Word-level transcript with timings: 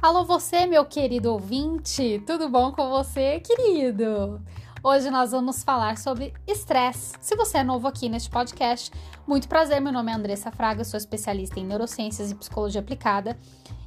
Alô, 0.00 0.24
você, 0.24 0.64
meu 0.64 0.84
querido 0.84 1.32
ouvinte, 1.32 2.22
tudo 2.24 2.48
bom 2.48 2.70
com 2.72 2.88
você, 2.88 3.40
querido? 3.40 4.40
Hoje 4.82 5.10
nós 5.10 5.32
vamos 5.32 5.64
falar 5.64 5.98
sobre 5.98 6.32
estresse. 6.46 7.16
Se 7.20 7.34
você 7.34 7.58
é 7.58 7.64
novo 7.64 7.88
aqui 7.88 8.08
neste 8.08 8.30
podcast, 8.30 8.92
muito 9.26 9.48
prazer, 9.48 9.80
meu 9.80 9.92
nome 9.92 10.12
é 10.12 10.14
Andressa 10.14 10.52
Fraga, 10.52 10.84
sou 10.84 10.96
especialista 10.96 11.58
em 11.58 11.66
neurociências 11.66 12.30
e 12.30 12.34
psicologia 12.36 12.80
aplicada. 12.80 13.36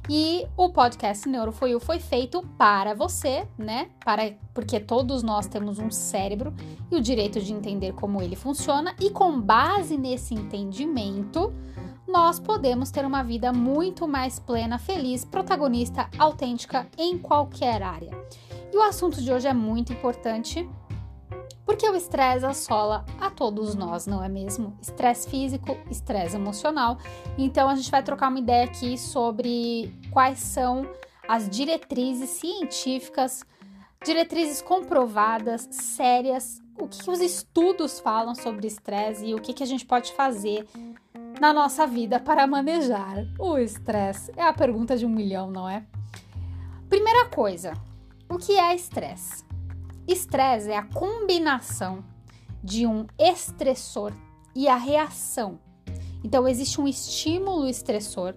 E 0.06 0.46
o 0.54 0.68
podcast 0.68 1.26
Neuro 1.26 1.50
foi, 1.50 1.78
foi 1.80 1.98
feito 1.98 2.42
para 2.58 2.92
você, 2.92 3.48
né? 3.56 3.88
Para, 4.04 4.34
porque 4.52 4.78
todos 4.78 5.22
nós 5.22 5.46
temos 5.46 5.78
um 5.78 5.90
cérebro 5.90 6.52
e 6.90 6.96
o 6.96 7.00
direito 7.00 7.40
de 7.40 7.54
entender 7.54 7.94
como 7.94 8.20
ele 8.20 8.36
funciona, 8.36 8.94
e 9.00 9.08
com 9.08 9.40
base 9.40 9.96
nesse 9.96 10.34
entendimento, 10.34 11.54
nós 12.06 12.38
podemos 12.38 12.90
ter 12.90 13.06
uma 13.06 13.22
vida 13.22 13.50
muito 13.50 14.06
mais 14.06 14.38
plena, 14.38 14.78
feliz, 14.78 15.24
protagonista, 15.24 16.10
autêntica 16.18 16.86
em 16.98 17.16
qualquer 17.16 17.82
área. 17.82 18.10
E 18.72 18.76
o 18.76 18.82
assunto 18.82 19.20
de 19.20 19.30
hoje 19.30 19.46
é 19.46 19.52
muito 19.52 19.92
importante 19.92 20.66
porque 21.64 21.88
o 21.88 21.94
estresse 21.94 22.44
assola 22.44 23.04
a 23.20 23.30
todos 23.30 23.74
nós, 23.74 24.06
não 24.06 24.22
é 24.22 24.28
mesmo? 24.28 24.76
Estresse 24.80 25.28
físico, 25.28 25.76
estresse 25.90 26.36
emocional. 26.36 26.98
Então 27.38 27.68
a 27.68 27.74
gente 27.74 27.90
vai 27.90 28.02
trocar 28.02 28.28
uma 28.28 28.38
ideia 28.38 28.64
aqui 28.64 28.98
sobre 28.98 29.94
quais 30.10 30.38
são 30.38 30.86
as 31.28 31.48
diretrizes 31.48 32.30
científicas, 32.30 33.44
diretrizes 34.04 34.60
comprovadas, 34.60 35.68
sérias, 35.70 36.60
o 36.78 36.88
que, 36.88 37.08
os 37.08 37.20
estudos 37.20 38.00
falam 38.00 38.34
sobre 38.34 38.66
estresse 38.66 39.26
e 39.26 39.34
o 39.34 39.40
que 39.40 39.62
a 39.62 39.66
gente 39.66 39.86
pode 39.86 40.12
fazer 40.14 40.66
na 41.40 41.52
nossa 41.52 41.86
vida 41.86 42.18
para 42.18 42.46
manejar 42.46 43.24
o 43.38 43.56
estresse? 43.58 44.32
É 44.36 44.42
a 44.42 44.52
pergunta 44.52 44.96
de 44.96 45.06
um 45.06 45.10
milhão, 45.10 45.50
não 45.50 45.68
é? 45.68 45.84
Primeira 46.88 47.26
coisa, 47.26 47.74
o 48.28 48.36
que 48.36 48.58
é 48.58 48.74
estresse? 48.74 49.44
Estresse 50.06 50.70
é 50.70 50.76
a 50.76 50.84
combinação 50.84 52.04
de 52.62 52.86
um 52.86 53.06
estressor 53.18 54.12
e 54.54 54.68
a 54.68 54.76
reação. 54.76 55.58
Então, 56.24 56.46
existe 56.46 56.80
um 56.80 56.86
estímulo 56.86 57.68
estressor 57.68 58.34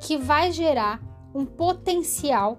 que 0.00 0.16
vai 0.16 0.50
gerar 0.52 1.00
um 1.34 1.44
potencial 1.44 2.58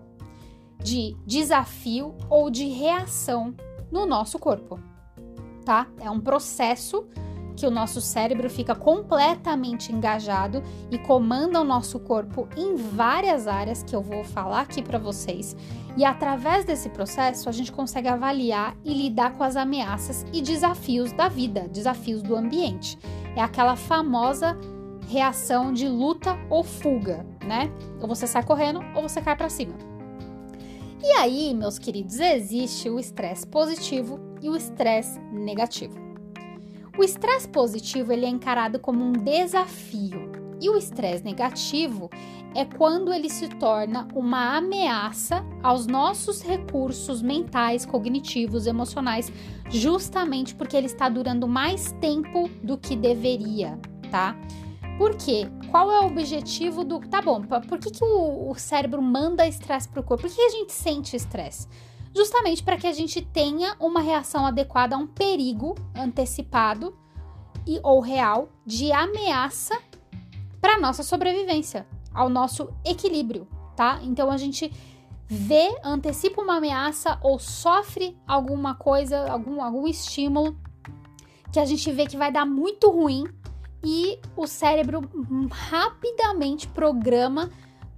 de 0.82 1.16
desafio 1.26 2.16
ou 2.30 2.50
de 2.50 2.66
reação 2.68 3.54
no 3.92 4.06
nosso 4.06 4.40
corpo, 4.40 4.80
tá? 5.66 5.88
É 6.00 6.10
um 6.10 6.20
processo 6.20 7.08
que 7.60 7.68
o 7.68 7.72
nosso 7.72 8.00
cérebro 8.00 8.50
fica 8.50 8.74
completamente 8.74 9.92
engajado 9.92 10.64
e 10.90 10.98
comanda 10.98 11.60
o 11.60 11.64
nosso 11.66 12.00
corpo 12.00 12.48
em 12.56 12.76
várias 12.76 13.48
áreas 13.48 13.84
que 13.84 13.94
eu 13.94 14.02
vou 14.02 14.24
falar 14.24 14.62
aqui 14.62 14.82
para 14.82 14.98
vocês. 14.98 15.58
E 15.98 16.06
através 16.06 16.64
desse 16.64 16.88
processo, 16.88 17.50
a 17.50 17.52
gente 17.52 17.70
consegue 17.70 18.08
avaliar 18.08 18.78
e 18.86 18.94
lidar 18.94 19.34
com 19.34 19.44
as 19.44 19.58
ameaças 19.58 20.26
e 20.32 20.42
desafios 20.42 21.12
da 21.12 21.28
vida, 21.28 21.68
desafios 21.68 22.24
do 22.24 22.34
ambiente. 22.34 22.98
É 23.36 23.42
aquela 23.42 23.76
famosa 23.76 24.58
reação 25.10 25.74
de 25.74 25.88
luta 25.90 26.38
ou 26.50 26.64
fuga, 26.64 27.26
né? 27.46 27.70
Ou 28.00 28.08
você 28.08 28.26
sai 28.26 28.44
correndo 28.44 28.80
ou 28.96 29.02
você 29.02 29.22
cai 29.22 29.36
para 29.36 29.50
cima. 29.50 29.74
E 31.04 31.12
aí, 31.12 31.54
meus 31.54 31.78
queridos, 31.78 32.20
existe 32.20 32.90
o 32.90 32.98
estresse 33.00 33.46
positivo 33.46 34.18
e 34.42 34.50
o 34.50 34.56
estresse 34.56 35.20
negativo. 35.34 36.09
O 37.00 37.04
estresse 37.04 37.48
positivo 37.48 38.12
ele 38.12 38.26
é 38.26 38.30
encarado 38.30 38.78
como 38.78 39.02
um 39.02 39.14
desafio 39.14 40.30
e 40.62 40.70
o 40.70 40.76
estresse 40.76 41.24
negativo 41.24 42.10
é 42.54 42.66
quando 42.66 43.14
ele 43.14 43.30
se 43.30 43.48
torna 43.48 44.06
uma 44.14 44.58
ameaça 44.58 45.42
aos 45.64 45.88
nossos 45.88 46.42
recursos 46.42 47.22
mentais, 47.22 47.86
cognitivos, 47.86 48.68
emocionais, 48.68 49.32
justamente 49.70 50.54
porque 50.54 50.76
ele 50.76 50.88
está 50.88 51.08
durando 51.08 51.48
mais 51.48 51.94
tempo 52.02 52.50
do 52.62 52.78
que 52.78 52.98
deveria, 52.98 53.80
tá? 54.12 54.36
Por 54.98 55.16
quê? 55.16 55.48
Qual 55.72 55.90
é 55.90 56.02
o 56.02 56.08
objetivo 56.08 56.84
do. 56.84 57.00
Tá 57.00 57.22
bom, 57.22 57.42
por 57.44 57.80
que, 57.80 57.92
que 57.92 58.04
o, 58.04 58.52
o 58.52 58.56
cérebro 58.56 59.02
manda 59.02 59.48
estresse 59.48 59.88
para 59.88 60.02
o 60.02 60.04
corpo? 60.04 60.24
Por 60.24 60.36
que 60.36 60.42
a 60.42 60.50
gente 60.50 60.74
sente 60.74 61.16
estresse? 61.16 61.66
Justamente 62.16 62.64
para 62.64 62.78
que 62.78 62.88
a 62.88 62.92
gente 62.92 63.22
tenha 63.22 63.76
uma 63.80 64.02
reação 64.02 64.46
adequada 64.46 64.96
a 64.96 65.00
um 65.00 65.08
perigo 65.08 65.76
antecipado 65.96 66.96
e 67.66 67.80
ou 67.84 68.00
real 68.00 68.50
de 68.66 68.92
ameaça 68.92 69.80
para 70.60 70.80
nossa 70.80 71.04
sobrevivência, 71.04 71.88
ao 72.14 72.30
nosso 72.30 72.70
equilíbrio, 72.84 73.48
tá? 73.76 74.00
Então 74.04 74.32
a 74.32 74.38
gente 74.38 74.72
vê, 75.28 75.78
antecipa 75.84 76.42
uma 76.42 76.58
ameaça 76.58 77.20
ou 77.22 77.38
sofre 77.38 78.18
alguma 78.28 78.76
coisa, 78.76 79.30
algum, 79.30 79.62
algum 79.62 79.88
estímulo 79.88 80.58
que 81.52 81.60
a 81.60 81.66
gente 81.66 81.92
vê 81.92 82.06
que 82.06 82.18
vai 82.18 82.32
dar 82.32 82.46
muito 82.46 82.90
ruim 82.90 83.26
e 83.84 84.20
o 84.36 84.46
cérebro 84.46 85.02
rapidamente 85.52 86.68
programa 86.68 87.50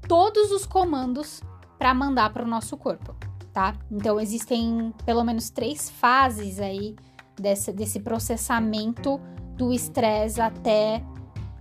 todos 0.07 0.51
os 0.51 0.65
comandos 0.65 1.41
para 1.79 1.93
mandar 1.93 2.31
para 2.31 2.43
o 2.43 2.47
nosso 2.47 2.77
corpo 2.77 3.15
tá? 3.53 3.75
Então 3.91 4.19
existem 4.19 4.93
pelo 5.05 5.23
menos 5.23 5.49
três 5.49 5.89
fases 5.89 6.59
aí 6.59 6.95
desse, 7.39 7.71
desse 7.71 7.99
processamento 7.99 9.19
do 9.55 9.73
estresse 9.73 10.39
até 10.39 11.03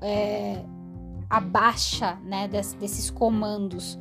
é, 0.01 0.63
a 1.29 1.41
baixa, 1.41 2.19
né, 2.25 2.49
des, 2.49 2.73
desses 2.75 3.11
comandos. 3.11 3.99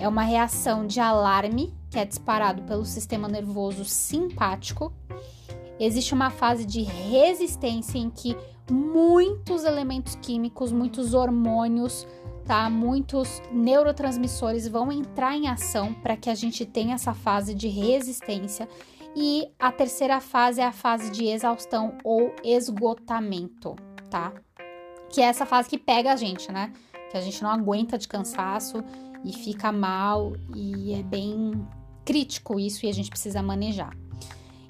É 0.00 0.08
uma 0.08 0.22
reação 0.22 0.86
de 0.86 1.00
alarme 1.00 1.74
que 1.90 1.98
é 1.98 2.04
disparado 2.04 2.62
pelo 2.62 2.84
sistema 2.84 3.28
nervoso 3.28 3.84
simpático. 3.84 4.92
Existe 5.78 6.14
uma 6.14 6.30
fase 6.30 6.64
de 6.64 6.82
resistência 6.82 7.98
em 7.98 8.08
que 8.08 8.36
muitos 8.70 9.64
elementos 9.64 10.14
químicos, 10.16 10.72
muitos 10.72 11.12
hormônios 11.12 12.06
tá? 12.44 12.68
Muitos 12.68 13.40
neurotransmissores 13.52 14.66
vão 14.68 14.90
entrar 14.90 15.36
em 15.36 15.48
ação 15.48 15.94
para 15.94 16.16
que 16.16 16.28
a 16.28 16.34
gente 16.34 16.64
tenha 16.66 16.94
essa 16.94 17.14
fase 17.14 17.54
de 17.54 17.68
resistência. 17.68 18.68
E 19.14 19.48
a 19.58 19.70
terceira 19.70 20.20
fase 20.20 20.60
é 20.60 20.64
a 20.64 20.72
fase 20.72 21.10
de 21.10 21.26
exaustão 21.26 21.98
ou 22.02 22.34
esgotamento, 22.42 23.76
tá? 24.10 24.32
Que 25.10 25.20
é 25.20 25.24
essa 25.24 25.44
fase 25.44 25.68
que 25.68 25.78
pega 25.78 26.12
a 26.12 26.16
gente, 26.16 26.50
né? 26.50 26.72
Que 27.10 27.18
a 27.18 27.20
gente 27.20 27.42
não 27.42 27.50
aguenta 27.50 27.98
de 27.98 28.08
cansaço 28.08 28.82
e 29.24 29.32
fica 29.32 29.70
mal 29.70 30.32
e 30.54 30.94
é 30.94 31.02
bem 31.02 31.52
crítico 32.04 32.58
isso 32.58 32.86
e 32.86 32.88
a 32.88 32.92
gente 32.92 33.10
precisa 33.10 33.42
manejar. 33.42 33.92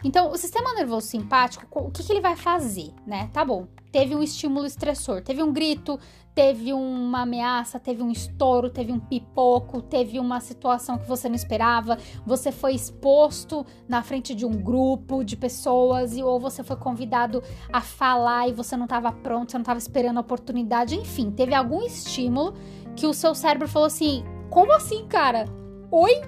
Então, 0.04 0.30
o 0.30 0.36
sistema 0.36 0.74
nervoso 0.74 1.06
simpático, 1.06 1.66
o 1.78 1.90
que, 1.90 2.02
que 2.02 2.12
ele 2.12 2.20
vai 2.20 2.36
fazer, 2.36 2.92
né? 3.06 3.30
Tá 3.32 3.44
bom, 3.44 3.68
teve 3.92 4.14
um 4.14 4.22
estímulo 4.22 4.66
estressor, 4.66 5.22
teve 5.22 5.42
um 5.42 5.52
grito, 5.52 5.98
teve 6.34 6.72
uma 6.72 7.22
ameaça, 7.22 7.78
teve 7.78 8.02
um 8.02 8.10
estouro, 8.10 8.70
teve 8.70 8.90
um 8.90 8.98
pipoco, 8.98 9.82
teve 9.82 10.18
uma 10.18 10.40
situação 10.40 10.98
que 10.98 11.06
você 11.06 11.28
não 11.28 11.36
esperava, 11.36 11.98
você 12.26 12.50
foi 12.50 12.74
exposto 12.74 13.64
na 13.88 14.02
frente 14.02 14.34
de 14.34 14.46
um 14.46 14.52
grupo 14.52 15.22
de 15.22 15.36
pessoas 15.36 16.16
e 16.16 16.22
ou 16.22 16.40
você 16.40 16.64
foi 16.64 16.76
convidado 16.76 17.42
a 17.72 17.80
falar 17.80 18.48
e 18.48 18.52
você 18.52 18.76
não 18.76 18.84
estava 18.84 19.12
pronto, 19.12 19.52
você 19.52 19.58
não 19.58 19.62
estava 19.62 19.78
esperando 19.78 20.16
a 20.16 20.22
oportunidade, 20.22 20.96
enfim, 20.96 21.30
teve 21.30 21.54
algum 21.54 21.82
estímulo 21.82 22.54
que 22.96 23.06
o 23.06 23.14
seu 23.14 23.34
cérebro 23.34 23.68
falou 23.68 23.86
assim: 23.86 24.24
"Como 24.50 24.72
assim, 24.72 25.06
cara? 25.06 25.44
Oi?" 25.90 26.22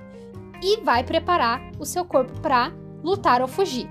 E 0.63 0.81
vai 0.83 1.03
preparar 1.03 1.61
o 1.79 1.85
seu 1.85 2.05
corpo 2.05 2.41
para 2.41 2.73
lutar 3.05 3.43
ou 3.43 3.47
fugir. 3.47 3.89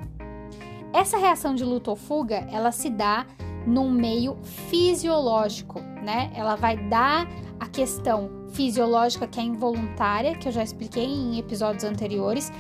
Essa 0.92 1.18
reação 1.18 1.56
de 1.56 1.64
luta 1.64 1.92
ou 1.92 1.96
fuga, 1.96 2.48
ela 2.52 2.72
se 2.72 2.90
dá 2.90 3.26
num 3.66 3.90
meio 3.90 4.38
fisiológico, 4.44 5.80
né? 5.80 6.32
Ela 6.36 6.56
vai 6.56 6.76
dar 6.90 7.28
a 7.60 7.68
questão 7.68 8.30
fisiológica 8.50 9.28
que 9.28 9.40
é 9.40 9.44
involuntária, 9.44 10.36
que 10.36 10.48
eu 10.48 10.52
já 10.52 10.64
expliquei 10.64 11.06
em 11.06 11.40
episódios 11.40 11.84
anteriores, 11.84 12.52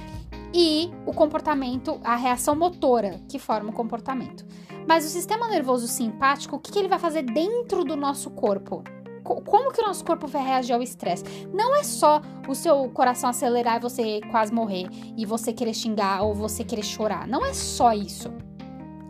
e 0.53 0.91
o 1.05 1.13
comportamento, 1.13 1.99
a 2.03 2.15
reação 2.15 2.55
motora 2.55 3.19
que 3.27 3.39
forma 3.39 3.71
o 3.71 3.73
comportamento. 3.73 4.45
Mas 4.87 5.05
o 5.05 5.09
sistema 5.09 5.47
nervoso 5.47 5.87
simpático, 5.87 6.55
o 6.55 6.59
que, 6.59 6.71
que 6.71 6.79
ele 6.79 6.87
vai 6.87 6.99
fazer 6.99 7.23
dentro 7.23 7.83
do 7.83 7.95
nosso 7.95 8.29
corpo? 8.29 8.83
Como 9.23 9.71
que 9.71 9.81
o 9.81 9.85
nosso 9.85 10.03
corpo 10.03 10.27
vai 10.27 10.43
reagir 10.43 10.73
ao 10.73 10.81
estresse? 10.81 11.23
Não 11.53 11.75
é 11.75 11.83
só 11.83 12.21
o 12.47 12.53
seu 12.53 12.89
coração 12.89 13.29
acelerar 13.29 13.77
e 13.77 13.79
você 13.79 14.21
quase 14.29 14.53
morrer, 14.53 14.87
e 15.17 15.25
você 15.25 15.53
querer 15.53 15.73
xingar 15.73 16.23
ou 16.23 16.33
você 16.33 16.63
querer 16.63 16.83
chorar. 16.83 17.27
Não 17.27 17.45
é 17.45 17.53
só 17.53 17.93
isso. 17.93 18.31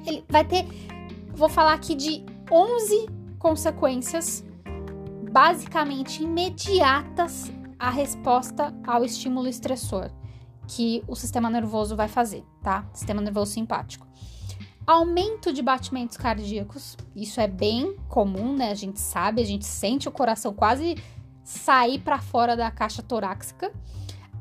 Ele 0.05 0.23
vai 0.29 0.45
ter 0.45 0.65
vou 1.33 1.49
falar 1.49 1.73
aqui 1.73 1.95
de 1.95 2.23
11 2.51 3.07
consequências 3.39 4.45
basicamente 5.31 6.23
imediatas 6.23 7.51
à 7.79 7.89
resposta 7.89 8.73
ao 8.85 9.03
estímulo 9.03 9.47
estressor 9.47 10.11
que 10.67 11.03
o 11.07 11.15
sistema 11.15 11.49
nervoso 11.49 11.95
vai 11.95 12.07
fazer, 12.07 12.43
tá? 12.61 12.85
Sistema 12.93 13.21
nervoso 13.21 13.51
simpático. 13.51 14.07
Aumento 14.85 15.53
de 15.53 15.61
batimentos 15.61 16.17
cardíacos, 16.17 16.97
isso 17.15 17.39
é 17.39 17.47
bem 17.47 17.95
comum, 18.09 18.55
né? 18.55 18.69
A 18.69 18.75
gente 18.75 18.99
sabe, 18.99 19.41
a 19.41 19.45
gente 19.45 19.65
sente 19.65 20.09
o 20.09 20.11
coração 20.11 20.53
quase 20.53 21.01
sair 21.41 21.99
para 21.99 22.19
fora 22.19 22.57
da 22.57 22.69
caixa 22.69 23.01
torácica. 23.01 23.71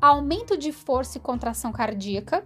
Aumento 0.01 0.57
de 0.57 0.73
força 0.73 1.17
e 1.17 1.21
contração 1.21 1.71
cardíaca, 1.71 2.45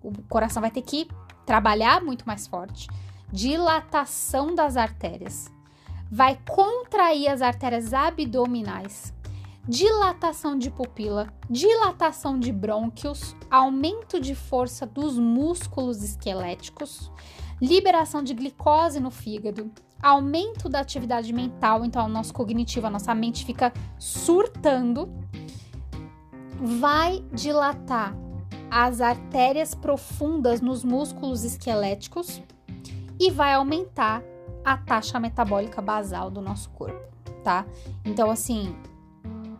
o 0.00 0.12
coração 0.28 0.60
vai 0.60 0.70
ter 0.70 0.82
que 0.82 1.08
trabalhar 1.44 2.00
muito 2.00 2.24
mais 2.24 2.46
forte. 2.46 2.88
Dilatação 3.32 4.54
das 4.54 4.76
artérias, 4.76 5.50
vai 6.08 6.38
contrair 6.48 7.28
as 7.28 7.42
artérias 7.42 7.92
abdominais, 7.92 9.12
dilatação 9.68 10.58
de 10.58 10.70
pupila, 10.70 11.28
dilatação 11.48 12.38
de 12.38 12.52
brônquios, 12.52 13.36
aumento 13.50 14.20
de 14.20 14.34
força 14.34 14.84
dos 14.84 15.18
músculos 15.18 16.02
esqueléticos, 16.02 17.10
liberação 17.60 18.22
de 18.22 18.34
glicose 18.34 18.98
no 18.98 19.10
fígado, 19.10 19.70
aumento 20.02 20.68
da 20.68 20.80
atividade 20.80 21.32
mental, 21.32 21.84
então 21.84 22.04
o 22.06 22.08
nosso 22.08 22.34
cognitivo, 22.34 22.88
a 22.88 22.90
nossa 22.90 23.14
mente 23.14 23.44
fica 23.44 23.72
surtando, 23.98 25.08
vai 26.60 27.24
dilatar 27.32 28.16
as 28.68 29.00
artérias 29.00 29.74
profundas 29.74 30.60
nos 30.60 30.82
músculos 30.82 31.44
esqueléticos 31.44 32.42
e 33.20 33.30
vai 33.30 33.52
aumentar 33.52 34.24
a 34.64 34.76
taxa 34.76 35.20
metabólica 35.20 35.80
basal 35.80 36.30
do 36.30 36.40
nosso 36.40 36.70
corpo, 36.70 37.00
tá? 37.44 37.64
Então, 38.04 38.30
assim, 38.30 38.74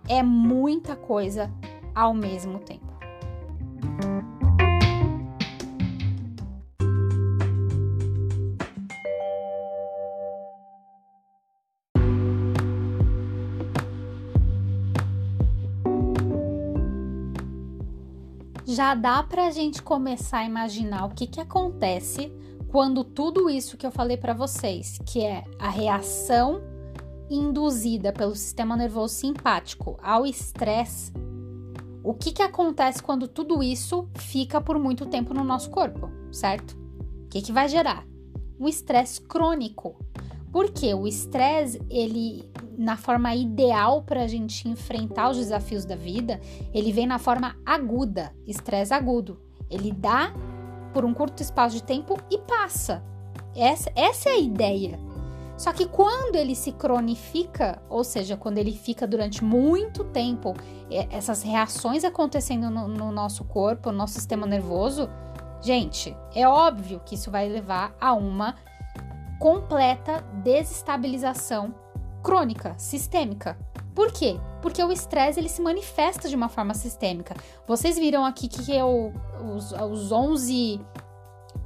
é 0.09 0.23
muita 0.23 0.97
coisa 0.97 1.51
ao 1.95 2.15
mesmo 2.15 2.59
tempo. 2.59 2.93
Já 18.65 18.95
dá 18.95 19.23
para 19.23 19.49
a 19.49 19.51
gente 19.51 19.83
começar 19.83 20.39
a 20.39 20.45
imaginar 20.47 21.05
o 21.05 21.11
que, 21.11 21.27
que 21.27 21.41
acontece 21.41 22.33
quando 22.69 23.05
tudo 23.05 23.51
isso 23.51 23.77
que 23.77 23.87
eu 23.87 23.91
falei 23.91 24.17
para 24.17 24.33
vocês, 24.33 24.99
que 25.05 25.23
é 25.23 25.45
a 25.59 25.69
reação 25.69 26.72
induzida 27.35 28.13
pelo 28.13 28.35
sistema 28.35 28.77
nervoso 28.77 29.15
simpático 29.15 29.99
ao 30.03 30.27
estresse, 30.27 31.13
o 32.05 32.13
que, 32.13 32.33
que 32.33 32.43
acontece 32.43 33.03
quando 33.03 33.29
tudo 33.29 33.63
isso 33.63 34.09
fica 34.17 34.61
por 34.61 34.79
muito 34.79 35.07
tempo 35.07 35.33
no 35.33 35.45
nosso 35.45 35.71
corpo, 35.71 36.11
certo? 36.33 36.77
O 37.25 37.29
que, 37.29 37.41
que 37.41 37.53
vai 37.53 37.69
gerar? 37.69 38.05
Um 38.59 38.67
estresse 38.67 39.21
crônico. 39.21 39.97
Porque 40.51 40.93
o 40.93 41.07
estresse, 41.07 41.81
ele, 41.89 42.51
na 42.77 42.97
forma 42.97 43.35
ideal 43.35 44.03
para 44.03 44.25
a 44.25 44.27
gente 44.27 44.69
enfrentar 44.69 45.31
os 45.31 45.39
desafios 45.39 45.85
da 45.85 45.97
vida, 45.97 46.41
ele 46.75 46.93
vem 46.93 47.07
na 47.07 47.19
forma 47.19 47.57
aguda, 47.65 48.35
estresse 48.47 48.93
agudo. 48.93 49.41
Ele 49.71 49.93
dá 49.93 50.35
por 50.93 51.05
um 51.05 51.15
curto 51.15 51.41
espaço 51.41 51.77
de 51.77 51.83
tempo 51.83 52.19
e 52.31 52.37
passa. 52.39 53.03
Essa, 53.55 53.91
essa 53.95 54.29
é 54.29 54.33
a 54.33 54.39
ideia. 54.39 54.99
Só 55.63 55.73
que 55.73 55.87
quando 55.87 56.35
ele 56.35 56.57
se 56.57 56.73
cronifica, 56.73 57.81
ou 57.89 58.03
seja, 58.03 58.37
quando 58.37 58.59
ele 58.59 58.73
fica 58.73 59.07
durante 59.07 59.45
muito 59.45 60.03
tempo, 60.03 60.55
essas 61.09 61.45
reações 61.45 62.03
acontecendo 62.03 62.69
no, 62.69 62.89
no 62.89 63.13
nosso 63.13 63.45
corpo, 63.45 63.93
no 63.93 63.99
nosso 63.99 64.15
sistema 64.15 64.45
nervoso, 64.45 65.09
gente, 65.61 66.17
é 66.35 66.49
óbvio 66.49 67.01
que 67.07 67.15
isso 67.15 67.31
vai 67.31 67.49
levar 67.49 67.95
a 68.01 68.13
uma 68.13 68.57
completa 69.39 70.23
desestabilização 70.43 71.73
crônica, 72.25 72.75
sistêmica. 72.77 73.57
Por 73.95 74.11
quê? 74.11 74.41
Porque 74.61 74.83
o 74.83 74.91
estresse 74.91 75.39
ele 75.39 75.49
se 75.49 75.63
manifesta 75.63 76.29
de 76.29 76.35
uma 76.35 76.49
forma 76.49 76.75
sistêmica. 76.75 77.37
Vocês 77.69 77.97
viram 77.97 78.25
aqui 78.25 78.49
que 78.49 78.77
eu, 78.77 79.13
os, 79.55 79.71
os 79.71 80.11
11 80.11 80.81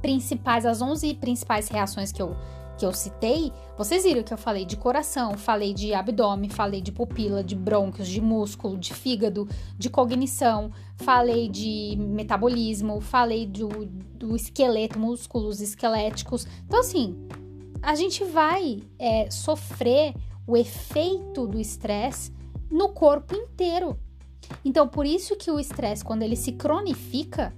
principais, 0.03 0.67
as 0.67 0.83
11 0.83 1.15
principais 1.15 1.67
reações 1.67 2.11
que 2.11 2.21
eu 2.21 2.37
que 2.77 2.85
eu 2.85 2.93
citei, 2.93 3.51
vocês 3.77 4.03
viram 4.03 4.23
que 4.23 4.33
eu 4.33 4.37
falei 4.37 4.65
de 4.65 4.77
coração, 4.77 5.37
falei 5.37 5.73
de 5.73 5.93
abdômen, 5.93 6.49
falei 6.49 6.81
de 6.81 6.91
pupila, 6.91 7.43
de 7.43 7.55
brônquios, 7.55 8.07
de 8.07 8.21
músculo, 8.21 8.77
de 8.77 8.93
fígado, 8.93 9.47
de 9.77 9.89
cognição, 9.89 10.71
falei 10.95 11.49
de 11.49 11.95
metabolismo, 11.97 13.01
falei 13.01 13.45
do, 13.45 13.85
do 13.87 14.35
esqueleto, 14.35 14.99
músculos 14.99 15.59
esqueléticos. 15.59 16.47
Então, 16.65 16.79
assim, 16.79 17.17
a 17.81 17.95
gente 17.95 18.23
vai 18.23 18.83
é, 18.99 19.29
sofrer 19.31 20.13
o 20.45 20.55
efeito 20.55 21.47
do 21.47 21.59
estresse 21.59 22.31
no 22.69 22.89
corpo 22.89 23.35
inteiro. 23.35 23.97
Então, 24.63 24.87
por 24.87 25.05
isso 25.05 25.35
que 25.35 25.51
o 25.51 25.59
estresse, 25.59 26.05
quando 26.05 26.21
ele 26.21 26.35
se 26.35 26.53
cronifica, 26.53 27.53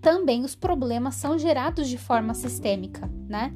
também 0.00 0.44
os 0.44 0.54
problemas 0.54 1.16
são 1.16 1.38
gerados 1.38 1.88
de 1.88 1.98
forma 1.98 2.32
sistêmica, 2.34 3.10
né? 3.28 3.52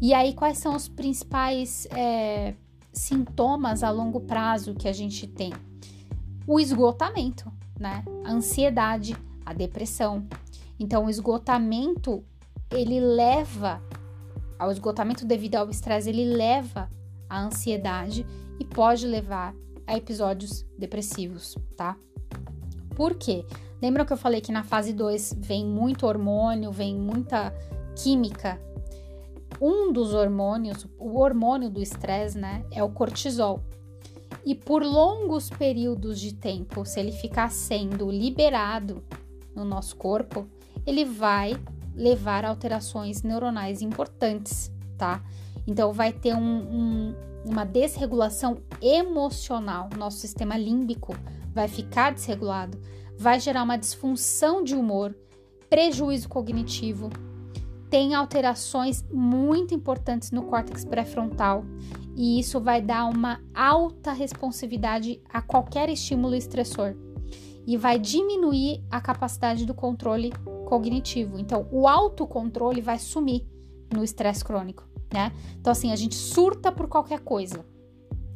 E 0.00 0.14
aí, 0.14 0.32
quais 0.32 0.58
são 0.58 0.76
os 0.76 0.88
principais 0.88 1.86
é, 1.90 2.54
sintomas 2.92 3.82
a 3.82 3.90
longo 3.90 4.20
prazo 4.20 4.74
que 4.74 4.88
a 4.88 4.92
gente 4.92 5.26
tem? 5.26 5.52
O 6.46 6.60
esgotamento, 6.60 7.52
né? 7.78 8.04
A 8.24 8.32
ansiedade, 8.32 9.16
a 9.44 9.52
depressão. 9.52 10.26
Então, 10.78 11.06
o 11.06 11.10
esgotamento 11.10 12.24
ele 12.70 13.00
leva 13.00 13.82
ao 14.58 14.70
esgotamento 14.70 15.24
devido 15.24 15.56
ao 15.56 15.70
estresse, 15.70 16.10
ele 16.10 16.24
leva 16.24 16.90
à 17.28 17.40
ansiedade 17.40 18.26
e 18.58 18.64
pode 18.64 19.06
levar 19.06 19.54
a 19.86 19.96
episódios 19.96 20.66
depressivos, 20.76 21.56
tá? 21.76 21.96
Por 22.94 23.14
quê? 23.14 23.44
Lembram 23.80 24.04
que 24.04 24.12
eu 24.12 24.16
falei 24.16 24.40
que 24.40 24.50
na 24.50 24.64
fase 24.64 24.92
2 24.92 25.36
vem 25.38 25.64
muito 25.64 26.06
hormônio, 26.06 26.72
vem 26.72 26.96
muita 26.96 27.54
química 27.94 28.60
um 29.60 29.92
dos 29.92 30.14
hormônios, 30.14 30.86
o 30.98 31.18
hormônio 31.18 31.70
do 31.70 31.80
estresse, 31.80 32.38
né, 32.38 32.64
é 32.70 32.82
o 32.82 32.90
cortisol. 32.90 33.62
E 34.44 34.54
por 34.54 34.82
longos 34.82 35.50
períodos 35.50 36.20
de 36.20 36.34
tempo, 36.34 36.84
se 36.84 37.00
ele 37.00 37.12
ficar 37.12 37.50
sendo 37.50 38.10
liberado 38.10 39.02
no 39.54 39.64
nosso 39.64 39.96
corpo, 39.96 40.46
ele 40.86 41.04
vai 41.04 41.58
levar 41.94 42.44
a 42.44 42.48
alterações 42.48 43.22
neuronais 43.22 43.82
importantes, 43.82 44.70
tá? 44.96 45.22
Então 45.66 45.92
vai 45.92 46.12
ter 46.12 46.34
um, 46.34 46.40
um, 46.40 47.14
uma 47.44 47.64
desregulação 47.64 48.58
emocional, 48.80 49.90
nosso 49.98 50.18
sistema 50.18 50.56
límbico 50.56 51.14
vai 51.52 51.66
ficar 51.66 52.12
desregulado, 52.14 52.78
vai 53.18 53.40
gerar 53.40 53.64
uma 53.64 53.76
disfunção 53.76 54.62
de 54.62 54.74
humor, 54.74 55.14
prejuízo 55.68 56.28
cognitivo, 56.28 57.10
tem 57.90 58.14
alterações 58.14 59.04
muito 59.10 59.74
importantes 59.74 60.30
no 60.30 60.42
córtex 60.42 60.84
pré-frontal 60.84 61.64
e 62.14 62.38
isso 62.38 62.60
vai 62.60 62.82
dar 62.82 63.06
uma 63.06 63.40
alta 63.54 64.12
responsividade 64.12 65.20
a 65.28 65.40
qualquer 65.40 65.88
estímulo 65.88 66.34
estressor 66.34 66.94
e 67.66 67.76
vai 67.76 67.98
diminuir 67.98 68.82
a 68.90 69.00
capacidade 69.00 69.64
do 69.64 69.74
controle 69.74 70.32
cognitivo. 70.66 71.38
Então, 71.38 71.68
o 71.70 71.86
autocontrole 71.86 72.80
vai 72.80 72.98
sumir 72.98 73.46
no 73.94 74.02
estresse 74.02 74.44
crônico, 74.44 74.84
né? 75.12 75.32
Então, 75.60 75.70
assim, 75.70 75.92
a 75.92 75.96
gente 75.96 76.14
surta 76.14 76.72
por 76.72 76.88
qualquer 76.88 77.20
coisa. 77.20 77.64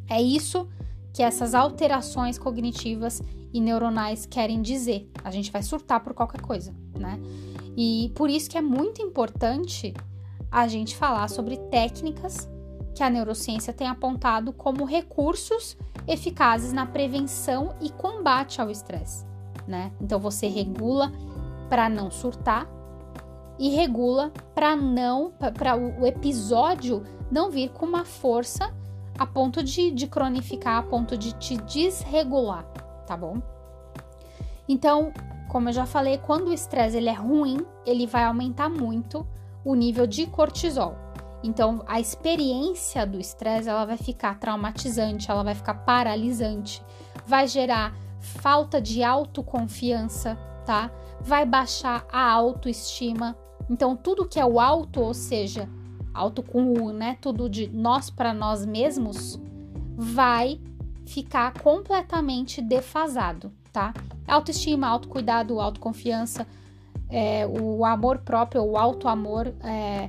É 0.08 0.20
isso 0.20 0.68
que 1.12 1.22
essas 1.22 1.54
alterações 1.54 2.38
cognitivas 2.38 3.22
e 3.52 3.60
neuronais 3.60 4.26
querem 4.26 4.62
dizer. 4.62 5.10
A 5.22 5.30
gente 5.30 5.50
vai 5.50 5.62
surtar 5.62 6.00
por 6.00 6.14
qualquer 6.14 6.40
coisa, 6.40 6.74
né? 6.98 7.18
E 7.76 8.12
por 8.14 8.28
isso 8.28 8.50
que 8.50 8.58
é 8.58 8.62
muito 8.62 9.00
importante 9.02 9.94
a 10.50 10.68
gente 10.68 10.96
falar 10.96 11.28
sobre 11.28 11.56
técnicas 11.56 12.48
que 12.94 13.02
a 13.02 13.08
neurociência 13.08 13.72
tem 13.72 13.88
apontado 13.88 14.52
como 14.52 14.84
recursos 14.84 15.76
eficazes 16.06 16.72
na 16.72 16.84
prevenção 16.84 17.74
e 17.80 17.90
combate 17.90 18.60
ao 18.60 18.70
estresse, 18.70 19.24
né? 19.66 19.92
Então 20.00 20.18
você 20.18 20.46
regula 20.46 21.10
para 21.68 21.88
não 21.88 22.10
surtar 22.10 22.68
e 23.58 23.70
regula 23.70 24.30
para 24.54 24.76
não 24.76 25.30
para 25.30 25.76
o 25.76 26.06
episódio 26.06 27.02
não 27.30 27.50
vir 27.50 27.70
com 27.70 27.86
uma 27.86 28.04
força 28.04 28.74
a 29.18 29.26
ponto 29.26 29.62
de, 29.62 29.90
de 29.90 30.06
cronificar, 30.06 30.78
a 30.78 30.82
ponto 30.82 31.16
de 31.16 31.32
te 31.34 31.56
desregular, 31.58 32.64
tá 33.06 33.16
bom? 33.16 33.40
Então, 34.68 35.12
como 35.52 35.68
eu 35.68 35.72
já 35.74 35.84
falei, 35.84 36.16
quando 36.16 36.48
o 36.48 36.52
estresse 36.54 36.96
ele 36.96 37.10
é 37.10 37.12
ruim, 37.12 37.58
ele 37.84 38.06
vai 38.06 38.24
aumentar 38.24 38.70
muito 38.70 39.26
o 39.62 39.74
nível 39.74 40.06
de 40.06 40.26
cortisol. 40.26 40.96
Então, 41.44 41.84
a 41.86 42.00
experiência 42.00 43.06
do 43.06 43.20
estresse 43.20 43.68
ela 43.68 43.84
vai 43.84 43.98
ficar 43.98 44.38
traumatizante, 44.38 45.30
ela 45.30 45.42
vai 45.42 45.54
ficar 45.54 45.74
paralisante, 45.74 46.82
vai 47.26 47.46
gerar 47.46 47.94
falta 48.18 48.80
de 48.80 49.04
autoconfiança, 49.04 50.38
tá? 50.64 50.90
Vai 51.20 51.44
baixar 51.44 52.06
a 52.10 52.30
autoestima, 52.30 53.36
Então, 53.70 53.94
tudo 53.94 54.26
que 54.26 54.40
é 54.40 54.44
o 54.44 54.58
alto, 54.58 55.00
ou 55.00 55.14
seja, 55.14 55.68
alto 56.14 56.42
com 56.42 56.72
o, 56.72 56.92
né, 56.92 57.16
tudo 57.20 57.48
de 57.48 57.68
nós 57.68 58.10
para 58.10 58.34
nós 58.34 58.66
mesmos, 58.66 59.38
vai 59.96 60.60
ficar 61.06 61.52
completamente 61.60 62.60
defasado, 62.60 63.52
tá? 63.72 63.94
Autoestima, 64.26 64.86
autocuidado, 64.86 65.60
autoconfiança, 65.60 66.46
é, 67.08 67.46
o 67.46 67.84
amor 67.84 68.18
próprio, 68.18 68.62
o 68.62 68.76
auto-amor, 68.76 69.52
é, 69.62 70.08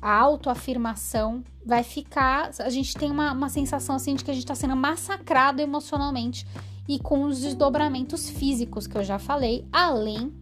a 0.00 0.18
autoafirmação 0.18 1.42
vai 1.64 1.82
ficar. 1.82 2.50
A 2.58 2.70
gente 2.70 2.94
tem 2.94 3.10
uma, 3.10 3.32
uma 3.32 3.48
sensação 3.48 3.96
assim 3.96 4.14
de 4.14 4.24
que 4.24 4.30
a 4.30 4.34
gente 4.34 4.44
está 4.44 4.54
sendo 4.54 4.74
massacrado 4.74 5.62
emocionalmente 5.62 6.46
e 6.88 6.98
com 6.98 7.24
os 7.24 7.40
desdobramentos 7.40 8.28
físicos 8.28 8.86
que 8.86 8.96
eu 8.96 9.04
já 9.04 9.18
falei, 9.18 9.64
além 9.72 10.32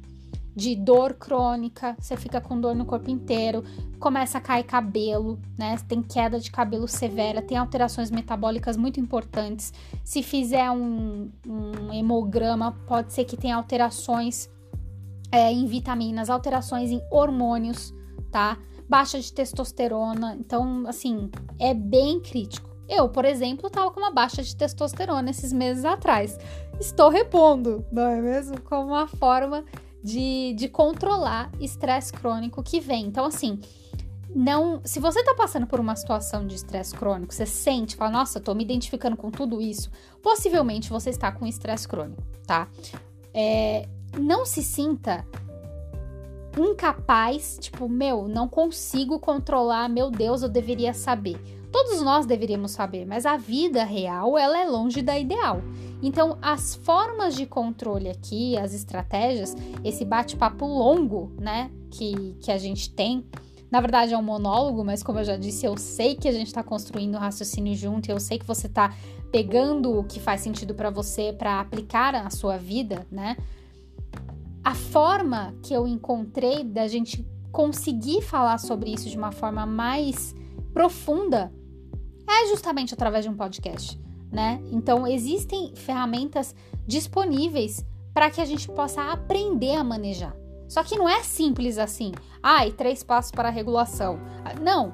de 0.55 0.75
dor 0.75 1.15
crônica, 1.15 1.97
você 1.99 2.17
fica 2.17 2.41
com 2.41 2.61
dor 2.61 2.75
no 2.75 2.85
corpo 2.85 3.11
inteiro, 3.11 3.65
começa 3.99 4.39
a 4.39 4.41
cair 4.41 4.65
cabelo, 4.65 5.39
né? 5.59 5.77
Tem 5.87 6.03
queda 6.03 6.41
de 6.41 6.51
cabelo 6.51 6.89
severa, 6.89 7.41
tem 7.41 7.57
alterações 7.57 8.11
metabólicas 8.11 8.77
muito 8.77 8.99
importantes. 8.99 9.73
Se 10.05 10.23
fizer 10.23 10.71
um, 10.71 11.31
um 11.47 11.93
hemograma, 11.93 12.73
pode 12.87 13.13
ser 13.13 13.25
que 13.25 13.37
tenha 13.37 13.57
alterações 13.57 14.51
é, 15.31 15.53
em 15.53 15.67
vitaminas, 15.67 16.29
alterações 16.29 16.91
em 16.91 17.01
hormônios, 17.11 17.95
tá? 18.31 18.59
Baixa 18.89 19.21
de 19.21 19.33
testosterona, 19.33 20.37
então, 20.41 20.85
assim, 20.89 21.31
é 21.59 21.73
bem 21.73 22.21
crítico. 22.21 22.69
Eu, 22.89 23.09
por 23.09 23.25
exemplo, 23.25 23.69
estava 23.69 23.89
com 23.93 24.01
uma 24.01 24.11
baixa 24.11 24.43
de 24.43 24.57
testosterona 24.57 25.31
esses 25.31 25.53
meses 25.53 25.85
atrás. 25.85 26.37
Estou 26.81 27.09
repondo, 27.09 27.85
não 27.93 28.03
é 28.03 28.21
mesmo? 28.21 28.61
Como 28.63 28.89
uma 28.89 29.07
forma 29.07 29.65
de, 30.03 30.55
de 30.55 30.69
controlar 30.69 31.51
estresse 31.61 32.13
crônico 32.13 32.63
que 32.63 32.81
vem. 32.81 33.07
Então, 33.07 33.25
assim, 33.25 33.61
não. 34.35 34.81
Se 34.85 35.01
você 35.01 35.23
tá 35.23 35.35
passando 35.35 35.67
por 35.67 35.81
uma 35.81 35.97
situação 35.97 36.47
de 36.47 36.55
estresse 36.55 36.95
crônico, 36.95 37.35
você 37.35 37.47
sente, 37.47 37.97
fala, 37.97 38.11
nossa, 38.11 38.41
tô 38.41 38.55
me 38.55 38.65
identificando 38.65 39.17
com 39.17 39.31
tudo 39.31 39.61
isso, 39.61 39.91
possivelmente 40.23 40.91
você 40.91 41.11
está 41.11 41.33
com 41.33 41.47
estresse 41.47 41.87
crônico, 41.87 42.23
tá? 42.47 42.69
É, 43.35 43.89
não 44.19 44.45
se 44.45 44.63
sinta 44.63 45.27
incapaz, 46.59 47.59
tipo, 47.61 47.89
meu, 47.89 48.27
não 48.27 48.49
consigo 48.49 49.19
controlar, 49.19 49.89
meu 49.89 50.11
Deus, 50.11 50.43
eu 50.43 50.49
deveria 50.49 50.93
saber. 50.93 51.60
Todos 51.71 52.03
nós 52.03 52.27
deveríamos 52.27 52.73
saber, 52.73 53.07
mas 53.07 53.25
a 53.25 53.37
vida 53.37 53.85
real, 53.85 54.37
ela 54.37 54.59
é 54.59 54.69
longe 54.69 55.03
da 55.03 55.19
ideal. 55.19 55.63
Então, 56.03 56.39
as 56.41 56.75
formas 56.75 57.35
de 57.35 57.47
controle 57.47 58.09
aqui, 58.09 58.57
as 58.57 58.73
estratégias, 58.75 59.55
esse 59.85 60.05
bate-papo 60.05 60.67
longo, 60.67 61.33
né, 61.39 61.71
que, 61.91 62.37
que 62.41 62.51
a 62.51 62.59
gente 62.59 62.91
tem, 62.91 63.25
na 63.71 63.81
verdade 63.81 64.15
é 64.15 64.19
um 64.19 64.23
monólogo, 64.23 64.85
mas 64.85 65.03
como 65.03 65.21
eu 65.21 65.25
já 65.25 65.37
disse, 65.37 65.67
eu 65.67 65.77
sei 65.77 66.15
que 66.15 66.27
a 66.27 66.33
gente 66.33 66.49
está 66.49 66.63
construindo 66.63 67.15
um 67.15 67.19
raciocínio 67.19 67.75
junto, 67.75 68.11
eu 68.11 68.19
sei 68.19 68.39
que 68.39 68.47
você 68.47 68.67
está 68.67 68.95
pegando 69.31 69.97
o 69.97 70.05
que 70.05 70.19
faz 70.19 70.41
sentido 70.41 70.75
para 70.75 70.91
você 70.91 71.33
para 71.33 71.61
aplicar 71.61 72.13
na 72.13 72.31
sua 72.31 72.57
vida, 72.57 73.07
né? 73.11 73.37
A 74.65 74.75
forma 74.75 75.55
que 75.63 75.73
eu 75.73 75.87
encontrei 75.87 76.65
da 76.65 76.89
gente 76.89 77.25
conseguir 77.53 78.23
falar 78.23 78.59
sobre 78.59 78.91
isso 78.91 79.09
de 79.09 79.17
uma 79.17 79.31
forma 79.33 79.65
mais 79.65 80.35
profunda 80.73 81.53
é 82.31 82.47
justamente 82.49 82.95
através 82.95 83.25
de 83.25 83.31
um 83.31 83.37
podcast, 83.37 84.01
né? 84.31 84.61
Então 84.71 85.07
existem 85.07 85.75
ferramentas 85.75 86.55
disponíveis 86.87 87.85
para 88.13 88.31
que 88.31 88.41
a 88.41 88.45
gente 88.45 88.69
possa 88.69 89.13
aprender 89.13 89.75
a 89.75 89.85
manejar. 89.85 90.35
Só 90.69 90.85
que 90.85 90.97
não 90.97 91.09
é 91.09 91.23
simples 91.23 91.79
assim. 91.79 92.13
Ai, 92.43 92.69
ah, 92.69 92.77
três 92.77 93.03
passos 93.03 93.33
para 93.33 93.49
a 93.49 93.53
regulação. 93.53 94.21
Não, 94.63 94.93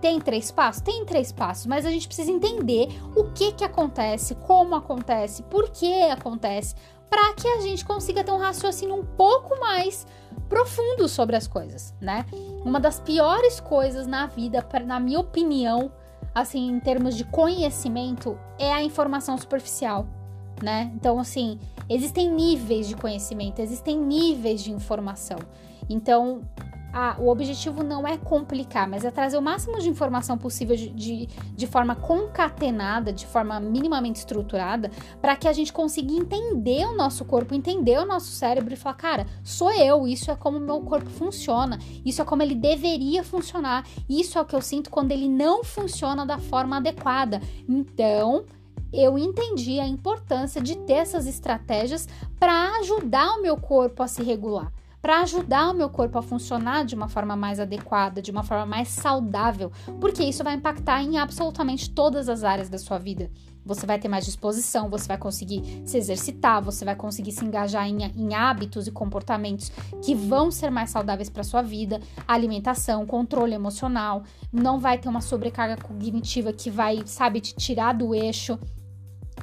tem 0.00 0.20
três 0.20 0.50
passos? 0.50 0.82
Tem 0.82 1.04
três 1.04 1.32
passos, 1.32 1.66
mas 1.66 1.86
a 1.86 1.90
gente 1.90 2.06
precisa 2.06 2.30
entender 2.30 2.88
o 3.16 3.32
que 3.32 3.52
que 3.52 3.64
acontece, 3.64 4.34
como 4.34 4.74
acontece, 4.74 5.42
por 5.44 5.70
que 5.70 6.02
acontece, 6.10 6.74
para 7.08 7.32
que 7.32 7.48
a 7.48 7.60
gente 7.60 7.84
consiga 7.84 8.24
ter 8.24 8.32
um 8.32 8.38
raciocínio 8.38 8.96
um 8.96 9.04
pouco 9.04 9.58
mais 9.60 10.06
profundo 10.48 11.08
sobre 11.08 11.36
as 11.36 11.46
coisas, 11.46 11.94
né? 12.00 12.26
Uma 12.64 12.78
das 12.78 13.00
piores 13.00 13.60
coisas 13.60 14.06
na 14.06 14.26
vida, 14.26 14.66
na 14.84 15.00
minha 15.00 15.20
opinião, 15.20 15.90
assim, 16.34 16.70
em 16.70 16.80
termos 16.80 17.16
de 17.16 17.24
conhecimento, 17.24 18.38
é 18.58 18.72
a 18.72 18.82
informação 18.82 19.36
superficial, 19.36 20.06
né? 20.62 20.90
Então, 20.94 21.18
assim, 21.18 21.58
existem 21.88 22.30
níveis 22.30 22.86
de 22.88 22.96
conhecimento, 22.96 23.60
existem 23.60 23.98
níveis 23.98 24.62
de 24.62 24.72
informação. 24.72 25.38
Então, 25.88 26.42
a, 26.94 27.16
o 27.18 27.28
objetivo 27.28 27.82
não 27.82 28.06
é 28.06 28.16
complicar, 28.16 28.88
mas 28.88 29.04
é 29.04 29.10
trazer 29.10 29.36
o 29.36 29.42
máximo 29.42 29.80
de 29.80 29.88
informação 29.88 30.38
possível 30.38 30.76
de, 30.76 30.90
de, 30.90 31.26
de 31.26 31.66
forma 31.66 31.96
concatenada, 31.96 33.12
de 33.12 33.26
forma 33.26 33.58
minimamente 33.58 34.20
estruturada, 34.20 34.92
para 35.20 35.34
que 35.34 35.48
a 35.48 35.52
gente 35.52 35.72
consiga 35.72 36.12
entender 36.12 36.86
o 36.86 36.94
nosso 36.94 37.24
corpo, 37.24 37.52
entender 37.52 37.98
o 37.98 38.06
nosso 38.06 38.28
cérebro 38.28 38.72
e 38.72 38.76
falar, 38.76 38.94
cara, 38.94 39.26
sou 39.42 39.72
eu, 39.72 40.06
isso 40.06 40.30
é 40.30 40.36
como 40.36 40.58
o 40.58 40.60
meu 40.60 40.80
corpo 40.82 41.10
funciona, 41.10 41.80
isso 42.04 42.22
é 42.22 42.24
como 42.24 42.42
ele 42.42 42.54
deveria 42.54 43.24
funcionar, 43.24 43.84
isso 44.08 44.38
é 44.38 44.40
o 44.40 44.44
que 44.44 44.54
eu 44.54 44.62
sinto 44.62 44.88
quando 44.88 45.10
ele 45.10 45.28
não 45.28 45.64
funciona 45.64 46.24
da 46.24 46.38
forma 46.38 46.76
adequada. 46.76 47.42
Então, 47.68 48.44
eu 48.92 49.18
entendi 49.18 49.80
a 49.80 49.88
importância 49.88 50.62
de 50.62 50.76
ter 50.76 50.94
essas 50.94 51.26
estratégias 51.26 52.08
para 52.38 52.78
ajudar 52.78 53.32
o 53.32 53.42
meu 53.42 53.56
corpo 53.56 54.00
a 54.00 54.06
se 54.06 54.22
regular 54.22 54.72
para 55.04 55.20
ajudar 55.20 55.70
o 55.70 55.74
meu 55.74 55.90
corpo 55.90 56.16
a 56.18 56.22
funcionar 56.22 56.82
de 56.86 56.94
uma 56.94 57.10
forma 57.10 57.36
mais 57.36 57.60
adequada, 57.60 58.22
de 58.22 58.30
uma 58.30 58.42
forma 58.42 58.64
mais 58.64 58.88
saudável, 58.88 59.70
porque 60.00 60.24
isso 60.24 60.42
vai 60.42 60.54
impactar 60.54 61.02
em 61.02 61.18
absolutamente 61.18 61.90
todas 61.90 62.26
as 62.26 62.42
áreas 62.42 62.70
da 62.70 62.78
sua 62.78 62.96
vida. 62.96 63.30
Você 63.66 63.84
vai 63.84 63.98
ter 63.98 64.08
mais 64.08 64.24
disposição, 64.24 64.88
você 64.88 65.06
vai 65.06 65.18
conseguir 65.18 65.82
se 65.84 65.98
exercitar, 65.98 66.62
você 66.62 66.86
vai 66.86 66.96
conseguir 66.96 67.32
se 67.32 67.44
engajar 67.44 67.86
em, 67.86 68.02
em 68.02 68.34
hábitos 68.34 68.86
e 68.86 68.90
comportamentos 68.90 69.70
que 70.02 70.14
vão 70.14 70.50
ser 70.50 70.70
mais 70.70 70.88
saudáveis 70.88 71.28
para 71.28 71.44
sua 71.44 71.60
vida, 71.60 72.00
alimentação, 72.26 73.04
controle 73.04 73.52
emocional, 73.52 74.22
não 74.50 74.80
vai 74.80 74.96
ter 74.96 75.10
uma 75.10 75.20
sobrecarga 75.20 75.76
cognitiva 75.76 76.50
que 76.50 76.70
vai, 76.70 77.02
sabe, 77.04 77.42
te 77.42 77.54
tirar 77.54 77.92
do 77.92 78.14
eixo. 78.14 78.58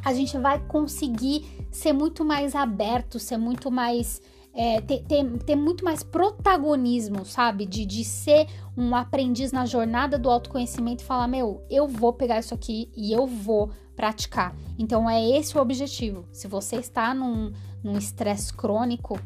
A 0.03 0.11
gente 0.11 0.35
vai 0.39 0.57
conseguir 0.57 1.67
ser 1.69 1.93
muito 1.93 2.25
mais 2.25 2.55
aberto, 2.55 3.19
ser 3.19 3.37
muito 3.37 3.69
mais 3.69 4.19
é, 4.53 4.81
ter, 4.81 5.03
ter, 5.03 5.25
ter, 5.39 5.55
muito 5.55 5.83
mais 5.83 6.03
protagonismo, 6.03 7.25
sabe? 7.25 7.65
De, 7.65 7.85
de 7.85 8.03
ser 8.03 8.47
um 8.75 8.95
aprendiz 8.95 9.51
na 9.51 9.65
jornada 9.65 10.17
do 10.17 10.29
autoconhecimento 10.29 11.03
e 11.03 11.07
falar: 11.07 11.27
meu, 11.27 11.65
eu 11.69 11.87
vou 11.87 12.13
pegar 12.13 12.39
isso 12.39 12.53
aqui 12.53 12.91
e 12.95 13.11
eu 13.11 13.25
vou 13.25 13.71
praticar. 13.95 14.55
Então 14.77 15.09
é 15.09 15.23
esse 15.37 15.57
o 15.57 15.61
objetivo. 15.61 16.25
Se 16.31 16.47
você 16.47 16.77
está 16.77 17.13
num 17.13 17.53
estresse 17.97 18.53
crônico, 18.53 19.19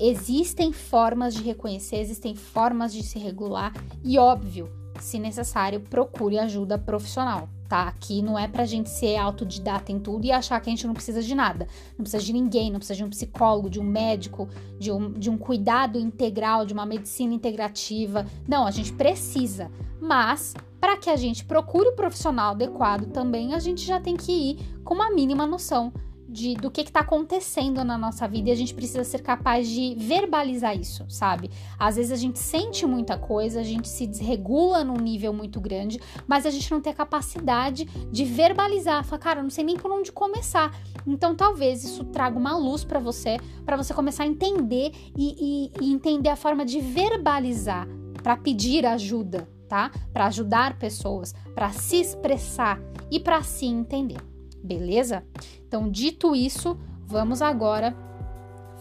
existem 0.00 0.72
formas 0.72 1.34
de 1.34 1.42
reconhecer, 1.42 1.96
existem 1.96 2.34
formas 2.34 2.92
de 2.92 3.02
se 3.02 3.18
regular 3.18 3.72
e, 4.02 4.18
óbvio, 4.18 4.68
se 4.98 5.18
necessário, 5.18 5.80
procure 5.80 6.38
ajuda 6.38 6.78
profissional 6.78 7.48
tá? 7.72 7.84
Aqui 7.84 8.20
não 8.20 8.38
é 8.38 8.46
pra 8.46 8.66
gente 8.66 8.90
ser 8.90 9.16
autodidata 9.16 9.90
em 9.90 9.98
tudo 9.98 10.26
e 10.26 10.30
achar 10.30 10.60
que 10.60 10.68
a 10.68 10.72
gente 10.72 10.86
não 10.86 10.92
precisa 10.92 11.22
de 11.22 11.34
nada. 11.34 11.66
Não 11.96 12.02
precisa 12.02 12.22
de 12.22 12.30
ninguém, 12.30 12.70
não 12.70 12.78
precisa 12.78 12.98
de 12.98 13.02
um 13.02 13.08
psicólogo, 13.08 13.70
de 13.70 13.80
um 13.80 13.82
médico, 13.82 14.46
de 14.78 14.92
um, 14.92 15.10
de 15.10 15.30
um 15.30 15.38
cuidado 15.38 15.98
integral, 15.98 16.66
de 16.66 16.74
uma 16.74 16.84
medicina 16.84 17.32
integrativa. 17.32 18.26
Não, 18.46 18.66
a 18.66 18.70
gente 18.70 18.92
precisa. 18.92 19.70
Mas, 19.98 20.52
para 20.78 20.98
que 20.98 21.08
a 21.08 21.16
gente 21.16 21.46
procure 21.46 21.88
o 21.88 21.96
profissional 21.96 22.50
adequado 22.50 23.06
também, 23.06 23.54
a 23.54 23.58
gente 23.58 23.86
já 23.86 23.98
tem 23.98 24.18
que 24.18 24.32
ir 24.32 24.58
com 24.84 24.92
uma 24.92 25.10
mínima 25.10 25.46
noção 25.46 25.90
de, 26.32 26.54
do 26.54 26.70
que 26.70 26.80
está 26.80 27.00
acontecendo 27.00 27.84
na 27.84 27.98
nossa 27.98 28.26
vida 28.26 28.48
e 28.48 28.52
a 28.52 28.56
gente 28.56 28.72
precisa 28.72 29.04
ser 29.04 29.20
capaz 29.20 29.68
de 29.68 29.94
verbalizar 29.96 30.76
isso, 30.76 31.04
sabe? 31.08 31.50
Às 31.78 31.96
vezes 31.96 32.10
a 32.10 32.16
gente 32.16 32.38
sente 32.38 32.86
muita 32.86 33.18
coisa, 33.18 33.60
a 33.60 33.62
gente 33.62 33.88
se 33.88 34.06
desregula 34.06 34.82
num 34.82 34.96
nível 34.96 35.32
muito 35.32 35.60
grande, 35.60 36.00
mas 36.26 36.46
a 36.46 36.50
gente 36.50 36.70
não 36.70 36.80
tem 36.80 36.92
a 36.92 36.96
capacidade 36.96 37.84
de 37.84 38.24
verbalizar. 38.24 39.04
Falar, 39.04 39.20
cara, 39.20 39.40
eu 39.40 39.42
não 39.44 39.50
sei 39.50 39.62
nem 39.62 39.76
por 39.76 39.90
onde 39.90 40.10
começar. 40.10 40.74
Então 41.06 41.34
talvez 41.36 41.84
isso 41.84 42.04
traga 42.04 42.38
uma 42.38 42.56
luz 42.56 42.82
para 42.82 42.98
você, 42.98 43.36
para 43.64 43.76
você 43.76 43.92
começar 43.92 44.24
a 44.24 44.26
entender 44.26 44.92
e, 45.16 45.70
e, 45.80 45.84
e 45.84 45.92
entender 45.92 46.30
a 46.30 46.36
forma 46.36 46.64
de 46.64 46.80
verbalizar, 46.80 47.86
para 48.22 48.36
pedir 48.36 48.86
ajuda, 48.86 49.46
tá? 49.68 49.90
Para 50.12 50.26
ajudar 50.26 50.78
pessoas, 50.78 51.34
para 51.54 51.70
se 51.70 52.00
expressar 52.00 52.80
e 53.10 53.20
para 53.20 53.42
se 53.42 53.66
entender 53.66 54.31
beleza? 54.62 55.24
Então, 55.66 55.90
dito 55.90 56.34
isso, 56.34 56.78
vamos 57.06 57.42
agora 57.42 57.96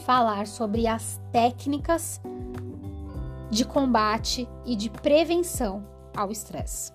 falar 0.06 0.48
sobre 0.48 0.88
as 0.88 1.22
técnicas 1.32 2.22
de 3.50 3.66
combate 3.66 4.48
e 4.66 4.76
de 4.76 4.90
prevenção 4.90 5.86
ao 6.16 6.32
estresse. 6.32 6.92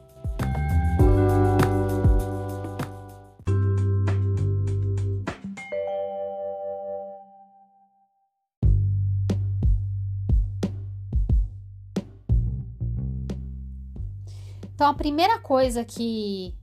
Então, 14.75 14.89
a 14.89 14.95
primeira 14.95 15.39
coisa 15.39 15.85
que 15.87 16.55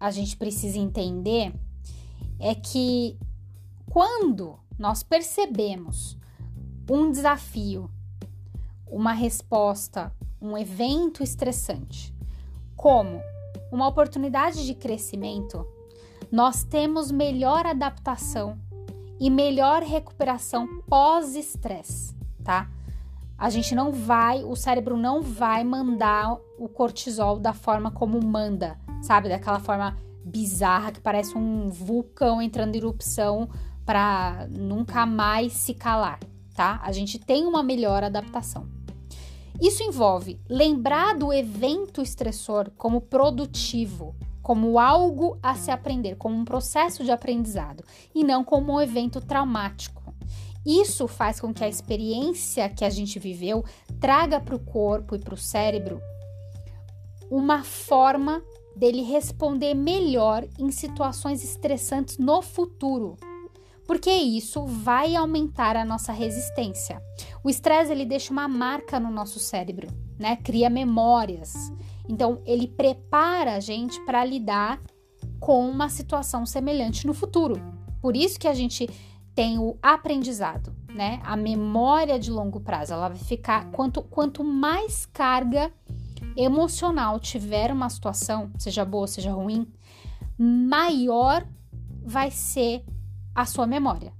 a 0.00 0.10
gente 0.10 0.36
precisa 0.36 0.78
entender 0.78 1.52
é 2.38 2.54
que 2.54 3.18
quando 3.90 4.58
nós 4.78 5.02
percebemos 5.02 6.16
um 6.90 7.10
desafio, 7.10 7.90
uma 8.86 9.12
resposta, 9.12 10.12
um 10.40 10.56
evento 10.56 11.22
estressante, 11.22 12.14
como 12.76 13.20
uma 13.72 13.88
oportunidade 13.88 14.64
de 14.64 14.74
crescimento, 14.74 15.66
nós 16.30 16.62
temos 16.62 17.10
melhor 17.10 17.66
adaptação 17.66 18.58
e 19.18 19.30
melhor 19.30 19.82
recuperação 19.82 20.82
pós-estresse, 20.86 22.14
tá? 22.44 22.70
A 23.36 23.50
gente 23.50 23.74
não 23.74 23.92
vai, 23.92 24.42
o 24.42 24.56
cérebro 24.56 24.96
não 24.96 25.22
vai 25.22 25.64
mandar 25.64 26.36
o 26.58 26.68
cortisol 26.68 27.38
da 27.38 27.52
forma 27.52 27.90
como 27.90 28.22
manda, 28.24 28.78
sabe? 29.02 29.28
Daquela 29.28 29.60
forma 29.60 29.96
bizarra 30.24 30.92
que 30.92 31.00
parece 31.00 31.36
um 31.36 31.68
vulcão 31.68 32.40
entrando 32.40 32.74
em 32.74 32.78
erupção 32.78 33.48
para 33.84 34.46
nunca 34.50 35.06
mais 35.06 35.52
se 35.52 35.72
calar, 35.72 36.20
tá? 36.54 36.80
A 36.82 36.92
gente 36.92 37.18
tem 37.18 37.46
uma 37.46 37.62
melhor 37.62 38.04
adaptação. 38.04 38.68
Isso 39.60 39.82
envolve 39.82 40.40
lembrar 40.48 41.16
do 41.16 41.32
evento 41.32 42.00
estressor 42.00 42.70
como 42.76 43.00
produtivo, 43.00 44.14
como 44.42 44.78
algo 44.78 45.38
a 45.42 45.54
se 45.54 45.70
aprender, 45.70 46.16
como 46.16 46.36
um 46.36 46.44
processo 46.44 47.02
de 47.02 47.10
aprendizado 47.10 47.82
e 48.14 48.22
não 48.22 48.44
como 48.44 48.74
um 48.74 48.80
evento 48.80 49.20
traumático. 49.20 50.14
Isso 50.64 51.08
faz 51.08 51.40
com 51.40 51.52
que 51.52 51.64
a 51.64 51.68
experiência 51.68 52.68
que 52.68 52.84
a 52.84 52.90
gente 52.90 53.18
viveu 53.18 53.64
traga 53.98 54.38
para 54.38 54.54
o 54.54 54.60
corpo 54.60 55.16
e 55.16 55.18
para 55.18 55.34
o 55.34 55.38
cérebro 55.38 56.00
uma 57.30 57.64
forma 57.64 58.42
dele 58.78 59.02
responder 59.02 59.74
melhor 59.74 60.46
em 60.58 60.70
situações 60.70 61.44
estressantes 61.44 62.16
no 62.18 62.40
futuro 62.40 63.16
porque 63.88 64.10
isso 64.10 64.66
vai 64.66 65.16
aumentar 65.16 65.74
a 65.74 65.82
nossa 65.82 66.12
resistência. 66.12 67.02
O 67.42 67.48
estresse 67.48 67.90
ele 67.90 68.04
deixa 68.04 68.30
uma 68.30 68.46
marca 68.46 69.00
no 69.00 69.10
nosso 69.10 69.38
cérebro, 69.38 69.88
né? 70.18 70.36
Cria 70.36 70.68
memórias. 70.68 71.72
Então 72.06 72.42
ele 72.44 72.68
prepara 72.68 73.54
a 73.54 73.60
gente 73.60 73.98
para 74.02 74.22
lidar 74.26 74.78
com 75.40 75.66
uma 75.66 75.88
situação 75.88 76.44
semelhante 76.44 77.06
no 77.06 77.14
futuro. 77.14 77.54
Por 77.98 78.14
isso 78.14 78.38
que 78.38 78.46
a 78.46 78.52
gente 78.52 78.86
tem 79.34 79.58
o 79.58 79.78
aprendizado, 79.82 80.76
né? 80.92 81.18
A 81.24 81.34
memória 81.34 82.18
de 82.18 82.30
longo 82.30 82.60
prazo, 82.60 82.92
ela 82.92 83.08
vai 83.08 83.16
ficar 83.16 83.70
quanto 83.70 84.02
quanto 84.02 84.44
mais 84.44 85.06
carga 85.06 85.72
emocional 86.40 87.18
tiver 87.18 87.72
uma 87.72 87.90
situação, 87.90 88.50
seja 88.58 88.84
boa, 88.84 89.06
seja 89.06 89.32
ruim, 89.32 89.66
maior 90.38 91.46
vai 92.04 92.30
ser 92.30 92.84
a 93.34 93.44
sua 93.44 93.66
memória, 93.66 94.12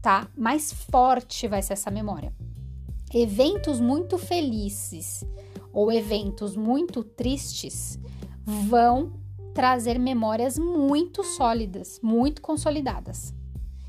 tá? 0.00 0.28
Mais 0.36 0.72
forte 0.72 1.48
vai 1.48 1.62
ser 1.62 1.72
essa 1.72 1.90
memória. 1.90 2.32
Eventos 3.12 3.80
muito 3.80 4.18
felizes 4.18 5.24
ou 5.72 5.90
eventos 5.90 6.56
muito 6.56 7.02
tristes 7.02 7.98
vão 8.44 9.12
trazer 9.54 9.98
memórias 9.98 10.58
muito 10.58 11.22
sólidas, 11.22 12.00
muito 12.02 12.40
consolidadas. 12.40 13.34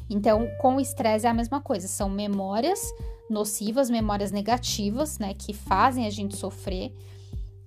Então, 0.10 0.48
com 0.60 0.76
o 0.76 0.82
estresse 0.82 1.26
é 1.26 1.30
a 1.30 1.34
mesma 1.34 1.62
coisa, 1.62 1.88
são 1.88 2.10
memórias 2.10 2.94
nocivas, 3.30 3.90
memórias 3.90 4.32
negativas, 4.32 5.18
né, 5.18 5.34
que 5.34 5.54
fazem 5.54 6.06
a 6.06 6.10
gente 6.10 6.36
sofrer. 6.36 6.94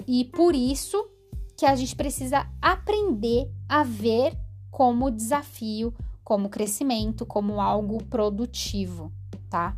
E 0.07 0.25
por 0.25 0.55
isso 0.55 1.09
que 1.57 1.67
a 1.67 1.75
gente 1.75 1.97
precisa 1.97 2.47
aprender 2.61 3.51
a 3.69 3.83
ver 3.83 4.37
como 4.71 5.11
desafio, 5.11 5.93
como 6.23 6.49
crescimento, 6.49 7.25
como 7.25 7.61
algo 7.61 8.03
produtivo, 8.05 9.13
tá? 9.49 9.77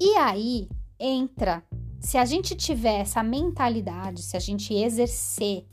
E 0.00 0.14
aí 0.16 0.68
entra, 0.98 1.64
se 2.00 2.16
a 2.16 2.24
gente 2.24 2.54
tiver 2.54 3.00
essa 3.00 3.22
mentalidade, 3.22 4.22
se 4.22 4.36
a 4.36 4.40
gente 4.40 4.72
exercer 4.72 5.66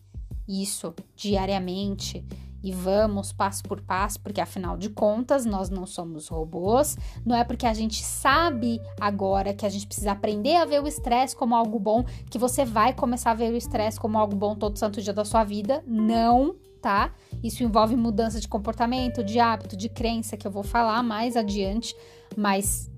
isso 0.47 0.93
diariamente 1.15 2.25
e 2.63 2.71
vamos 2.71 3.31
passo 3.31 3.63
por 3.63 3.81
passo, 3.81 4.19
porque 4.19 4.39
afinal 4.39 4.77
de 4.77 4.89
contas 4.89 5.45
nós 5.45 5.69
não 5.69 5.85
somos 5.85 6.27
robôs, 6.27 6.97
não 7.25 7.35
é 7.35 7.43
porque 7.43 7.65
a 7.65 7.73
gente 7.73 8.03
sabe 8.03 8.81
agora 8.99 9.53
que 9.53 9.65
a 9.65 9.69
gente 9.69 9.87
precisa 9.87 10.11
aprender 10.11 10.55
a 10.55 10.65
ver 10.65 10.81
o 10.81 10.87
estresse 10.87 11.35
como 11.35 11.55
algo 11.55 11.79
bom 11.79 12.03
que 12.29 12.37
você 12.37 12.63
vai 12.63 12.93
começar 12.93 13.31
a 13.31 13.35
ver 13.35 13.51
o 13.51 13.57
estresse 13.57 13.99
como 13.99 14.17
algo 14.17 14.35
bom 14.35 14.55
todo 14.55 14.77
santo 14.77 15.01
dia 15.01 15.13
da 15.13 15.25
sua 15.25 15.43
vida. 15.43 15.83
Não, 15.87 16.55
tá? 16.81 17.13
Isso 17.43 17.63
envolve 17.63 17.95
mudança 17.95 18.39
de 18.39 18.47
comportamento, 18.47 19.23
de 19.23 19.39
hábito, 19.39 19.75
de 19.75 19.89
crença, 19.89 20.37
que 20.37 20.45
eu 20.45 20.51
vou 20.51 20.63
falar 20.63 21.01
mais 21.03 21.35
adiante, 21.35 21.95
mas 22.35 22.89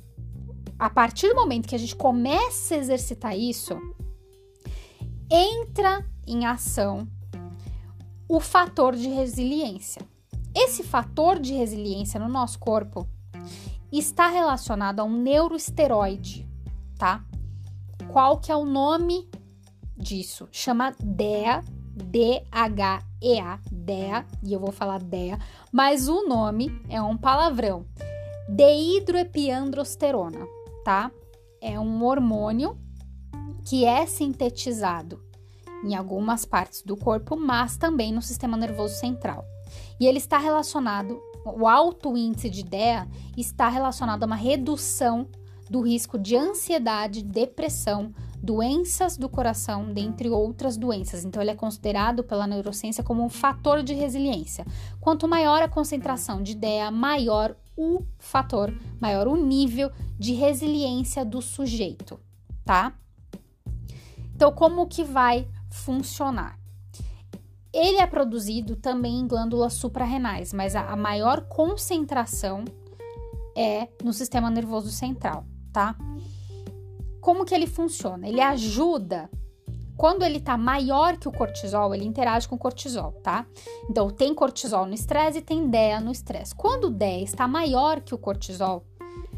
a 0.77 0.89
partir 0.89 1.29
do 1.29 1.35
momento 1.35 1.67
que 1.67 1.75
a 1.75 1.79
gente 1.79 1.95
começa 1.95 2.75
a 2.75 2.77
exercitar 2.77 3.37
isso, 3.37 3.79
entra 5.29 6.05
em 6.27 6.45
ação 6.45 7.07
o 8.27 8.39
fator 8.39 8.95
de 8.95 9.09
resiliência. 9.09 10.01
Esse 10.55 10.83
fator 10.83 11.39
de 11.39 11.53
resiliência 11.53 12.19
no 12.19 12.27
nosso 12.27 12.59
corpo 12.59 13.07
está 13.91 14.27
relacionado 14.27 14.99
a 14.99 15.03
um 15.03 15.15
neuroesteroide, 15.15 16.47
tá? 16.97 17.23
Qual 18.11 18.37
que 18.37 18.51
é 18.51 18.55
o 18.55 18.65
nome 18.65 19.29
disso? 19.97 20.47
Chama 20.51 20.95
DEA, 20.99 21.63
D-H-E-A, 21.95 23.59
DEA, 23.71 24.25
e 24.43 24.53
eu 24.53 24.59
vou 24.59 24.71
falar 24.71 24.99
DEA, 24.99 25.39
mas 25.71 26.07
o 26.07 26.27
nome 26.27 26.81
é 26.89 27.01
um 27.01 27.17
palavrão. 27.17 27.85
Deidroepiandrosterona, 28.49 30.45
tá? 30.83 31.11
É 31.61 31.79
um 31.79 32.03
hormônio 32.03 32.77
que 33.63 33.85
é 33.85 34.05
sintetizado 34.05 35.32
em 35.83 35.95
algumas 35.95 36.45
partes 36.45 36.81
do 36.81 36.95
corpo, 36.95 37.35
mas 37.35 37.77
também 37.77 38.11
no 38.11 38.21
sistema 38.21 38.57
nervoso 38.57 38.95
central. 38.95 39.45
E 39.99 40.05
ele 40.05 40.17
está 40.17 40.37
relacionado, 40.37 41.21
o 41.45 41.67
alto 41.67 42.15
índice 42.17 42.49
de 42.49 42.63
DEA 42.63 43.07
está 43.37 43.67
relacionado 43.67 44.23
a 44.23 44.25
uma 44.25 44.35
redução 44.35 45.27
do 45.69 45.81
risco 45.81 46.17
de 46.17 46.35
ansiedade, 46.35 47.23
depressão, 47.23 48.13
doenças 48.37 49.17
do 49.17 49.29
coração, 49.29 49.93
dentre 49.93 50.29
outras 50.29 50.75
doenças. 50.75 51.23
Então, 51.23 51.41
ele 51.41 51.51
é 51.51 51.55
considerado 51.55 52.23
pela 52.23 52.45
neurociência 52.45 53.03
como 53.03 53.23
um 53.23 53.29
fator 53.29 53.81
de 53.81 53.93
resiliência. 53.93 54.65
Quanto 54.99 55.27
maior 55.27 55.61
a 55.61 55.69
concentração 55.69 56.43
de 56.43 56.51
ideia, 56.51 56.91
maior 56.91 57.55
o 57.75 58.03
fator, 58.19 58.73
maior 58.99 59.27
o 59.27 59.35
nível 59.35 59.89
de 60.19 60.33
resiliência 60.33 61.23
do 61.25 61.41
sujeito, 61.41 62.19
tá? 62.65 62.93
Então, 64.35 64.51
como 64.51 64.87
que 64.87 65.03
vai 65.03 65.47
funcionar? 65.73 66.59
Ele 67.71 67.97
é 67.97 68.05
produzido 68.05 68.75
também 68.75 69.19
em 69.19 69.27
glândulas 69.27 69.73
suprarrenais, 69.73 70.53
mas 70.53 70.75
a, 70.75 70.95
maior 70.95 71.41
concentração 71.47 72.63
é 73.55 73.87
no 74.03 74.13
sistema 74.13 74.49
nervoso 74.49 74.91
central, 74.91 75.45
tá? 75.71 75.95
como 77.23 77.45
que 77.45 77.55
ele 77.55 77.65
funciona? 77.65 78.27
Ele 78.27 78.41
ajuda 78.41 79.29
quando 79.95 80.23
ele 80.23 80.41
tá 80.41 80.57
maior 80.57 81.15
que 81.15 81.27
o 81.27 81.31
cortisol, 81.31 81.95
ele 81.95 82.03
interage 82.03 82.47
com 82.47 82.55
o 82.55 82.59
cortisol, 82.59 83.13
tá? 83.23 83.45
Então, 83.89 84.09
tem 84.09 84.35
cortisol 84.35 84.85
no 84.85 84.93
estresse 84.93 85.37
e 85.37 85.41
tem 85.41 85.69
DEA 85.69 86.01
no 86.01 86.11
estresse. 86.11 86.53
Quando 86.53 86.85
o 86.85 86.89
DEA 86.89 87.23
está 87.23 87.47
maior 87.47 88.01
que 88.01 88.13
o 88.13 88.17
cortisol, 88.17 88.85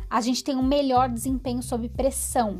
a 0.10 0.20
gente 0.20 0.44
tem 0.44 0.56
um 0.56 0.64
melhor 0.64 1.10
desempenho 1.10 1.62
sob 1.62 1.88
pressão. 1.90 2.60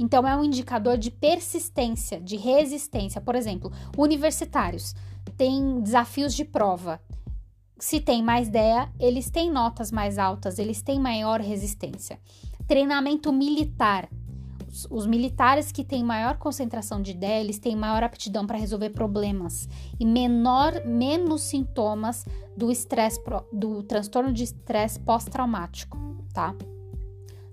Então, 0.00 0.26
é 0.26 0.34
um 0.34 0.42
indicador 0.42 0.96
de 0.96 1.10
persistência, 1.10 2.18
de 2.18 2.36
resistência. 2.36 3.20
Por 3.20 3.34
exemplo, 3.34 3.70
universitários 3.98 4.94
têm 5.36 5.82
desafios 5.82 6.34
de 6.34 6.42
prova. 6.42 6.98
Se 7.78 8.00
tem 8.00 8.22
mais 8.22 8.48
DEA, 8.48 8.90
eles 8.98 9.28
têm 9.28 9.50
notas 9.50 9.92
mais 9.92 10.18
altas, 10.18 10.58
eles 10.58 10.80
têm 10.80 10.98
maior 10.98 11.38
resistência. 11.40 12.18
Treinamento 12.66 13.30
militar 13.30 14.08
os, 14.90 15.06
militares 15.06 15.72
que 15.72 15.84
têm 15.84 16.04
maior 16.04 16.38
concentração 16.38 17.02
de 17.02 17.10
ideia, 17.10 17.40
eles 17.40 17.58
têm 17.58 17.74
maior 17.74 18.02
aptidão 18.02 18.46
para 18.46 18.56
resolver 18.56 18.90
problemas 18.90 19.68
e 19.98 20.06
menor, 20.06 20.84
menos 20.86 21.42
sintomas 21.42 22.24
do 22.56 22.70
estresse, 22.70 23.20
do 23.52 23.82
transtorno 23.82 24.32
de 24.32 24.44
estresse 24.44 25.00
pós-traumático, 25.00 25.98
tá? 26.32 26.54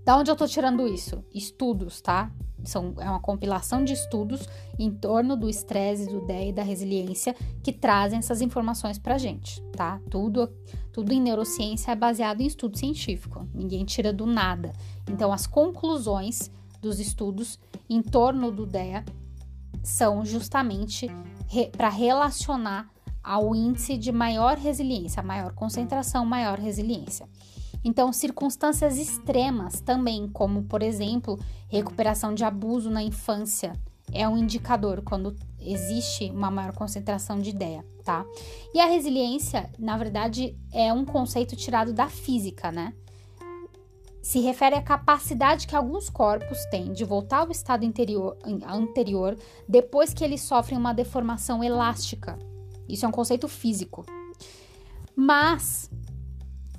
Da 0.08 0.16
onde 0.16 0.32
eu 0.32 0.38
tô 0.38 0.48
tirando 0.48 0.88
isso? 0.88 1.22
Estudos, 1.36 2.00
tá? 2.00 2.32
São, 2.64 2.94
é 2.98 3.10
uma 3.10 3.20
compilação 3.20 3.84
de 3.84 3.92
estudos 3.92 4.48
em 4.80 4.90
torno 4.90 5.36
do 5.36 5.50
estresse, 5.50 6.08
do 6.08 6.26
DEA 6.26 6.48
e 6.48 6.54
da 6.54 6.64
resiliência 6.64 7.36
que 7.62 7.74
trazem 7.74 8.20
essas 8.20 8.40
informações 8.40 8.98
pra 8.98 9.18
gente, 9.18 9.62
tá? 9.74 10.00
Tudo, 10.10 10.50
tudo 10.94 11.12
em 11.12 11.20
neurociência 11.20 11.92
é 11.92 11.96
baseado 11.96 12.40
em 12.40 12.46
estudo 12.46 12.78
científico, 12.78 13.46
ninguém 13.54 13.84
tira 13.84 14.14
do 14.14 14.26
nada. 14.26 14.72
Então, 15.12 15.30
as 15.30 15.46
conclusões 15.46 16.50
dos 16.82 17.02
estudos 17.02 17.60
em 17.90 18.02
torno 18.02 18.50
do 18.50 18.66
DEA 18.66 19.04
são 19.84 20.24
justamente 20.24 21.12
re, 21.50 21.70
para 21.76 21.90
relacionar 21.90 22.90
ao 23.22 23.54
índice 23.54 23.98
de 23.98 24.14
maior 24.14 24.56
resiliência, 24.56 25.22
maior 25.22 25.54
concentração, 25.54 26.26
maior 26.26 26.58
resiliência. 26.58 27.28
Então, 27.88 28.12
circunstâncias 28.12 28.98
extremas 28.98 29.80
também, 29.80 30.28
como 30.28 30.64
por 30.64 30.84
exemplo, 30.84 31.40
recuperação 31.70 32.34
de 32.34 32.44
abuso 32.44 32.90
na 32.90 33.02
infância, 33.02 33.72
é 34.12 34.28
um 34.28 34.38
indicador 34.38 35.02
quando 35.02 35.34
existe 35.58 36.30
uma 36.30 36.52
maior 36.52 36.74
concentração 36.74 37.40
de 37.40 37.50
ideia, 37.50 37.86
tá? 38.04 38.26
E 38.74 38.82
a 38.82 38.88
resiliência, 38.88 39.70
na 39.80 39.98
verdade, 39.98 40.54
é 40.74 40.92
um 40.92 41.06
conceito 41.06 41.56
tirado 41.56 41.94
da 41.94 42.10
física, 42.10 42.74
né? 42.74 42.94
Se 44.22 44.42
refere 44.42 44.76
à 44.76 44.82
capacidade 44.82 45.66
que 45.66 45.76
alguns 45.76 46.10
corpos 46.10 46.66
têm 46.66 46.92
de 46.92 47.06
voltar 47.06 47.38
ao 47.38 47.52
estado 47.52 47.86
interior, 47.86 48.38
anterior 48.68 49.38
depois 49.66 50.14
que 50.14 50.26
eles 50.26 50.42
sofrem 50.42 50.78
uma 50.78 50.94
deformação 50.94 51.64
elástica. 51.64 52.38
Isso 52.86 53.06
é 53.06 53.08
um 53.08 53.14
conceito 53.14 53.48
físico. 53.48 54.06
Mas, 55.16 55.90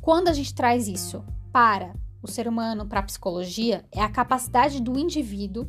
quando 0.01 0.29
a 0.29 0.33
gente 0.33 0.55
traz 0.55 0.89
isso 0.89 1.25
para 1.53 1.95
o 2.23 2.29
ser 2.29 2.49
humano, 2.49 2.87
para 2.87 3.01
a 3.01 3.05
psicologia, 3.05 3.85
é 3.93 4.01
a 4.01 4.09
capacidade 4.09 4.81
do 4.81 4.99
indivíduo 4.99 5.69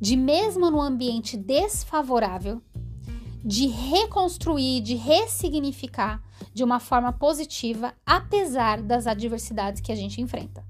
de 0.00 0.16
mesmo 0.16 0.70
no 0.70 0.80
ambiente 0.80 1.36
desfavorável, 1.36 2.60
de 3.44 3.66
reconstruir, 3.66 4.80
de 4.80 4.94
ressignificar 4.94 6.22
de 6.52 6.64
uma 6.64 6.80
forma 6.80 7.12
positiva, 7.12 7.94
apesar 8.04 8.82
das 8.82 9.06
adversidades 9.06 9.80
que 9.80 9.92
a 9.92 9.96
gente 9.96 10.20
enfrenta, 10.20 10.64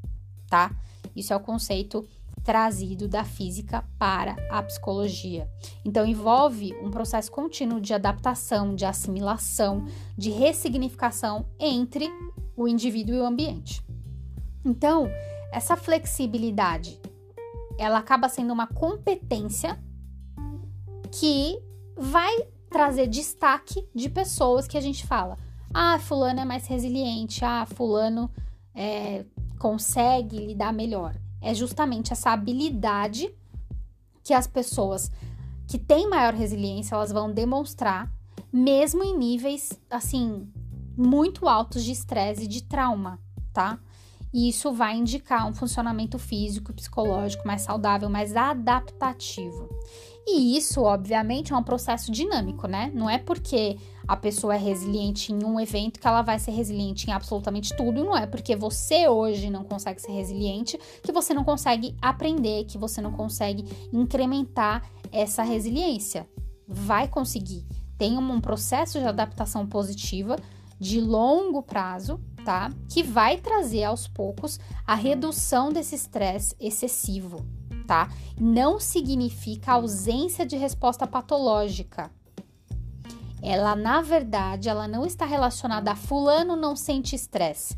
tá? 0.48 0.74
Isso 1.14 1.32
é 1.32 1.36
o 1.36 1.40
conceito 1.40 2.06
trazido 2.44 3.08
da 3.08 3.24
física 3.24 3.84
para 3.98 4.36
a 4.50 4.62
psicologia. 4.62 5.48
Então, 5.84 6.06
envolve 6.06 6.74
um 6.82 6.90
processo 6.90 7.32
contínuo 7.32 7.80
de 7.80 7.94
adaptação, 7.94 8.74
de 8.74 8.84
assimilação, 8.84 9.86
de 10.16 10.30
ressignificação 10.30 11.46
entre 11.58 12.08
o 12.54 12.68
indivíduo 12.68 13.16
e 13.16 13.20
o 13.20 13.26
ambiente. 13.26 13.82
Então, 14.64 15.08
essa 15.50 15.76
flexibilidade 15.76 17.00
ela 17.78 17.98
acaba 17.98 18.28
sendo 18.28 18.52
uma 18.52 18.66
competência 18.66 19.82
que 21.10 21.60
vai 21.96 22.32
trazer 22.70 23.06
destaque 23.06 23.86
de 23.94 24.08
pessoas 24.08 24.66
que 24.66 24.76
a 24.76 24.80
gente 24.80 25.06
fala. 25.06 25.38
Ah, 25.72 25.98
fulano 25.98 26.40
é 26.40 26.44
mais 26.44 26.66
resiliente. 26.66 27.44
Ah, 27.44 27.66
fulano 27.66 28.30
é, 28.74 29.24
consegue 29.58 30.38
lidar 30.38 30.72
melhor. 30.72 31.14
É 31.44 31.54
justamente 31.54 32.12
essa 32.12 32.30
habilidade 32.30 33.32
que 34.22 34.32
as 34.32 34.46
pessoas 34.46 35.10
que 35.66 35.78
têm 35.78 36.08
maior 36.08 36.34
resiliência 36.34 36.94
elas 36.94 37.12
vão 37.12 37.32
demonstrar, 37.32 38.10
mesmo 38.52 39.04
em 39.04 39.16
níveis 39.16 39.78
assim 39.90 40.48
muito 40.96 41.48
altos 41.48 41.84
de 41.84 41.92
estresse 41.92 42.44
e 42.44 42.48
de 42.48 42.62
trauma, 42.62 43.18
tá? 43.52 43.78
E 44.32 44.48
isso 44.48 44.72
vai 44.72 44.96
indicar 44.96 45.46
um 45.46 45.52
funcionamento 45.52 46.18
físico 46.18 46.72
e 46.72 46.74
psicológico 46.74 47.46
mais 47.46 47.62
saudável, 47.62 48.10
mais 48.10 48.34
adaptativo. 48.34 49.68
E 50.26 50.56
isso, 50.56 50.82
obviamente, 50.82 51.52
é 51.52 51.56
um 51.56 51.62
processo 51.62 52.10
dinâmico, 52.10 52.66
né? 52.66 52.90
Não 52.94 53.08
é 53.08 53.18
porque 53.18 53.78
a 54.06 54.16
pessoa 54.16 54.54
é 54.54 54.58
resiliente 54.58 55.32
em 55.32 55.44
um 55.44 55.58
evento 55.58 56.00
que 56.00 56.06
ela 56.06 56.22
vai 56.22 56.38
ser 56.38 56.50
resiliente 56.52 57.08
em 57.08 57.12
absolutamente 57.12 57.74
tudo. 57.76 58.04
Não 58.04 58.16
é 58.16 58.26
porque 58.26 58.54
você 58.54 59.08
hoje 59.08 59.50
não 59.50 59.64
consegue 59.64 60.00
ser 60.00 60.12
resiliente 60.12 60.78
que 61.02 61.12
você 61.12 61.32
não 61.32 61.44
consegue 61.44 61.96
aprender, 62.00 62.64
que 62.64 62.78
você 62.78 63.00
não 63.00 63.12
consegue 63.12 63.64
incrementar 63.92 64.88
essa 65.10 65.42
resiliência. 65.42 66.28
Vai 66.66 67.08
conseguir. 67.08 67.66
Tem 67.96 68.18
um 68.18 68.40
processo 68.40 68.98
de 68.98 69.06
adaptação 69.06 69.66
positiva 69.66 70.36
de 70.78 71.00
longo 71.00 71.62
prazo 71.62 72.20
tá? 72.44 72.70
Que 72.88 73.02
vai 73.02 73.38
trazer 73.38 73.84
aos 73.84 74.06
poucos 74.06 74.60
a 74.86 74.94
redução 74.94 75.72
desse 75.72 75.94
estresse 75.94 76.54
excessivo, 76.60 77.44
tá? 77.86 78.10
Não 78.38 78.78
significa 78.78 79.72
ausência 79.72 80.44
de 80.44 80.56
resposta 80.56 81.06
patológica. 81.06 82.10
Ela, 83.44 83.76
na 83.76 84.00
verdade, 84.00 84.70
ela 84.70 84.88
não 84.88 85.04
está 85.04 85.26
relacionada 85.26 85.90
a 85.90 85.96
fulano 85.96 86.56
não 86.56 86.74
sente 86.74 87.14
estresse. 87.14 87.76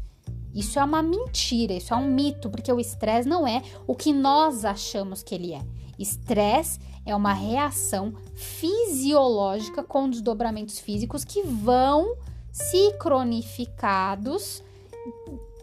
Isso 0.55 0.79
é 0.79 0.85
uma 0.85 1.03
mentira, 1.03 1.75
isso 1.75 1.93
é 1.93 1.97
um 1.97 2.07
mito, 2.07 2.49
porque 2.49 2.73
o 2.73 2.79
estresse 2.79 3.29
não 3.29 3.45
é 3.45 3.61
o 3.85 3.97
que 3.97 4.13
nós 4.13 4.65
achamos 4.65 5.25
que 5.25 5.35
ele 5.35 5.53
é. 5.53 5.61
Estresse 5.99 6.79
é 7.05 7.17
uma 7.17 7.33
reação 7.33 8.15
fisiológica 8.35 9.83
com 9.83 10.09
desdobramentos 10.09 10.79
físicos 10.79 11.25
que 11.25 11.43
vão 11.43 12.17
sincronificados 12.53 14.63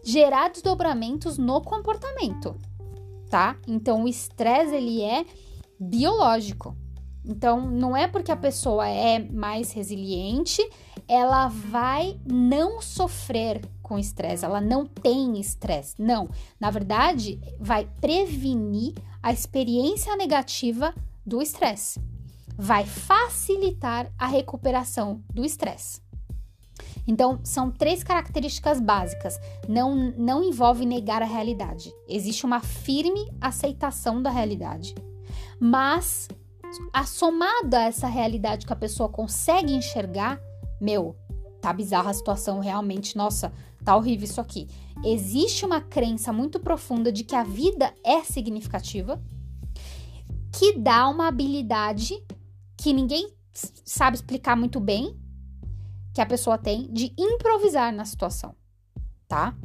gerar 0.03 0.49
desdobramentos 0.49 1.37
no 1.37 1.61
comportamento, 1.61 2.57
tá? 3.29 3.55
Então 3.65 4.03
o 4.03 4.07
estresse 4.07 4.75
ele 4.75 5.01
é 5.01 5.25
biológico. 5.79 6.75
Então 7.25 7.69
não 7.69 7.95
é 7.95 8.07
porque 8.07 8.31
a 8.31 8.35
pessoa 8.35 8.87
é 8.87 9.19
mais 9.19 9.71
resiliente, 9.71 10.61
ela 11.07 11.47
vai 11.47 12.19
não 12.25 12.81
sofrer 12.81 13.61
com 13.81 13.99
estresse, 13.99 14.45
ela 14.45 14.61
não 14.61 14.85
tem 14.85 15.39
estresse. 15.39 15.95
Não, 16.01 16.29
na 16.59 16.69
verdade, 16.69 17.39
vai 17.59 17.87
prevenir 18.01 18.93
a 19.21 19.31
experiência 19.31 20.15
negativa 20.15 20.93
do 21.25 21.41
estresse. 21.41 22.01
Vai 22.57 22.85
facilitar 22.85 24.11
a 24.17 24.27
recuperação 24.27 25.23
do 25.33 25.43
estresse. 25.43 26.01
Então, 27.05 27.39
são 27.43 27.69
três 27.69 28.03
características 28.03 28.79
básicas. 28.79 29.39
Não, 29.67 30.13
não 30.17 30.43
envolve 30.43 30.85
negar 30.85 31.21
a 31.21 31.25
realidade. 31.25 31.91
Existe 32.07 32.45
uma 32.45 32.61
firme 32.61 33.29
aceitação 33.41 34.21
da 34.21 34.29
realidade. 34.29 34.95
Mas, 35.59 36.27
assomada 36.91 37.79
a 37.79 37.83
essa 37.83 38.07
realidade 38.07 38.65
que 38.65 38.73
a 38.73 38.75
pessoa 38.75 39.09
consegue 39.09 39.73
enxergar, 39.73 40.39
meu, 40.79 41.15
tá 41.61 41.71
bizarra 41.71 42.09
a 42.09 42.13
situação 42.13 42.59
realmente, 42.59 43.15
nossa, 43.15 43.53
tá 43.83 43.95
horrível 43.95 44.25
isso 44.25 44.41
aqui. 44.41 44.67
Existe 45.03 45.65
uma 45.65 45.81
crença 45.81 46.33
muito 46.33 46.59
profunda 46.59 47.11
de 47.11 47.23
que 47.23 47.35
a 47.35 47.43
vida 47.43 47.93
é 48.03 48.23
significativa, 48.23 49.21
que 50.51 50.77
dá 50.77 51.07
uma 51.07 51.27
habilidade 51.27 52.21
que 52.77 52.93
ninguém 52.93 53.33
sabe 53.53 54.17
explicar 54.17 54.55
muito 54.55 54.79
bem, 54.79 55.17
que 56.13 56.21
a 56.21 56.25
pessoa 56.25 56.57
tem 56.57 56.91
de 56.91 57.13
improvisar 57.17 57.93
na 57.93 58.05
situação, 58.05 58.55
tá? 59.27 59.55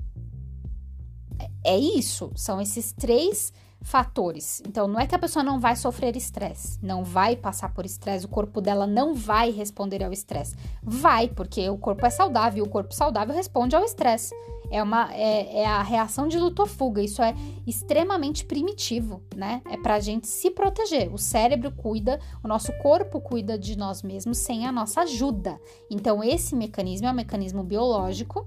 É, 1.64 1.74
é 1.74 1.78
isso, 1.78 2.32
são 2.34 2.60
esses 2.60 2.92
três 2.92 3.52
fatores. 3.80 4.62
Então, 4.66 4.86
não 4.86 5.00
é 5.00 5.06
que 5.06 5.14
a 5.14 5.18
pessoa 5.18 5.42
não 5.42 5.58
vai 5.58 5.76
sofrer 5.76 6.16
estresse, 6.16 6.78
não 6.82 7.04
vai 7.04 7.36
passar 7.36 7.72
por 7.72 7.84
estresse, 7.84 8.26
o 8.26 8.28
corpo 8.28 8.60
dela 8.60 8.86
não 8.86 9.14
vai 9.14 9.50
responder 9.50 10.02
ao 10.02 10.12
estresse. 10.12 10.56
Vai, 10.82 11.28
porque 11.28 11.68
o 11.70 11.78
corpo 11.78 12.04
é 12.04 12.10
saudável 12.10 12.64
o 12.64 12.68
corpo 12.68 12.94
saudável 12.94 13.34
responde 13.34 13.74
ao 13.74 13.84
estresse. 13.84 14.34
É, 14.70 14.82
uma, 14.82 15.10
é, 15.14 15.60
é 15.60 15.66
a 15.66 15.82
reação 15.82 16.28
de 16.28 16.38
luta 16.38 16.62
ou 16.62 16.68
fuga. 16.68 17.00
Isso 17.00 17.22
é 17.22 17.34
extremamente 17.66 18.44
primitivo, 18.44 19.22
né? 19.34 19.62
É 19.70 19.78
pra 19.78 19.98
gente 19.98 20.26
se 20.26 20.50
proteger. 20.50 21.12
O 21.12 21.16
cérebro 21.16 21.72
cuida, 21.72 22.20
o 22.44 22.48
nosso 22.48 22.70
corpo 22.78 23.20
cuida 23.20 23.58
de 23.58 23.78
nós 23.78 24.02
mesmos 24.02 24.36
sem 24.38 24.66
a 24.66 24.72
nossa 24.72 25.02
ajuda. 25.02 25.58
Então, 25.90 26.22
esse 26.22 26.54
mecanismo 26.54 27.06
é 27.06 27.10
um 27.10 27.14
mecanismo 27.14 27.62
biológico 27.62 28.46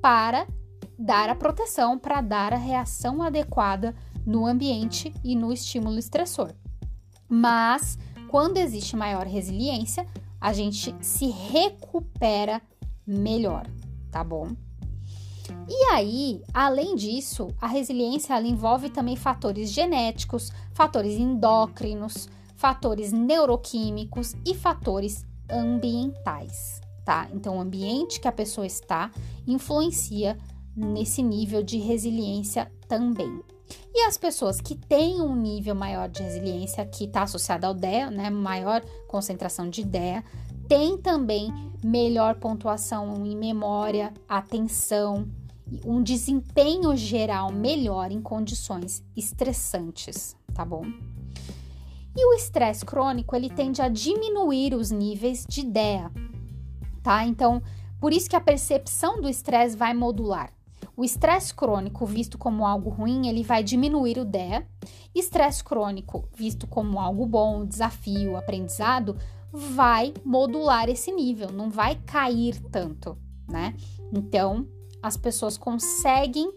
para 0.00 0.46
dar 0.98 1.28
a 1.28 1.34
proteção, 1.34 1.98
para 1.98 2.20
dar 2.20 2.52
a 2.52 2.58
reação 2.58 3.22
adequada 3.22 3.94
no 4.24 4.46
ambiente 4.46 5.12
e 5.24 5.34
no 5.34 5.52
estímulo 5.52 5.98
estressor. 5.98 6.52
Mas 7.28 7.98
quando 8.28 8.56
existe 8.56 8.96
maior 8.96 9.26
resiliência, 9.26 10.06
a 10.40 10.52
gente 10.52 10.94
se 11.00 11.26
recupera 11.26 12.60
melhor, 13.06 13.66
tá 14.10 14.24
bom? 14.24 14.48
E 15.68 15.84
aí, 15.92 16.42
além 16.52 16.96
disso, 16.96 17.48
a 17.60 17.66
resiliência 17.66 18.40
envolve 18.40 18.90
também 18.90 19.16
fatores 19.16 19.70
genéticos, 19.70 20.50
fatores 20.72 21.14
endócrinos, 21.14 22.28
fatores 22.56 23.12
neuroquímicos 23.12 24.34
e 24.46 24.54
fatores 24.54 25.26
ambientais, 25.50 26.80
tá? 27.04 27.28
Então, 27.32 27.58
o 27.58 27.60
ambiente 27.60 28.20
que 28.20 28.28
a 28.28 28.32
pessoa 28.32 28.66
está 28.66 29.10
influencia 29.46 30.38
nesse 30.76 31.22
nível 31.22 31.62
de 31.62 31.78
resiliência 31.78 32.70
também. 32.88 33.42
E 33.94 34.02
as 34.06 34.16
pessoas 34.16 34.60
que 34.60 34.74
têm 34.74 35.20
um 35.20 35.34
nível 35.34 35.74
maior 35.74 36.08
de 36.08 36.22
resiliência, 36.22 36.84
que 36.84 37.04
está 37.04 37.22
associado 37.22 37.66
ao 37.66 37.74
DEA, 37.74 38.10
né, 38.10 38.30
maior 38.30 38.82
concentração 39.06 39.68
de 39.68 39.84
DEA, 39.84 40.24
tem 40.68 40.96
também 40.96 41.52
melhor 41.84 42.36
pontuação 42.36 43.26
em 43.26 43.36
memória, 43.36 44.12
atenção, 44.28 45.28
um 45.84 46.02
desempenho 46.02 46.94
geral 46.96 47.50
melhor 47.52 48.10
em 48.10 48.20
condições 48.20 49.02
estressantes, 49.16 50.36
tá 50.54 50.64
bom? 50.64 50.84
E 52.14 52.26
o 52.26 52.34
estresse 52.34 52.84
crônico, 52.84 53.34
ele 53.34 53.48
tende 53.48 53.80
a 53.80 53.88
diminuir 53.88 54.74
os 54.74 54.90
níveis 54.90 55.46
de 55.48 55.62
DEA, 55.64 56.10
tá? 57.02 57.24
Então, 57.24 57.62
por 57.98 58.12
isso 58.12 58.28
que 58.28 58.36
a 58.36 58.40
percepção 58.40 59.20
do 59.20 59.28
estresse 59.28 59.76
vai 59.76 59.94
modular. 59.94 60.52
O 60.96 61.04
estresse 61.04 61.54
crônico, 61.54 62.04
visto 62.04 62.36
como 62.36 62.66
algo 62.66 62.90
ruim, 62.90 63.28
ele 63.28 63.42
vai 63.42 63.62
diminuir 63.62 64.18
o 64.18 64.24
DEA. 64.24 64.66
Estresse 65.14 65.62
crônico, 65.62 66.28
visto 66.34 66.66
como 66.66 66.98
algo 66.98 67.26
bom, 67.26 67.64
desafio, 67.64 68.36
aprendizado, 68.36 69.16
vai 69.52 70.14
modular 70.24 70.88
esse 70.88 71.12
nível, 71.12 71.52
não 71.52 71.68
vai 71.70 71.96
cair 72.06 72.58
tanto, 72.70 73.18
né? 73.48 73.74
Então, 74.12 74.66
as 75.02 75.16
pessoas 75.16 75.58
conseguem 75.58 76.50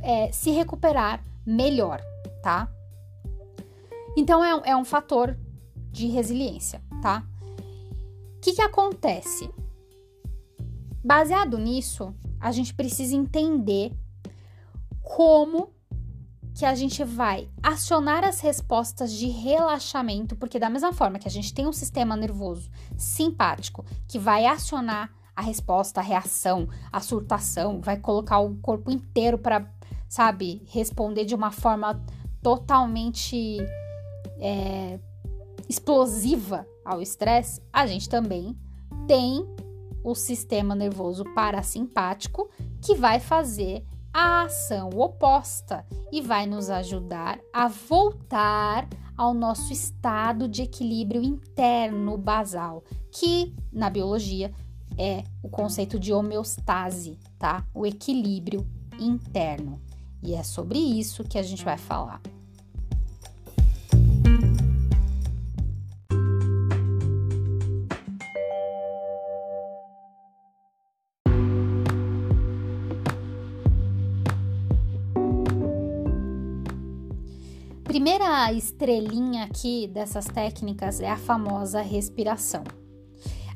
é, 0.00 0.30
se 0.32 0.50
recuperar 0.50 1.24
melhor, 1.46 2.00
tá? 2.42 2.70
Então, 4.16 4.44
é, 4.44 4.70
é 4.70 4.76
um 4.76 4.84
fator 4.84 5.38
de 5.90 6.06
resiliência, 6.08 6.82
tá? 7.00 7.24
O 8.36 8.40
que, 8.40 8.52
que 8.52 8.62
acontece? 8.62 9.50
Baseado 11.02 11.58
nisso, 11.58 12.14
a 12.40 12.52
gente 12.52 12.74
precisa 12.74 13.14
entender 13.14 13.92
como 15.02 15.70
que 16.54 16.64
a 16.64 16.74
gente 16.74 17.04
vai 17.04 17.48
acionar 17.62 18.24
as 18.24 18.40
respostas 18.40 19.12
de 19.12 19.28
relaxamento, 19.28 20.34
porque 20.34 20.58
da 20.58 20.68
mesma 20.68 20.92
forma 20.92 21.18
que 21.18 21.28
a 21.28 21.30
gente 21.30 21.54
tem 21.54 21.66
um 21.68 21.72
sistema 21.72 22.16
nervoso 22.16 22.68
simpático 22.96 23.84
que 24.08 24.18
vai 24.18 24.44
acionar 24.44 25.12
a 25.36 25.40
resposta, 25.40 26.00
a 26.00 26.02
reação, 26.02 26.68
a 26.92 27.00
surtação, 27.00 27.80
vai 27.80 27.96
colocar 27.96 28.40
o 28.40 28.56
corpo 28.56 28.90
inteiro 28.90 29.38
para, 29.38 29.72
sabe, 30.08 30.64
responder 30.66 31.24
de 31.24 31.34
uma 31.34 31.52
forma 31.52 32.04
totalmente 32.42 33.58
é, 34.40 34.98
explosiva 35.68 36.66
ao 36.84 37.00
estresse, 37.00 37.62
a 37.72 37.86
gente 37.86 38.08
também 38.08 38.58
tem 39.06 39.46
o 40.02 40.14
sistema 40.14 40.74
nervoso 40.74 41.24
parasimpático, 41.34 42.48
que 42.80 42.94
vai 42.94 43.20
fazer 43.20 43.84
a 44.12 44.42
ação 44.42 44.90
oposta 44.96 45.84
e 46.10 46.20
vai 46.20 46.46
nos 46.46 46.70
ajudar 46.70 47.38
a 47.52 47.68
voltar 47.68 48.88
ao 49.16 49.34
nosso 49.34 49.72
estado 49.72 50.48
de 50.48 50.62
equilíbrio 50.62 51.22
interno 51.22 52.16
basal, 52.16 52.84
que 53.10 53.54
na 53.72 53.90
biologia 53.90 54.52
é 54.96 55.24
o 55.42 55.48
conceito 55.48 55.98
de 55.98 56.12
homeostase, 56.12 57.18
tá? 57.38 57.64
O 57.74 57.86
equilíbrio 57.86 58.66
interno. 58.98 59.80
E 60.22 60.34
é 60.34 60.42
sobre 60.42 60.78
isso 60.78 61.24
que 61.24 61.38
a 61.38 61.42
gente 61.42 61.64
vai 61.64 61.78
falar. 61.78 62.20
Primeira 78.08 78.50
estrelinha 78.54 79.44
aqui 79.44 79.86
dessas 79.86 80.24
técnicas 80.24 80.98
é 80.98 81.10
a 81.10 81.16
famosa 81.18 81.82
respiração. 81.82 82.64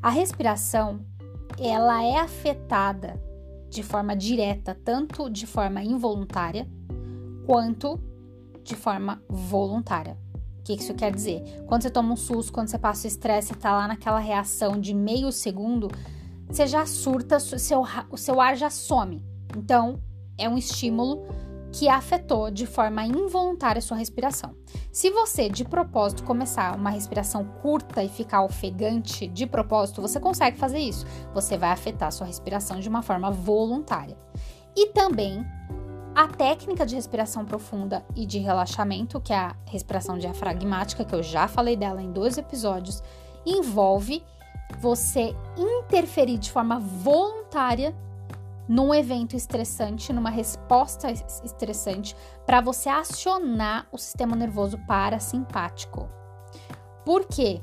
A 0.02 0.10
respiração, 0.10 1.00
ela 1.58 2.04
é 2.04 2.18
afetada 2.18 3.18
de 3.70 3.82
forma 3.82 4.14
direta, 4.14 4.78
tanto 4.84 5.30
de 5.30 5.46
forma 5.46 5.82
involuntária 5.82 6.68
quanto 7.46 7.98
de 8.62 8.76
forma 8.76 9.22
voluntária. 9.26 10.18
O 10.58 10.62
que 10.64 10.74
isso 10.74 10.92
quer 10.92 11.14
dizer? 11.14 11.64
Quando 11.66 11.84
você 11.84 11.90
toma 11.90 12.12
um 12.12 12.16
susto, 12.16 12.52
quando 12.52 12.68
você 12.68 12.78
passa 12.78 13.06
o 13.06 13.08
estresse, 13.08 13.48
você 13.48 13.54
tá 13.54 13.72
lá 13.72 13.88
naquela 13.88 14.18
reação 14.18 14.78
de 14.78 14.92
meio 14.92 15.32
segundo, 15.32 15.88
você 16.46 16.66
já 16.66 16.84
surta, 16.84 17.40
seu, 17.40 17.82
o 18.10 18.18
seu 18.18 18.38
ar 18.38 18.54
já 18.54 18.68
some. 18.68 19.24
Então, 19.56 19.98
é 20.36 20.46
um 20.46 20.58
estímulo 20.58 21.26
que 21.72 21.88
afetou 21.88 22.50
de 22.50 22.66
forma 22.66 23.04
involuntária 23.06 23.80
sua 23.80 23.96
respiração. 23.96 24.54
Se 24.92 25.10
você 25.10 25.48
de 25.48 25.64
propósito 25.64 26.22
começar 26.22 26.76
uma 26.76 26.90
respiração 26.90 27.44
curta 27.62 28.04
e 28.04 28.08
ficar 28.10 28.42
ofegante 28.42 29.26
de 29.26 29.46
propósito, 29.46 30.02
você 30.02 30.20
consegue 30.20 30.58
fazer 30.58 30.78
isso. 30.78 31.06
Você 31.32 31.56
vai 31.56 31.70
afetar 31.70 32.12
sua 32.12 32.26
respiração 32.26 32.78
de 32.78 32.88
uma 32.88 33.02
forma 33.02 33.30
voluntária. 33.30 34.18
E 34.76 34.88
também 34.88 35.44
a 36.14 36.28
técnica 36.28 36.84
de 36.84 36.94
respiração 36.94 37.44
profunda 37.44 38.04
e 38.14 38.26
de 38.26 38.38
relaxamento, 38.38 39.18
que 39.18 39.32
é 39.32 39.36
a 39.36 39.56
respiração 39.64 40.18
diafragmática, 40.18 41.06
que 41.06 41.14
eu 41.14 41.22
já 41.22 41.48
falei 41.48 41.74
dela 41.74 42.02
em 42.02 42.12
dois 42.12 42.36
episódios, 42.36 43.02
envolve 43.46 44.22
você 44.78 45.34
interferir 45.56 46.36
de 46.38 46.50
forma 46.50 46.78
voluntária 46.78 47.94
num 48.68 48.94
evento 48.94 49.34
estressante, 49.34 50.12
numa 50.12 50.30
resposta 50.30 51.10
estressante, 51.10 52.16
para 52.46 52.60
você 52.60 52.88
acionar 52.88 53.86
o 53.92 53.98
sistema 53.98 54.36
nervoso 54.36 54.78
parasimpático. 54.86 56.08
Por 57.04 57.26
quê? 57.26 57.60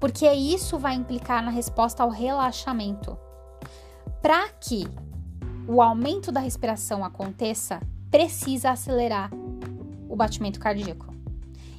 Porque 0.00 0.30
isso 0.30 0.78
vai 0.78 0.94
implicar 0.94 1.42
na 1.42 1.50
resposta 1.50 2.02
ao 2.02 2.10
relaxamento. 2.10 3.16
Para 4.20 4.48
que 4.48 4.84
o 5.66 5.80
aumento 5.80 6.30
da 6.30 6.40
respiração 6.40 7.04
aconteça, 7.04 7.80
precisa 8.10 8.70
acelerar 8.70 9.30
o 10.08 10.16
batimento 10.16 10.60
cardíaco. 10.60 11.14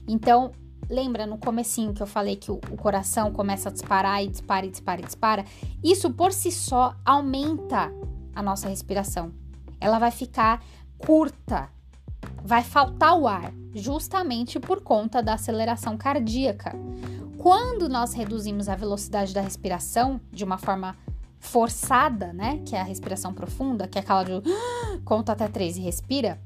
Então, 0.08 0.52
Lembra 0.90 1.26
no 1.26 1.38
comecinho 1.38 1.94
que 1.94 2.02
eu 2.02 2.08
falei 2.08 2.36
que 2.36 2.52
o, 2.52 2.58
coração 2.78 3.32
começa 3.32 3.70
a 3.70 3.72
disparar 3.72 4.24
e 4.24 4.28
dispara 4.28 4.66
e 4.66 4.70
dispara 4.70 5.02
e 5.02 5.06
dispara? 5.06 5.46
Isso 5.84 6.12
por 6.12 6.32
si 6.32 6.52
só 6.52 6.96
aumenta 7.04 7.92
a 8.36 8.42
nossa 8.42 8.68
respiração. 8.68 9.32
Ela 9.80 9.98
vai 9.98 10.12
ficar 10.12 10.64
curta, 10.98 11.70
vai 12.44 12.64
faltar 12.64 13.18
o 13.18 13.28
ar, 13.28 13.52
justamente 13.74 14.60
por 14.60 14.82
conta 14.82 15.22
da 15.22 15.34
aceleração 15.34 15.98
cardíaca. 15.98 16.76
Quando 17.38 17.90
nós 17.90 18.14
reduzimos 18.14 18.70
a 18.70 18.76
velocidade 18.76 19.34
da 19.34 19.42
respiração 19.42 20.20
de 20.32 20.44
uma 20.44 20.58
forma 20.58 20.96
forçada, 21.40 22.34
né, 22.34 22.60
que 22.66 22.76
é 22.76 22.82
a 22.82 22.84
respiração 22.84 23.34
profunda, 23.34 23.88
que 23.88 23.98
é 23.98 24.02
aquela 24.02 24.24
de 24.24 24.42
conta 25.04 25.32
até 25.32 25.48
três 25.48 25.78
e 25.78 25.82
respira, 25.82 26.40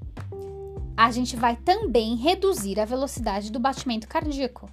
a 1.00 1.12
gente 1.12 1.38
vai 1.38 1.56
também 1.56 2.18
reduzir 2.18 2.78
a 2.78 2.84
velocidade 2.84 3.54
do 3.54 3.58
batimento 3.58 4.06
cardíaco. 4.06 4.70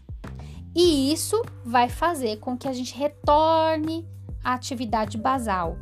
E 0.75 1.13
isso 1.13 1.41
vai 1.65 1.89
fazer 1.89 2.39
com 2.39 2.59
que 2.59 2.67
a 2.67 2.73
gente 2.73 2.93
retorne 2.99 4.05
à 4.43 4.55
atividade 4.55 5.17
basal. 5.17 5.79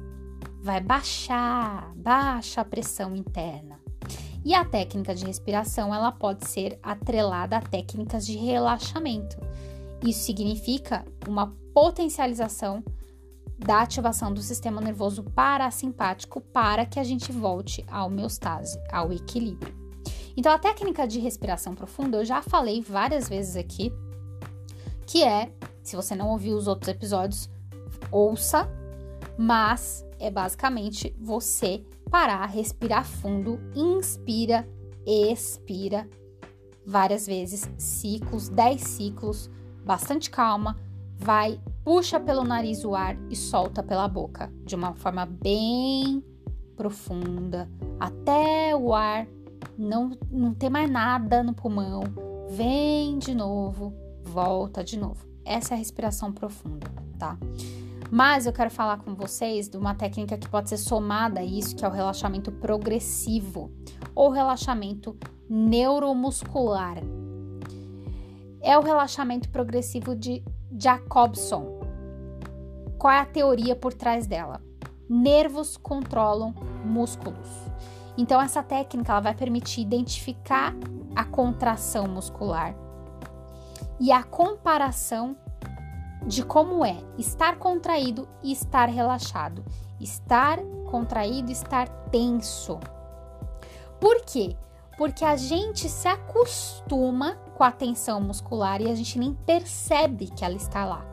Vai 0.63 0.83
baixar, 0.83 1.91
baixa 1.97 2.61
a 2.61 2.65
pressão 2.65 3.17
interna. 3.17 3.81
E 4.45 4.53
a 4.53 4.67
técnica 4.67 5.15
de 5.15 5.25
respiração, 5.25 5.95
ela 5.95 6.13
pode 6.13 6.47
ser 6.47 6.79
atrelada 6.83 7.57
a 7.57 7.63
técnicas 7.63 8.27
de 8.27 8.37
relaxamento. 8.37 9.39
Isso 10.07 10.27
significa 10.27 11.07
uma 11.27 11.55
potencialização 11.73 12.85
da 13.59 13.81
ativação 13.81 14.31
do 14.31 14.43
sistema 14.43 14.83
nervoso 14.83 15.23
parasimpático 15.23 16.43
para 16.43 16.85
que 16.85 17.01
a 17.01 17.05
gente 17.05 17.33
volte 17.33 17.83
à 17.89 18.05
homeostase, 18.05 18.79
ao 18.93 19.11
equilíbrio. 19.11 19.84
Então, 20.37 20.53
a 20.53 20.59
técnica 20.59 21.07
de 21.07 21.19
respiração 21.21 21.75
profunda 21.75 22.19
eu 22.19 22.25
já 22.25 22.43
falei 22.43 22.81
várias 22.81 23.29
vezes 23.29 23.57
aqui, 23.57 23.93
que 25.07 25.23
é, 25.23 25.53
se 25.83 25.95
você 25.95 26.15
não 26.15 26.31
ouviu 26.31 26.57
os 26.57 26.67
outros 26.67 26.89
episódios, 26.89 27.49
ouça, 28.11 28.69
mas 29.39 30.05
é 30.19 30.31
basicamente 30.31 31.15
você 31.19 31.85
parar, 32.11 32.47
respirar 32.47 33.05
fundo, 33.05 33.61
inspira, 33.75 34.69
expira 35.07 36.09
várias 36.87 37.27
vezes, 37.27 37.69
ciclos, 37.79 38.49
10 38.49 38.81
ciclos, 38.81 39.51
bastante 39.85 40.31
calma, 40.31 40.77
vai, 41.17 41.61
puxa 41.85 42.21
pelo 42.21 42.45
nariz 42.45 42.85
o 42.85 42.95
ar 42.95 43.17
e 43.31 43.37
solta 43.37 43.83
pela 43.83 44.09
boca, 44.09 44.53
de 44.65 44.75
uma 44.75 44.95
forma 44.95 45.25
bem 45.25 46.23
profunda, 46.77 47.71
até 47.99 48.75
o 48.77 48.93
ar 48.93 49.27
não, 49.77 50.17
não 50.31 50.55
tem 50.55 50.71
mais 50.71 50.91
nada 50.91 51.43
no 51.43 51.55
pulmão, 51.55 52.03
vem 52.51 53.19
de 53.19 53.35
novo, 53.35 53.93
volta 54.23 54.83
de 54.83 54.99
novo. 54.99 55.27
Essa 55.45 55.75
é 55.75 55.77
a 55.77 55.79
respiração 55.79 56.33
profunda, 56.33 56.87
tá? 57.19 57.37
Mas 58.11 58.47
eu 58.47 58.53
quero 58.53 58.71
falar 58.71 58.99
com 58.99 59.15
vocês 59.15 59.69
de 59.69 59.77
uma 59.77 59.95
técnica 59.95 60.39
que 60.39 60.49
pode 60.49 60.69
ser 60.69 60.77
somada 60.77 61.41
a 61.41 61.45
isso, 61.45 61.75
que 61.75 61.85
é 61.85 61.89
o 61.89 61.91
relaxamento 61.91 62.53
progressivo 62.53 63.73
ou 64.15 64.31
relaxamento 64.31 65.17
neuromuscular. 65.49 66.99
É 68.61 68.79
o 68.79 68.83
relaxamento 68.83 69.49
progressivo 69.51 70.15
de 70.15 70.43
Jacobson. 70.79 71.81
Qual 72.99 73.13
é 73.13 73.19
a 73.19 73.27
teoria 73.27 73.77
por 73.77 73.93
trás 73.93 74.27
dela? 74.27 74.63
Nervos 75.09 75.77
controlam 75.77 76.55
músculos. 76.85 77.49
Então 78.17 78.41
essa 78.41 78.63
técnica 78.63 79.13
ela 79.13 79.21
vai 79.21 79.35
permitir 79.35 79.81
identificar 79.81 80.75
a 81.15 81.25
contração 81.25 82.07
muscular 82.07 82.75
e 83.99 84.13
a 84.13 84.23
comparação 84.23 85.37
de 86.27 86.45
como 86.45 86.85
é 86.85 86.97
estar 87.19 87.59
contraído 87.59 88.29
e 88.43 88.53
estar 88.53 88.89
relaxado, 88.89 89.65
estar 90.01 90.59
contraído 90.91 91.51
e 91.51 91.53
estar 91.53 91.89
tenso. 92.11 92.79
Por 94.01 94.23
quê? 94.25 94.57
Porque 94.97 95.25
a 95.25 95.37
gente 95.37 95.89
se 95.89 96.07
acostuma 96.07 97.35
com 97.55 97.65
a 97.65 97.73
tensão 97.73 98.21
muscular 98.21 98.81
e 98.81 98.91
a 98.91 98.95
gente 98.95 99.19
nem 99.19 99.35
percebe 99.35 100.29
que 100.29 100.45
ela 100.45 100.55
está 100.55 100.85
lá. 100.85 101.05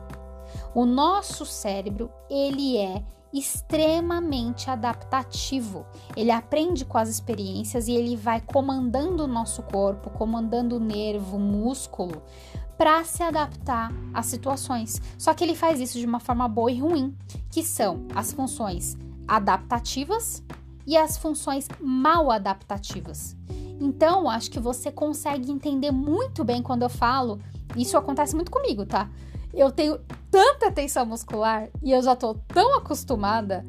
O 0.74 0.86
nosso 0.86 1.44
cérebro, 1.44 2.10
ele 2.30 2.78
é 2.78 3.02
extremamente 3.32 4.68
adaptativo. 4.70 5.86
Ele 6.16 6.30
aprende 6.30 6.84
com 6.84 6.98
as 6.98 7.08
experiências 7.08 7.88
e 7.88 7.92
ele 7.92 8.16
vai 8.16 8.40
comandando 8.40 9.24
o 9.24 9.28
nosso 9.28 9.62
corpo, 9.62 10.10
comandando 10.10 10.76
o 10.76 10.80
nervo, 10.80 11.36
o 11.36 11.40
músculo, 11.40 12.22
para 12.76 13.04
se 13.04 13.22
adaptar 13.22 13.92
às 14.12 14.26
situações. 14.26 15.00
Só 15.16 15.32
que 15.32 15.44
ele 15.44 15.54
faz 15.54 15.80
isso 15.80 15.98
de 15.98 16.06
uma 16.06 16.20
forma 16.20 16.48
boa 16.48 16.70
e 16.70 16.80
ruim, 16.80 17.16
que 17.50 17.62
são 17.62 18.06
as 18.14 18.32
funções 18.32 18.96
adaptativas 19.26 20.42
e 20.86 20.96
as 20.96 21.16
funções 21.16 21.68
mal 21.80 22.30
adaptativas. 22.30 23.36
Então, 23.80 24.28
acho 24.28 24.50
que 24.50 24.60
você 24.60 24.92
consegue 24.92 25.50
entender 25.50 25.90
muito 25.90 26.44
bem 26.44 26.62
quando 26.62 26.82
eu 26.82 26.88
falo. 26.88 27.40
Isso 27.76 27.96
acontece 27.96 28.34
muito 28.34 28.50
comigo, 28.50 28.84
tá? 28.84 29.08
Eu 29.52 29.70
tenho 29.70 29.98
tanta 30.30 30.72
tensão 30.72 31.04
muscular 31.04 31.68
e 31.82 31.92
eu 31.92 32.02
já 32.02 32.16
tô 32.16 32.34
tão 32.34 32.78
acostumada. 32.78 33.64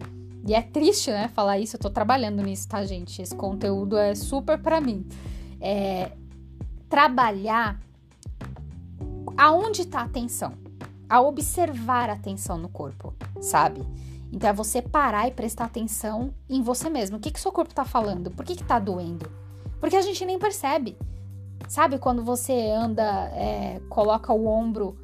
E 0.46 0.54
é 0.54 0.62
triste, 0.62 1.10
né, 1.10 1.30
falar 1.30 1.60
isso. 1.60 1.76
Eu 1.76 1.80
tô 1.80 1.89
trabalhando 1.89 2.41
nisso, 2.41 2.67
tá, 2.67 2.84
gente? 2.84 3.22
Esse 3.22 3.36
conteúdo 3.36 3.98
é 3.98 4.13
super 4.15 4.58
para 4.62 4.80
mim. 4.82 5.08
É, 5.60 6.12
trabalhar 6.89 7.80
aonde 9.38 9.86
tá 9.86 10.02
a 10.02 10.04
atenção, 10.04 10.54
a 11.10 11.22
observar 11.22 12.10
a 12.10 12.13
atenção 12.13 12.58
no 12.58 12.69
corpo, 12.69 13.13
sabe? 13.41 13.82
Então 14.32 14.50
é 14.50 14.54
você 14.54 14.82
parar 14.82 15.28
e 15.28 15.32
prestar 15.32 15.65
atenção 15.65 16.34
em 16.50 16.62
você 16.62 16.89
mesmo. 16.89 17.17
O 17.17 17.19
que 17.19 17.32
que 17.32 17.39
seu 17.39 17.52
corpo 17.52 17.74
tá 17.74 17.86
falando? 17.86 18.32
Por 18.32 18.43
que 18.43 18.56
que 18.56 18.63
tá 18.63 18.80
doendo? 18.80 19.30
Porque 19.80 19.96
a 19.96 20.02
gente 20.02 20.26
nem 20.26 20.39
percebe. 20.39 20.98
Sabe 21.67 21.98
quando 21.98 22.24
você 22.24 22.72
anda, 22.72 23.04
é, 23.34 23.80
coloca 23.89 24.34
o 24.34 24.48
ombro 24.48 24.98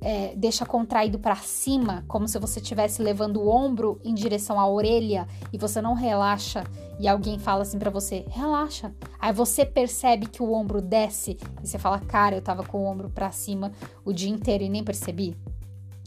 é, 0.00 0.34
deixa 0.36 0.64
contraído 0.64 1.18
para 1.18 1.36
cima, 1.36 2.04
como 2.06 2.28
se 2.28 2.38
você 2.38 2.60
estivesse 2.60 3.02
levando 3.02 3.40
o 3.40 3.48
ombro 3.48 4.00
em 4.04 4.14
direção 4.14 4.58
à 4.60 4.68
orelha 4.68 5.26
e 5.52 5.58
você 5.58 5.80
não 5.82 5.94
relaxa 5.94 6.64
e 6.98 7.08
alguém 7.08 7.38
fala 7.38 7.62
assim 7.62 7.78
para 7.78 7.90
você, 7.90 8.24
relaxa. 8.28 8.94
Aí 9.18 9.32
você 9.32 9.64
percebe 9.64 10.26
que 10.26 10.42
o 10.42 10.52
ombro 10.52 10.80
desce 10.80 11.38
e 11.62 11.66
você 11.66 11.78
fala, 11.78 11.98
cara, 11.98 12.36
eu 12.36 12.42
tava 12.42 12.62
com 12.62 12.78
o 12.78 12.86
ombro 12.86 13.10
para 13.10 13.30
cima 13.32 13.72
o 14.04 14.12
dia 14.12 14.30
inteiro 14.30 14.62
e 14.62 14.68
nem 14.68 14.84
percebi. 14.84 15.36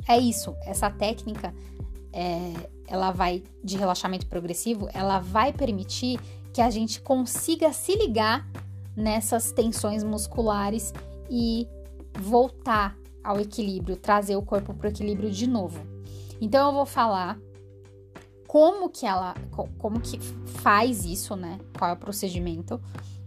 É 0.07 0.17
isso, 0.17 0.55
essa 0.65 0.89
técnica, 0.89 1.53
é, 2.13 2.53
ela 2.87 3.11
vai 3.11 3.43
de 3.61 3.77
relaxamento 3.77 4.27
progressivo, 4.27 4.87
ela 4.93 5.19
vai 5.19 5.51
permitir 5.51 6.19
que 6.53 6.61
a 6.61 6.69
gente 6.69 7.01
consiga 7.01 7.73
se 7.73 7.95
ligar 7.95 8.47
nessas 8.95 9.51
tensões 9.51 10.03
musculares 10.03 10.93
e 11.29 11.67
voltar 12.19 12.97
ao 13.27 13.41
equilíbrio, 13.41 13.97
trazer 13.97 14.37
o 14.37 14.41
corpo 14.41 14.73
para 14.73 14.87
o 14.87 14.89
equilíbrio 14.89 15.29
de 15.29 15.47
novo. 15.47 15.85
Então 16.39 16.69
eu 16.69 16.73
vou 16.73 16.85
falar 16.85 17.37
como 18.47 18.89
que 18.89 19.05
ela, 19.05 19.35
como 19.77 19.99
que 19.99 20.17
faz 20.61 21.03
isso, 21.03 21.35
né? 21.35 21.59
Qual 21.77 21.91
é 21.91 21.93
o 21.93 21.97
procedimento? 21.97 22.79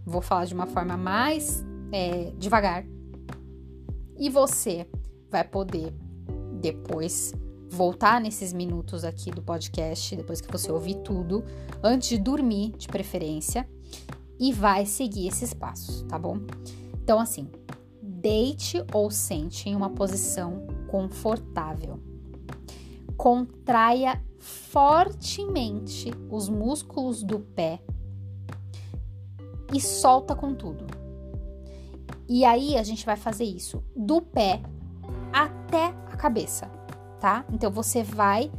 Vou 0.03 0.19
falar 0.19 0.45
de 0.45 0.55
uma 0.55 0.65
forma 0.65 0.97
mais 0.97 1.63
é, 1.91 2.33
devagar. 2.35 2.83
E 4.17 4.27
você 4.27 4.87
vai 5.29 5.43
poder 5.43 5.93
depois 6.59 7.31
voltar 7.69 8.19
nesses 8.19 8.51
minutos 8.51 9.03
aqui 9.03 9.29
do 9.29 9.43
podcast, 9.43 10.15
depois 10.15 10.41
que 10.41 10.51
você 10.51 10.71
ouvir 10.71 10.95
tudo, 11.03 11.43
antes 11.83 12.09
de 12.09 12.17
dormir, 12.17 12.71
de 12.75 12.87
preferência, 12.87 13.69
e 14.39 14.51
vai 14.51 14.87
seguir 14.87 15.27
esses 15.27 15.53
passos, 15.53 16.01
tá 16.09 16.17
bom? 16.17 16.39
Então, 17.03 17.19
assim, 17.19 17.47
Deite 18.21 18.83
ou 18.93 19.09
sente 19.09 19.67
em 19.67 19.75
uma 19.75 19.89
posição 19.89 20.67
confortável. 20.87 21.99
Contraia 23.17 24.21
fortemente 24.39 26.11
os 26.29 26.47
músculos 26.47 27.23
do 27.23 27.39
pé 27.39 27.81
e 29.73 29.81
solta 29.81 30.35
com 30.35 30.53
tudo. 30.53 30.85
E 32.27 32.45
aí 32.45 32.77
a 32.77 32.83
gente 32.83 33.05
vai 33.05 33.15
fazer 33.15 33.43
isso 33.43 33.83
do 33.95 34.21
pé 34.21 34.61
até 35.33 35.87
a 36.11 36.15
cabeça, 36.15 36.67
tá? 37.19 37.43
Então 37.51 37.71
você 37.71 38.03
vai 38.03 38.51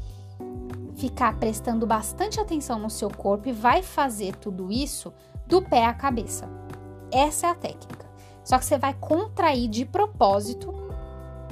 ficar 0.96 1.38
prestando 1.38 1.86
bastante 1.86 2.40
atenção 2.40 2.78
no 2.78 2.90
seu 2.90 3.10
corpo 3.10 3.48
e 3.48 3.52
vai 3.52 3.82
fazer 3.82 4.36
tudo 4.36 4.70
isso 4.70 5.12
do 5.46 5.62
pé 5.62 5.84
à 5.84 5.94
cabeça. 5.94 6.48
Essa 7.10 7.46
é 7.46 7.50
a 7.50 7.54
técnica. 7.54 7.91
Só 8.44 8.58
que 8.58 8.64
você 8.64 8.78
vai 8.78 8.94
contrair 8.94 9.68
de 9.68 9.84
propósito, 9.84 10.72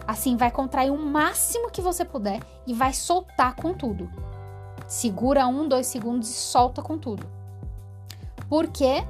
assim, 0.07 0.37
vai 0.37 0.51
contrair 0.51 0.91
o 0.91 0.99
máximo 0.99 1.71
que 1.71 1.81
você 1.81 2.05
puder 2.05 2.41
e 2.67 2.75
vai 2.75 2.93
soltar 2.93 3.55
com 3.55 3.73
tudo. 3.73 4.11
Segura 4.87 5.47
um, 5.47 5.69
dois 5.69 5.87
segundos 5.87 6.29
e 6.29 6.33
solta 6.33 6.83
com 6.83 6.99
tudo. 6.99 7.27
Por 8.49 8.67
quê? 8.67 9.05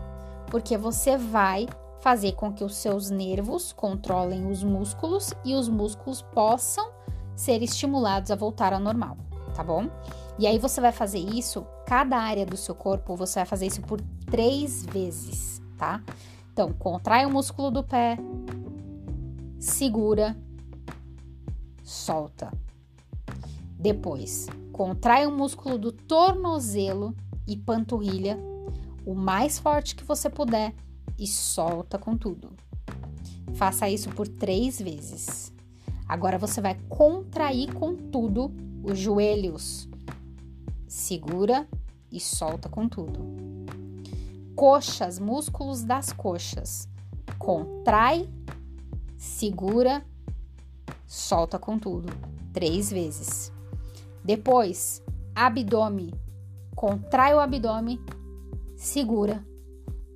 Porque 0.50 0.76
você 0.76 1.16
vai 1.16 1.66
fazer 2.00 2.32
com 2.32 2.52
que 2.52 2.64
os 2.64 2.74
seus 2.76 3.10
nervos 3.10 3.72
controlem 3.72 4.50
os 4.50 4.62
músculos 4.62 5.32
e 5.44 5.54
os 5.54 5.68
músculos 5.68 6.22
possam 6.22 6.90
ser 7.36 7.62
estimulados 7.62 8.30
a 8.30 8.36
voltar 8.36 8.72
ao 8.72 8.80
normal, 8.80 9.16
tá 9.54 9.62
bom? 9.62 9.88
E 10.38 10.46
aí 10.46 10.58
você 10.58 10.80
vai 10.80 10.92
fazer 10.92 11.18
isso, 11.18 11.66
cada 11.86 12.18
área 12.18 12.44
do 12.44 12.56
seu 12.56 12.74
corpo, 12.74 13.16
você 13.16 13.40
vai 13.40 13.46
fazer 13.46 13.66
isso 13.66 13.82
por 13.82 14.00
três 14.30 14.84
vezes, 14.84 15.60
tá? 15.76 16.02
Então, 16.52 16.72
contrai 16.72 17.24
o 17.24 17.30
músculo 17.30 17.70
do 17.70 17.82
pé, 17.82 18.18
segura, 19.58 20.36
solta. 21.82 22.52
Depois, 23.78 24.46
contrai 24.72 25.26
o 25.26 25.32
músculo 25.32 25.78
do 25.78 25.92
tornozelo 25.92 27.14
e 27.46 27.56
panturrilha 27.56 28.38
o 29.06 29.14
mais 29.14 29.58
forte 29.58 29.96
que 29.96 30.04
você 30.04 30.28
puder 30.28 30.74
e 31.18 31.26
solta 31.26 31.98
com 31.98 32.16
tudo. 32.16 32.50
Faça 33.54 33.88
isso 33.88 34.10
por 34.10 34.28
três 34.28 34.80
vezes. 34.80 35.52
Agora 36.06 36.36
você 36.36 36.60
vai 36.60 36.76
contrair 36.88 37.72
com 37.72 37.94
tudo 37.96 38.52
os 38.82 38.98
joelhos. 38.98 39.88
Segura 40.86 41.66
e 42.10 42.18
solta 42.18 42.68
com 42.68 42.88
tudo 42.88 43.49
coxas, 44.60 45.18
músculos 45.18 45.84
das 45.84 46.12
coxas. 46.12 46.86
Contrai, 47.38 48.28
segura, 49.16 50.04
solta 51.06 51.58
com 51.58 51.78
tudo. 51.78 52.08
Três 52.52 52.90
vezes. 52.90 53.50
Depois, 54.22 55.02
abdômen. 55.34 56.10
Contrai 56.76 57.32
o 57.34 57.40
abdômen, 57.40 57.98
segura, 58.76 59.42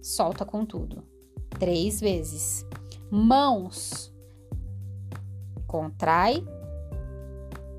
solta 0.03 0.45
com 0.45 0.67
tudo. 0.67 1.03
Três 1.59 1.99
vezes. 1.99 2.67
Mãos. 3.11 4.13
Contrai, 5.67 6.47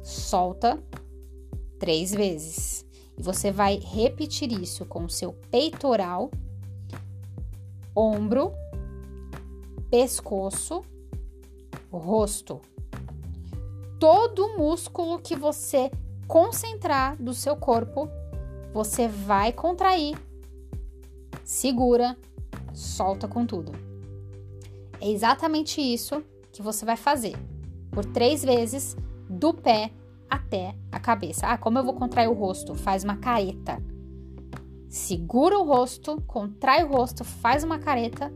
solta 0.01 0.83
três 1.77 2.11
vezes. 2.11 2.83
E 3.15 3.21
você 3.21 3.51
vai 3.51 3.77
repetir 3.77 4.51
isso 4.51 4.83
com 4.83 5.05
o 5.05 5.09
seu 5.11 5.31
peitoral 5.51 6.31
ombro, 7.95 8.53
pescoço, 9.89 10.81
rosto. 11.91 12.61
Todo 13.99 14.57
músculo 14.57 15.19
que 15.19 15.35
você 15.35 15.89
concentrar 16.27 17.15
do 17.21 17.33
seu 17.33 17.55
corpo, 17.55 18.09
você 18.73 19.07
vai 19.07 19.53
contrair, 19.53 20.17
segura, 21.43 22.17
solta 22.73 23.27
com 23.27 23.45
tudo. 23.45 23.71
É 24.99 25.09
exatamente 25.09 25.79
isso 25.79 26.21
que 26.51 26.61
você 26.61 26.83
vai 26.83 26.97
fazer 26.97 27.35
por 27.91 28.03
três 28.03 28.43
vezes 28.43 28.97
do 29.29 29.53
pé 29.53 29.91
até 30.29 30.75
a 30.91 30.99
cabeça. 30.99 31.47
Ah, 31.47 31.57
como 31.57 31.77
eu 31.77 31.83
vou 31.83 31.93
contrair 31.93 32.27
o 32.27 32.33
rosto? 32.33 32.75
Faz 32.75 33.03
uma 33.03 33.17
careta 33.17 33.81
segura 34.89 35.57
o 35.57 35.63
rosto, 35.63 36.21
contrai 36.27 36.83
o 36.83 36.87
rosto, 36.87 37.23
faz 37.23 37.63
uma 37.63 37.79
careta, 37.79 38.31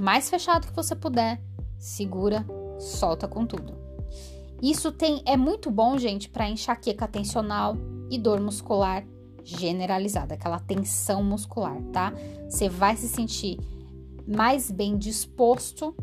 mais 0.00 0.28
fechado 0.28 0.66
que 0.66 0.76
você 0.76 0.94
puder, 0.94 1.42
segura, 1.78 2.44
solta 2.78 3.26
com 3.26 3.46
tudo. 3.46 3.74
Isso 4.62 4.90
tem 4.90 5.22
é 5.26 5.36
muito 5.36 5.70
bom, 5.70 5.98
gente, 5.98 6.28
para 6.28 6.48
enxaqueca 6.48 7.06
tensional 7.06 7.76
e 8.10 8.18
dor 8.18 8.40
muscular 8.40 9.04
generalizada, 9.44 10.34
aquela 10.34 10.58
tensão 10.58 11.22
muscular, 11.22 11.80
tá? 11.92 12.12
Você 12.48 12.68
vai 12.68 12.96
se 12.96 13.08
sentir 13.08 13.58
mais 14.26 14.70
bem 14.70 14.98
disposto 14.98 15.94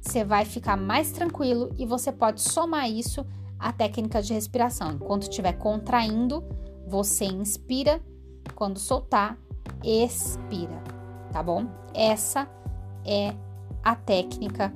você 0.00 0.24
vai 0.24 0.44
ficar 0.44 0.76
mais 0.76 1.10
tranquilo 1.12 1.74
e 1.78 1.84
você 1.84 2.12
pode 2.12 2.40
somar 2.40 2.90
isso 2.90 3.26
à 3.58 3.72
técnica 3.72 4.22
de 4.22 4.32
respiração. 4.32 4.92
Enquanto 4.92 5.24
estiver 5.24 5.52
contraindo, 5.52 6.44
você 6.86 7.24
inspira, 7.24 8.00
quando 8.54 8.78
soltar, 8.78 9.38
expira, 9.82 10.82
tá 11.32 11.42
bom? 11.42 11.66
Essa 11.94 12.48
é 13.04 13.34
a 13.82 13.94
técnica 13.94 14.72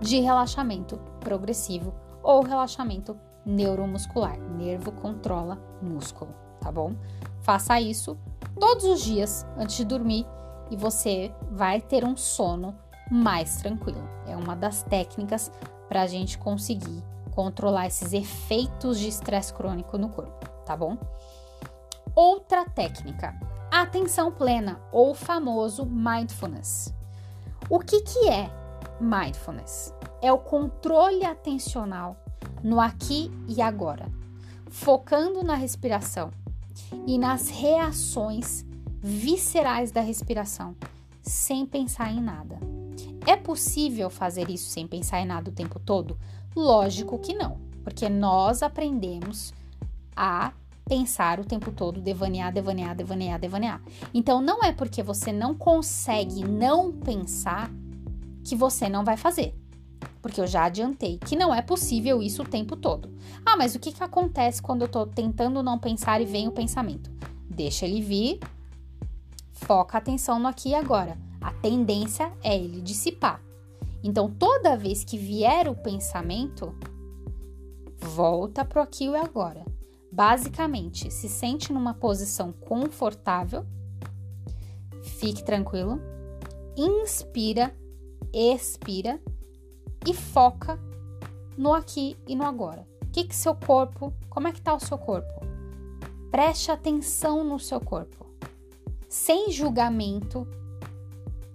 de 0.00 0.20
relaxamento 0.20 0.98
progressivo 1.20 1.94
ou 2.22 2.42
relaxamento 2.42 3.16
neuromuscular. 3.44 4.38
Nervo 4.38 4.92
controla 4.92 5.58
músculo, 5.82 6.34
tá 6.60 6.70
bom? 6.70 6.94
Faça 7.42 7.80
isso 7.80 8.16
todos 8.58 8.84
os 8.84 9.02
dias 9.02 9.46
antes 9.56 9.76
de 9.76 9.84
dormir 9.84 10.26
e 10.70 10.76
você 10.76 11.32
vai 11.50 11.80
ter 11.80 12.04
um 12.04 12.16
sono 12.16 12.74
mais 13.10 13.56
tranquilo. 13.56 14.08
É 14.26 14.36
uma 14.36 14.56
das 14.56 14.82
técnicas 14.82 15.52
para 15.88 16.02
a 16.02 16.06
gente 16.06 16.38
conseguir 16.38 17.02
controlar 17.32 17.86
esses 17.86 18.12
efeitos 18.12 18.98
de 18.98 19.08
estresse 19.08 19.52
crônico 19.52 19.98
no 19.98 20.08
corpo, 20.08 20.48
tá 20.64 20.76
bom? 20.76 20.96
Outra 22.14 22.64
técnica, 22.64 23.34
atenção 23.72 24.30
plena 24.30 24.80
ou 24.92 25.14
famoso 25.14 25.84
mindfulness. 25.84 26.94
O 27.68 27.80
que, 27.80 28.02
que 28.02 28.28
é 28.28 28.48
mindfulness? 29.00 29.92
É 30.22 30.32
o 30.32 30.38
controle 30.38 31.24
atencional 31.24 32.16
no 32.62 32.80
aqui 32.80 33.32
e 33.48 33.60
agora, 33.60 34.08
focando 34.70 35.42
na 35.42 35.56
respiração 35.56 36.30
e 37.04 37.18
nas 37.18 37.48
reações 37.48 38.64
viscerais 39.00 39.90
da 39.90 40.00
respiração, 40.00 40.76
sem 41.20 41.66
pensar 41.66 42.12
em 42.12 42.20
nada. 42.20 42.60
É 43.26 43.34
possível 43.34 44.08
fazer 44.08 44.48
isso 44.50 44.70
sem 44.70 44.86
pensar 44.86 45.18
em 45.20 45.26
nada 45.26 45.50
o 45.50 45.54
tempo 45.54 45.80
todo? 45.80 46.16
Lógico 46.54 47.18
que 47.18 47.34
não, 47.34 47.58
porque 47.82 48.08
nós 48.08 48.62
aprendemos 48.62 49.52
a 50.14 50.52
pensar 50.86 51.40
o 51.40 51.44
tempo 51.44 51.72
todo, 51.72 52.00
devanear, 52.00 52.52
devanear, 52.52 52.94
devanear, 52.94 53.40
devanear. 53.40 53.82
Então 54.12 54.40
não 54.40 54.62
é 54.62 54.72
porque 54.72 55.02
você 55.02 55.32
não 55.32 55.54
consegue 55.54 56.44
não 56.46 56.92
pensar 56.92 57.70
que 58.44 58.54
você 58.54 58.88
não 58.88 59.04
vai 59.04 59.16
fazer. 59.16 59.54
Porque 60.20 60.40
eu 60.40 60.46
já 60.46 60.64
adiantei 60.64 61.18
que 61.18 61.36
não 61.36 61.54
é 61.54 61.62
possível 61.62 62.22
isso 62.22 62.42
o 62.42 62.48
tempo 62.48 62.76
todo. 62.76 63.10
Ah, 63.44 63.56
mas 63.56 63.74
o 63.74 63.78
que, 63.78 63.92
que 63.92 64.02
acontece 64.02 64.60
quando 64.60 64.82
eu 64.82 64.88
tô 64.88 65.06
tentando 65.06 65.62
não 65.62 65.78
pensar 65.78 66.20
e 66.20 66.24
vem 66.24 66.48
o 66.48 66.52
pensamento? 66.52 67.10
Deixa 67.48 67.86
ele 67.86 68.00
vir, 68.00 68.40
foca 69.52 69.96
a 69.96 70.00
atenção 70.00 70.38
no 70.38 70.48
aqui 70.48 70.70
e 70.70 70.74
agora. 70.74 71.16
A 71.40 71.52
tendência 71.52 72.32
é 72.42 72.56
ele 72.56 72.80
dissipar. 72.80 73.40
Então, 74.02 74.30
toda 74.30 74.76
vez 74.76 75.04
que 75.04 75.16
vier 75.16 75.68
o 75.68 75.74
pensamento, 75.74 76.74
volta 77.98 78.64
pro 78.64 78.82
aqui 78.82 79.04
e 79.04 79.16
agora. 79.16 79.73
Basicamente, 80.14 81.10
se 81.10 81.28
sente 81.28 81.72
numa 81.72 81.92
posição 81.92 82.52
confortável, 82.52 83.66
fique 85.02 85.42
tranquilo, 85.42 86.00
inspira, 86.76 87.74
expira 88.32 89.20
e 90.06 90.14
foca 90.14 90.78
no 91.58 91.74
aqui 91.74 92.16
e 92.28 92.36
no 92.36 92.44
agora. 92.44 92.86
O 93.02 93.06
que 93.10 93.24
que 93.24 93.34
seu 93.34 93.56
corpo, 93.56 94.14
como 94.30 94.46
é 94.46 94.52
que 94.52 94.62
tá 94.62 94.72
o 94.72 94.78
seu 94.78 94.96
corpo? 94.96 95.44
Preste 96.30 96.70
atenção 96.70 97.42
no 97.42 97.58
seu 97.58 97.80
corpo, 97.80 98.24
sem 99.08 99.50
julgamento, 99.50 100.46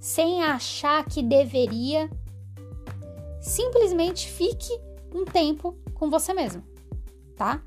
sem 0.02 0.44
achar 0.44 1.06
que 1.06 1.24
deveria. 1.24 2.10
Simplesmente 3.40 4.30
fique 4.30 4.78
um 5.16 5.24
tempo 5.24 5.78
com 5.94 6.10
você 6.10 6.34
mesmo, 6.34 6.62
tá? 7.38 7.64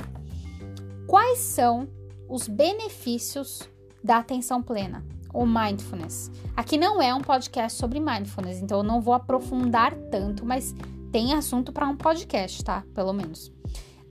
Quais 1.07 1.39
são 1.39 1.89
os 2.29 2.49
benefícios 2.49 3.69
da 4.03 4.19
atenção 4.19 4.63
plena 4.63 5.05
ou 5.33 5.47
mindfulness? 5.47 6.31
Aqui 6.57 6.79
não 6.79 7.03
é 7.03 7.15
um 7.15 7.21
podcast 7.21 7.79
sobre 7.79 8.01
mindfulness, 8.01 8.61
então 8.61 8.79
eu 8.79 8.85
não 8.85 9.01
vou 9.01 9.15
aprofundar 9.15 9.95
tanto, 10.11 10.45
mas 10.45 10.75
tem 11.11 11.35
assunto 11.35 11.73
para 11.73 11.89
um 11.89 11.97
podcast, 11.97 12.65
tá? 12.65 12.85
Pelo 12.95 13.13
menos. 13.13 13.53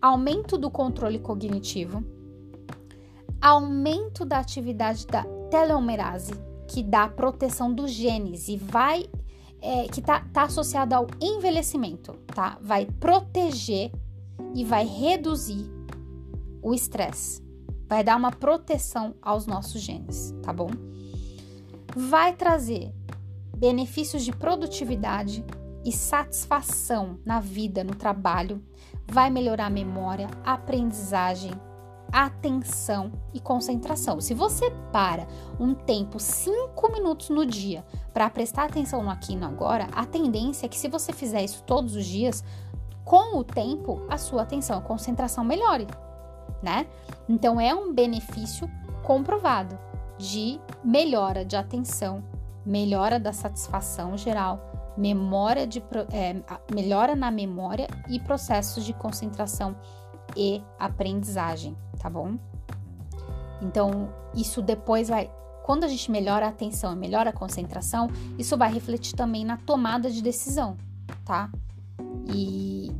Aumento 0.01 0.57
do 0.57 0.69
controle 0.69 1.19
cognitivo, 1.19 2.03
aumento 3.39 4.25
da 4.25 4.39
atividade 4.39 5.07
da 5.07 5.23
telomerase, 5.49 6.33
que 6.67 6.83
dá 6.83 7.07
proteção 7.07 7.73
dos 7.73 7.91
genes 7.91 8.47
e 8.47 8.57
vai 8.57 9.05
é, 9.61 9.87
que 9.87 10.01
tá, 10.01 10.25
tá 10.33 10.43
associado 10.43 10.95
ao 10.95 11.07
envelhecimento, 11.21 12.13
tá? 12.33 12.57
Vai 12.61 12.85
proteger 12.85 13.91
e 14.55 14.65
vai 14.65 14.85
reduzir 14.85 15.69
o 16.61 16.73
estresse. 16.73 17.41
Vai 17.87 18.03
dar 18.03 18.15
uma 18.15 18.31
proteção 18.31 19.15
aos 19.21 19.45
nossos 19.45 19.81
genes, 19.81 20.33
tá 20.41 20.53
bom? 20.53 20.69
Vai 21.95 22.33
trazer 22.33 22.93
benefícios 23.57 24.23
de 24.23 24.31
produtividade 24.31 25.43
e 25.83 25.91
satisfação 25.91 27.19
na 27.25 27.39
vida, 27.39 27.83
no 27.83 27.95
trabalho. 27.95 28.63
Vai 29.05 29.29
melhorar 29.29 29.65
a 29.65 29.69
memória, 29.69 30.29
aprendizagem, 30.45 31.51
atenção 32.11 33.11
e 33.33 33.39
concentração. 33.39 34.21
Se 34.21 34.33
você 34.33 34.71
para 34.91 35.27
um 35.59 35.73
tempo, 35.73 36.19
cinco 36.19 36.91
minutos 36.91 37.29
no 37.29 37.45
dia, 37.45 37.85
para 38.13 38.29
prestar 38.29 38.65
atenção 38.65 39.03
no 39.03 39.09
aqui 39.09 39.33
e 39.33 39.35
no 39.35 39.45
agora, 39.45 39.87
a 39.93 40.05
tendência 40.05 40.65
é 40.65 40.69
que 40.69 40.77
se 40.77 40.87
você 40.87 41.11
fizer 41.13 41.43
isso 41.43 41.63
todos 41.63 41.95
os 41.95 42.05
dias, 42.05 42.43
com 43.03 43.37
o 43.37 43.43
tempo, 43.43 44.05
a 44.09 44.17
sua 44.17 44.43
atenção 44.43 44.79
e 44.79 44.83
concentração 44.83 45.43
melhore 45.43 45.87
né? 46.61 46.87
Então 47.27 47.59
é 47.59 47.73
um 47.73 47.93
benefício 47.93 48.69
comprovado 49.03 49.77
de 50.17 50.59
melhora 50.83 51.43
de 51.43 51.55
atenção, 51.55 52.23
melhora 52.65 53.19
da 53.19 53.33
satisfação 53.33 54.15
geral, 54.17 54.93
memória 54.97 55.65
de, 55.65 55.83
é, 56.11 56.35
melhora 56.73 57.15
na 57.15 57.31
memória 57.31 57.87
e 58.07 58.19
processos 58.19 58.85
de 58.85 58.93
concentração 58.93 59.75
e 60.35 60.61
aprendizagem, 60.77 61.75
tá 61.99 62.09
bom? 62.09 62.37
Então, 63.61 64.09
isso 64.35 64.61
depois 64.61 65.09
vai. 65.09 65.29
Quando 65.63 65.83
a 65.83 65.87
gente 65.87 66.09
melhora 66.09 66.47
a 66.47 66.49
atenção 66.49 66.93
e 66.93 66.95
melhora 66.95 67.29
a 67.29 67.33
concentração, 67.33 68.09
isso 68.37 68.57
vai 68.57 68.73
refletir 68.73 69.15
também 69.15 69.45
na 69.45 69.57
tomada 69.57 70.09
de 70.09 70.21
decisão, 70.21 70.75
tá? 71.23 71.49
E 72.33 72.91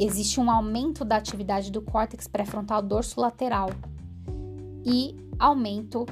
existe 0.00 0.40
um 0.40 0.50
aumento 0.50 1.04
da 1.04 1.16
atividade 1.16 1.70
do 1.70 1.82
córtex 1.82 2.26
pré-frontal 2.26 2.80
dorsolateral 2.80 3.70
e 4.84 5.14
aumento 5.38 6.06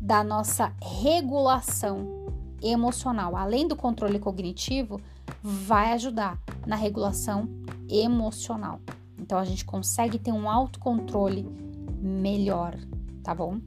da 0.00 0.24
nossa 0.24 0.72
regulação 0.82 2.26
emocional. 2.62 3.36
Além 3.36 3.68
do 3.68 3.76
controle 3.76 4.18
cognitivo, 4.18 4.98
vai 5.42 5.92
ajudar 5.92 6.38
na 6.66 6.76
regulação 6.76 7.48
emocional. 7.88 8.80
Então 9.18 9.38
a 9.38 9.44
gente 9.44 9.64
consegue 9.64 10.18
ter 10.18 10.32
um 10.32 10.48
autocontrole 10.48 11.46
melhor, 12.00 12.74
tá 13.22 13.34
bom? 13.34 13.60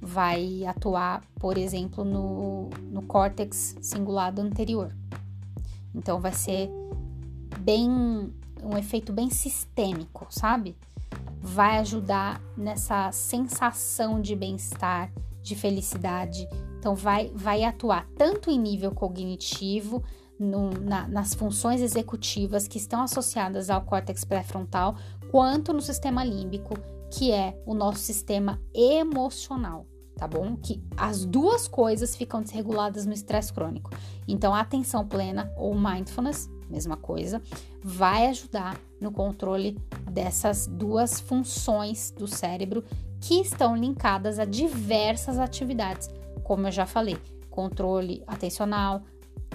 Vai 0.00 0.64
atuar, 0.64 1.22
por 1.38 1.58
exemplo, 1.58 2.04
no, 2.04 2.70
no 2.90 3.02
córtex 3.02 3.76
cingulado 3.82 4.40
anterior. 4.40 4.94
Então 5.94 6.18
vai 6.18 6.32
ser 6.32 6.70
bem 7.60 8.32
um 8.64 8.76
efeito 8.76 9.12
bem 9.12 9.30
sistêmico, 9.30 10.26
sabe? 10.30 10.76
Vai 11.40 11.78
ajudar 11.78 12.40
nessa 12.56 13.12
sensação 13.12 14.20
de 14.20 14.34
bem-estar, 14.34 15.12
de 15.42 15.54
felicidade. 15.54 16.48
Então, 16.78 16.94
vai, 16.94 17.30
vai 17.34 17.64
atuar 17.64 18.06
tanto 18.16 18.50
em 18.50 18.58
nível 18.58 18.92
cognitivo, 18.92 20.02
no, 20.38 20.70
na, 20.70 21.06
nas 21.06 21.34
funções 21.34 21.80
executivas 21.80 22.66
que 22.66 22.78
estão 22.78 23.02
associadas 23.02 23.70
ao 23.70 23.82
córtex 23.82 24.24
pré-frontal, 24.24 24.96
quanto 25.30 25.72
no 25.72 25.80
sistema 25.80 26.24
límbico, 26.24 26.74
que 27.10 27.30
é 27.30 27.56
o 27.64 27.74
nosso 27.74 27.98
sistema 27.98 28.60
emocional, 28.74 29.86
tá 30.16 30.26
bom? 30.26 30.56
Que 30.56 30.82
as 30.96 31.24
duas 31.24 31.68
coisas 31.68 32.16
ficam 32.16 32.42
desreguladas 32.42 33.06
no 33.06 33.12
estresse 33.12 33.52
crônico. 33.52 33.90
Então, 34.26 34.54
atenção 34.54 35.06
plena 35.06 35.52
ou 35.56 35.74
mindfulness 35.74 36.48
mesma 36.74 36.96
coisa, 36.96 37.40
vai 37.82 38.26
ajudar 38.26 38.78
no 39.00 39.12
controle 39.12 39.78
dessas 40.10 40.66
duas 40.66 41.20
funções 41.20 42.10
do 42.10 42.26
cérebro 42.26 42.84
que 43.20 43.40
estão 43.40 43.76
linkadas 43.76 44.38
a 44.38 44.44
diversas 44.44 45.38
atividades, 45.38 46.10
como 46.42 46.66
eu 46.66 46.72
já 46.72 46.84
falei, 46.84 47.16
controle 47.48 48.22
atencional, 48.26 49.02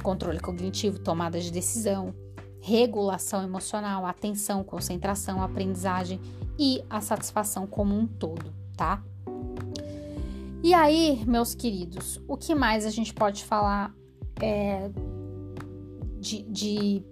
controle 0.01 0.39
cognitivo, 0.39 0.97
tomada 0.97 1.39
de 1.39 1.51
decisão, 1.51 2.13
regulação 2.61 3.43
emocional, 3.43 4.05
atenção, 4.05 4.63
concentração, 4.63 5.43
aprendizagem 5.43 6.19
e 6.57 6.83
a 6.89 7.01
satisfação 7.01 7.67
como 7.67 7.95
um 7.95 8.07
todo, 8.07 8.53
tá? 8.75 9.03
E 10.63 10.73
aí, 10.73 11.23
meus 11.25 11.53
queridos, 11.53 12.21
o 12.27 12.35
que 12.35 12.53
mais 12.53 12.85
a 12.85 12.89
gente 12.89 13.13
pode 13.13 13.45
falar 13.45 13.93
é, 14.41 14.89
de, 16.19 16.43
de 16.43 17.03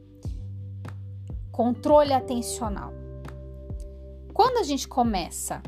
controle 1.51 2.13
atencional. 2.13 2.93
Quando 4.33 4.57
a 4.57 4.63
gente 4.63 4.87
começa 4.87 5.61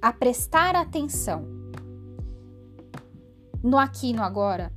a 0.00 0.12
prestar 0.12 0.76
atenção 0.76 1.44
no 3.62 3.78
aqui 3.78 4.10
e 4.10 4.12
no 4.12 4.22
agora, 4.22 4.72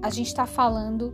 a 0.00 0.08
gente 0.08 0.28
está 0.28 0.46
falando 0.46 1.12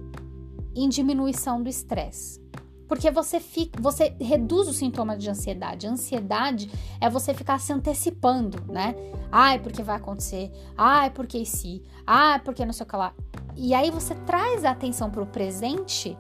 em 0.75 0.89
diminuição 0.89 1.63
do 1.63 1.69
estresse. 1.69 2.41
Porque 2.87 3.11
você 3.11 3.41
fica, 3.41 3.81
você 3.81 4.15
reduz 4.21 4.69
o 4.69 4.73
sintoma 4.73 5.17
de 5.17 5.29
ansiedade. 5.29 5.89
Ansiedade 5.89 6.71
é 7.01 7.11
você 7.11 7.35
ficar 7.35 7.59
se 7.59 7.73
antecipando, 7.73 8.63
né? 8.73 8.95
Ai, 9.31 9.59
porque 9.59 9.83
vai 9.83 9.97
acontecer. 9.97 10.53
Ai, 10.77 11.11
porque 11.11 11.45
se. 11.45 11.83
Ai, 12.07 12.39
porque 12.41 12.65
não 12.65 12.73
sei 12.73 12.87
o 12.87 12.89
que 12.89 12.97
lá. 12.97 13.13
E 13.57 13.75
aí 13.75 13.91
você 13.91 14.15
traz 14.15 14.65
a 14.65 14.71
atenção 14.71 15.11
para 15.11 15.23
o 15.23 15.27
presente, 15.27 16.17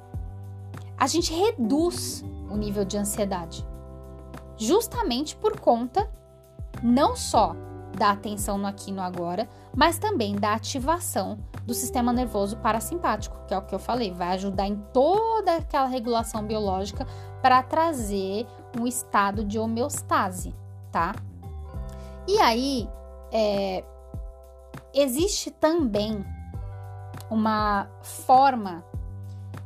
a 0.99 1.07
gente 1.07 1.33
reduz 1.33 2.25
o 2.51 2.57
nível 2.57 2.85
de 2.85 2.97
ansiedade. 2.97 3.67
Justamente 4.57 5.37
por 5.37 5.61
conta 5.61 6.11
não 6.83 7.17
só 7.17 7.55
da 7.97 8.11
atenção 8.11 8.59
no 8.59 8.67
aqui 8.67 8.91
e 8.91 8.93
no 8.93 9.01
agora, 9.01 9.49
mas 9.75 9.99
também 9.99 10.37
da 10.37 10.53
ativação 10.53 11.39
do 11.65 11.75
sistema 11.75 12.13
nervoso 12.13 12.57
parasimpático, 12.59 13.37
que 13.47 13.55
é 13.55 13.59
o 13.59 13.63
que 13.63 13.75
eu 13.75 13.79
falei, 13.79 14.13
vai 14.13 14.35
ajudar 14.35 14.67
em 14.67 14.77
toda 14.93 15.57
aquela 15.57 15.87
regulação 15.87 16.45
biológica 16.45 17.07
para 17.43 17.63
trazer 17.63 18.47
um 18.79 18.87
estado 18.87 19.45
de 19.45 19.59
homeostase, 19.59 20.55
tá? 20.93 21.15
E 22.29 22.39
aí, 22.39 22.89
é, 23.33 23.85
existe 24.93 25.51
também 25.51 26.25
uma 27.31 27.89
forma 28.03 28.85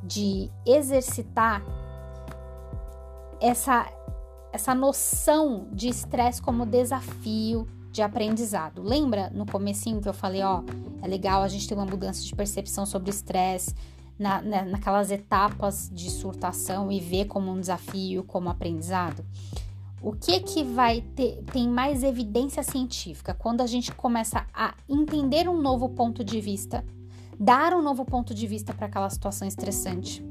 de 0.03 0.51
exercitar 0.67 1.63
essa, 3.41 3.87
essa 4.53 4.75
noção 4.75 5.69
de 5.73 5.89
estresse 5.89 6.41
como 6.41 6.67
desafio 6.67 7.67
de 7.91 8.03
aprendizado. 8.03 8.83
Lembra 8.83 9.31
no 9.31 9.45
comecinho 9.47 10.01
que 10.01 10.09
eu 10.09 10.15
falei, 10.15 10.43
ó, 10.43 10.63
é 11.03 11.09
legal 11.09 11.43
a 11.43 11.49
gente 11.49 11.67
ter 11.67 11.75
uma 11.75 11.87
mudança 11.87 12.23
de 12.23 12.35
percepção 12.35 12.87
sobre 12.87 13.11
estresse 13.11 13.75
na, 14.19 14.41
na, 14.43 14.65
naquelas 14.65 15.11
etapas 15.11 15.91
de 15.93 16.11
surtação 16.11 16.93
e 16.93 17.01
ver 17.01 17.25
como 17.25 17.51
um 17.51 17.59
desafio, 17.59 18.23
como 18.23 18.49
aprendizado? 18.49 19.25
O 20.03 20.13
que 20.13 20.41
que 20.41 20.63
vai 20.65 21.03
ter 21.15 21.43
tem 21.53 21.69
mais 21.69 22.03
evidência 22.03 22.63
científica 22.63 23.35
quando 23.35 23.61
a 23.61 23.67
gente 23.67 23.93
começa 23.93 24.47
a 24.55 24.75
entender 24.89 25.49
um 25.49 25.61
novo 25.61 25.91
ponto 25.91 26.25
de 26.25 26.41
vista, 26.41 26.85
dar 27.41 27.73
um 27.73 27.83
novo 27.83 28.05
ponto 28.05 28.35
de 28.35 28.47
vista 28.47 28.75
para 28.75 28.87
aquela 28.87 29.11
situação 29.11 29.49
estressante, 29.49 30.23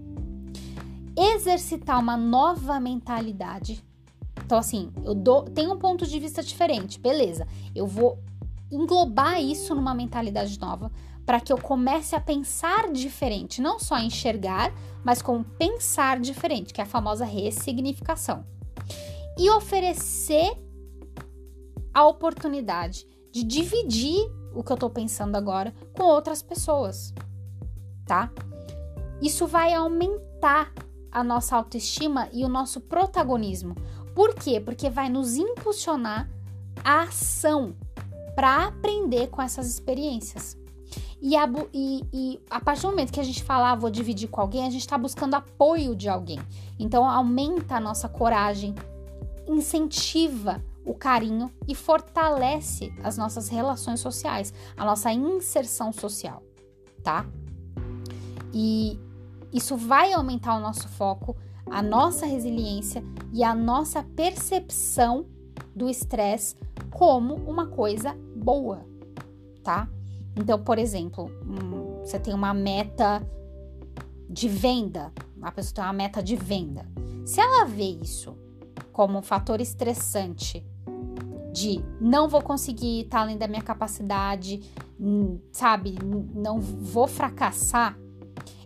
exercitar 1.18 1.99
uma 1.99 2.16
nova 2.16 2.80
mentalidade 2.80 3.84
então, 4.49 4.57
assim, 4.57 4.91
eu 5.03 5.14
dou, 5.14 5.43
tenho 5.43 5.74
um 5.74 5.78
ponto 5.78 6.07
de 6.07 6.20
vista 6.20 6.41
diferente, 6.41 6.99
beleza. 6.99 7.47
Eu 7.76 7.86
vou 7.86 8.18
englobar 8.72 9.39
isso 9.39 9.76
numa 9.76 9.93
mentalidade 9.93 10.60
nova 10.60 10.91
para 11.24 11.39
que 11.39 11.53
eu 11.53 11.57
comece 11.60 12.16
a 12.16 12.20
pensar 12.20 12.91
diferente, 12.91 13.62
não 13.62 13.78
só 13.78 13.99
enxergar, 13.99 14.74
mas 15.03 15.22
com 15.22 15.43
pensar 15.43 16.20
diferente, 16.20 16.74
que 16.74 16.82
é 16.82 16.84
a 16.84 16.88
famosa 16.88 17.26
ressignificação. 17.26 18.43
E 19.38 19.47
oferecer 19.51 20.57
a 21.93 22.07
oportunidade 22.07 23.05
de 23.32 23.43
dividir 23.43 24.32
o 24.60 24.64
que 24.64 24.74
eu 24.74 24.78
tô 24.78 24.89
pensando 24.89 25.38
agora 25.38 25.74
com 25.95 26.03
outras 26.03 26.41
pessoas, 26.41 27.14
tá? 28.05 28.30
Isso 29.22 29.47
vai 29.47 29.74
aumentar 29.74 30.74
a 31.10 31.24
nossa 31.24 31.55
autoestima 31.55 32.28
e 32.34 32.43
o 32.43 32.49
nosso 32.49 32.82
protagonismo, 32.82 33.74
por 34.14 34.36
quê? 34.36 34.60
Porque 34.60 34.89
vai 34.89 35.07
nos 35.07 35.38
impulsionar 35.38 36.30
a 36.84 37.03
ação 37.03 37.74
para 38.36 38.66
aprender 38.66 39.28
com 39.28 39.41
essas 39.41 39.68
experiências. 39.68 40.57
E 41.22 41.38
a, 41.38 41.49
e, 41.74 42.03
e 42.12 42.39
a, 42.49 42.60
partir 42.60 42.82
do 42.82 42.89
momento 42.89 43.14
que 43.14 43.20
a 43.20 43.24
gente 43.24 43.43
fala, 43.43 43.72
ah, 43.72 43.76
vou 43.76 43.89
dividir 43.89 44.28
com 44.28 44.41
alguém, 44.41 44.66
a 44.66 44.70
gente 44.70 44.82
está 44.82 44.97
buscando 44.97 45.36
apoio 45.36 45.95
de 45.95 46.10
alguém. 46.10 46.39
Então, 46.78 47.10
aumenta 47.10 47.76
a 47.76 47.80
nossa 47.80 48.10
coragem, 48.10 48.76
incentiva 49.47 50.62
o 50.90 50.96
carinho 50.96 51.52
e 51.68 51.76
fortalece 51.76 52.92
as 53.04 53.18
nossas 53.18 53.48
relações 53.48 54.00
sociais, 54.00 54.54
a 54.76 54.84
nossa 54.84 55.12
inserção 55.12 55.94
social, 55.94 56.42
tá? 57.04 57.26
E 58.54 59.00
isso 59.54 59.78
vai 59.78 60.14
aumentar 60.14 60.56
o 60.58 60.60
nosso 60.60 60.88
foco 60.88 61.36
a 61.70 61.82
nossa 61.82 62.26
resiliência 62.26 63.04
e 63.32 63.44
a 63.44 63.54
nossa 63.54 64.04
percepção 64.04 65.26
do 65.76 65.88
estresse 65.88 66.56
como 66.90 67.36
uma 67.36 67.68
coisa 67.68 68.16
boa, 68.36 68.86
tá? 69.64 69.88
Então, 70.36 70.62
por 70.62 70.78
exemplo, 70.78 71.32
hum, 71.46 72.00
você 72.04 72.20
tem 72.20 72.34
uma 72.34 72.54
meta 72.54 73.22
de 74.30 74.48
venda, 74.48 75.12
uma 75.38 75.52
pessoa 75.52 75.76
tem 75.76 75.84
uma 75.84 75.94
meta 75.94 76.24
de 76.24 76.36
venda. 76.36 76.86
Se 77.26 77.40
ela 77.40 77.66
vê 77.66 77.98
isso 78.02 78.36
como 78.92 79.20
um 79.20 79.22
fator 79.22 79.62
estressante 79.62 80.66
de 81.52 81.84
não 82.00 82.28
vou 82.28 82.41
conseguir 82.41 83.02
estar 83.02 83.22
além 83.22 83.38
da 83.38 83.47
minha 83.47 83.62
capacidade, 83.62 84.62
hum, 85.00 85.39
sabe, 85.52 85.97
não 86.34 86.60
vou 86.60 87.08
fracassar, 87.08 87.97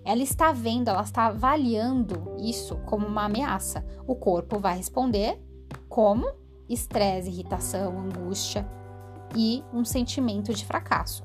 ela 0.05 0.21
está 0.21 0.51
vendo, 0.51 0.89
ela 0.89 1.01
está 1.01 1.27
avaliando 1.27 2.35
isso 2.37 2.75
como 2.85 3.07
uma 3.07 3.25
ameaça. 3.25 3.85
O 4.05 4.15
corpo 4.15 4.59
vai 4.59 4.75
responder 4.75 5.41
como 5.87 6.29
estresse, 6.67 7.29
irritação, 7.29 7.99
angústia 7.99 8.67
e 9.35 9.63
um 9.73 9.85
sentimento 9.85 10.53
de 10.53 10.65
fracasso. 10.65 11.23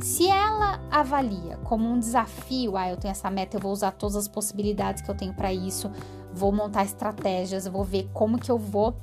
Se 0.00 0.28
ela 0.28 0.80
avalia 0.90 1.56
como 1.58 1.88
um 1.88 1.98
desafio, 1.98 2.76
ah, 2.76 2.88
eu 2.88 2.96
tenho 2.96 3.12
essa 3.12 3.30
meta, 3.30 3.56
eu 3.56 3.60
vou 3.60 3.72
usar 3.72 3.92
todas 3.92 4.16
as 4.16 4.28
possibilidades 4.28 5.02
que 5.02 5.10
eu 5.10 5.16
tenho 5.16 5.34
para 5.34 5.52
isso, 5.52 5.90
vou 6.32 6.52
montar 6.52 6.84
estratégias, 6.84 7.66
vou 7.66 7.84
ver 7.84 8.08
como 8.12 8.38
que 8.38 8.50
eu 8.50 8.58
vou 8.58 8.96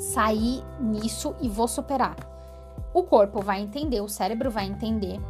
sair 0.00 0.64
nisso 0.80 1.36
e 1.40 1.48
vou 1.48 1.68
superar. 1.68 2.16
O 2.92 3.04
corpo 3.04 3.40
vai 3.40 3.60
entender, 3.60 4.00
o 4.00 4.08
cérebro 4.08 4.50
vai 4.50 4.64
entender 4.64 5.20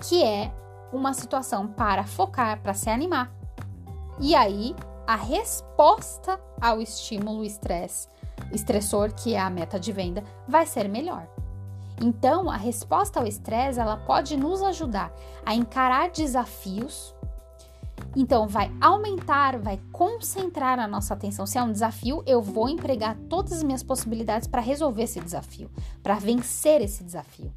que 0.00 0.22
é 0.22 0.52
uma 0.92 1.14
situação 1.14 1.66
para 1.66 2.04
focar, 2.04 2.60
para 2.60 2.74
se 2.74 2.90
animar. 2.90 3.32
E 4.20 4.34
aí, 4.34 4.76
a 5.06 5.16
resposta 5.16 6.38
ao 6.60 6.80
estímulo 6.80 7.44
estresse, 7.44 8.06
estressor, 8.52 9.12
que 9.14 9.34
é 9.34 9.40
a 9.40 9.50
meta 9.50 9.80
de 9.80 9.90
venda, 9.90 10.22
vai 10.46 10.66
ser 10.66 10.88
melhor. 10.88 11.26
Então, 12.00 12.48
a 12.50 12.56
resposta 12.56 13.20
ao 13.20 13.26
estresse, 13.26 13.80
ela 13.80 13.96
pode 13.96 14.36
nos 14.36 14.62
ajudar 14.62 15.12
a 15.44 15.54
encarar 15.54 16.10
desafios. 16.10 17.14
Então, 18.16 18.48
vai 18.48 18.72
aumentar, 18.80 19.58
vai 19.58 19.80
concentrar 19.92 20.78
a 20.78 20.88
nossa 20.88 21.14
atenção. 21.14 21.46
Se 21.46 21.58
é 21.58 21.62
um 21.62 21.72
desafio, 21.72 22.22
eu 22.26 22.42
vou 22.42 22.68
empregar 22.68 23.16
todas 23.28 23.52
as 23.52 23.62
minhas 23.62 23.82
possibilidades 23.82 24.48
para 24.48 24.60
resolver 24.60 25.04
esse 25.04 25.20
desafio, 25.20 25.70
para 26.02 26.14
vencer 26.16 26.80
esse 26.80 27.04
desafio. 27.04 27.52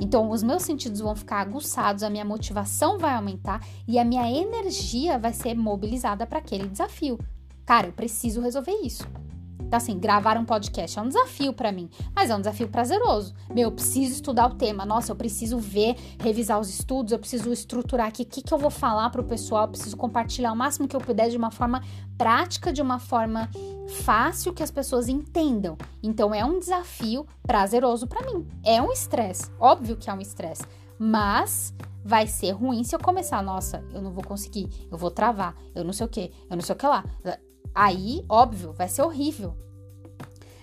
Então, 0.00 0.30
os 0.30 0.42
meus 0.42 0.62
sentidos 0.62 1.00
vão 1.00 1.14
ficar 1.14 1.40
aguçados, 1.40 2.02
a 2.02 2.10
minha 2.10 2.24
motivação 2.24 2.98
vai 2.98 3.14
aumentar 3.14 3.64
e 3.86 3.98
a 3.98 4.04
minha 4.04 4.28
energia 4.28 5.18
vai 5.18 5.32
ser 5.32 5.54
mobilizada 5.54 6.26
para 6.26 6.38
aquele 6.38 6.66
desafio. 6.66 7.18
Cara, 7.64 7.86
eu 7.86 7.92
preciso 7.92 8.40
resolver 8.40 8.80
isso. 8.82 9.06
Então, 9.66 9.76
assim, 9.76 9.98
gravar 9.98 10.36
um 10.36 10.44
podcast 10.44 10.98
é 10.98 11.02
um 11.02 11.08
desafio 11.08 11.52
para 11.52 11.72
mim, 11.72 11.88
mas 12.14 12.30
é 12.30 12.36
um 12.36 12.38
desafio 12.38 12.68
prazeroso. 12.68 13.34
Meu, 13.48 13.64
eu 13.68 13.72
preciso 13.72 14.12
estudar 14.12 14.46
o 14.46 14.54
tema. 14.54 14.84
Nossa, 14.84 15.12
eu 15.12 15.16
preciso 15.16 15.58
ver, 15.58 15.96
revisar 16.20 16.60
os 16.60 16.68
estudos, 16.68 17.12
eu 17.12 17.18
preciso 17.18 17.52
estruturar 17.52 18.08
aqui 18.08 18.22
o 18.22 18.26
que, 18.26 18.42
que 18.42 18.52
eu 18.52 18.58
vou 18.58 18.70
falar 18.70 19.10
para 19.10 19.20
o 19.20 19.24
pessoal, 19.24 19.64
eu 19.64 19.68
preciso 19.68 19.96
compartilhar 19.96 20.52
o 20.52 20.56
máximo 20.56 20.86
que 20.86 20.94
eu 20.94 21.00
puder 21.00 21.30
de 21.30 21.36
uma 21.36 21.50
forma 21.50 21.82
prática, 22.18 22.72
de 22.72 22.82
uma 22.82 22.98
forma 22.98 23.48
fácil 24.02 24.52
que 24.52 24.62
as 24.62 24.70
pessoas 24.70 25.08
entendam. 25.08 25.76
Então, 26.02 26.34
é 26.34 26.44
um 26.44 26.58
desafio 26.58 27.26
prazeroso 27.42 28.06
para 28.06 28.24
mim. 28.26 28.46
É 28.64 28.80
um 28.80 28.92
estresse, 28.92 29.50
óbvio 29.58 29.96
que 29.96 30.10
é 30.10 30.12
um 30.14 30.20
estresse, 30.20 30.64
mas 30.98 31.74
vai 32.04 32.26
ser 32.26 32.50
ruim 32.52 32.82
se 32.84 32.94
eu 32.94 32.98
começar, 32.98 33.42
nossa, 33.42 33.84
eu 33.92 34.02
não 34.02 34.12
vou 34.12 34.24
conseguir, 34.24 34.68
eu 34.90 34.98
vou 34.98 35.10
travar, 35.10 35.54
eu 35.74 35.84
não 35.84 35.92
sei 35.92 36.06
o 36.06 36.08
que, 36.08 36.32
eu 36.50 36.56
não 36.56 36.62
sei 36.62 36.74
o 36.74 36.78
que 36.78 36.86
lá. 36.86 37.04
Aí, 37.74 38.24
óbvio, 38.28 38.72
vai 38.72 38.88
ser 38.88 39.02
horrível. 39.02 39.56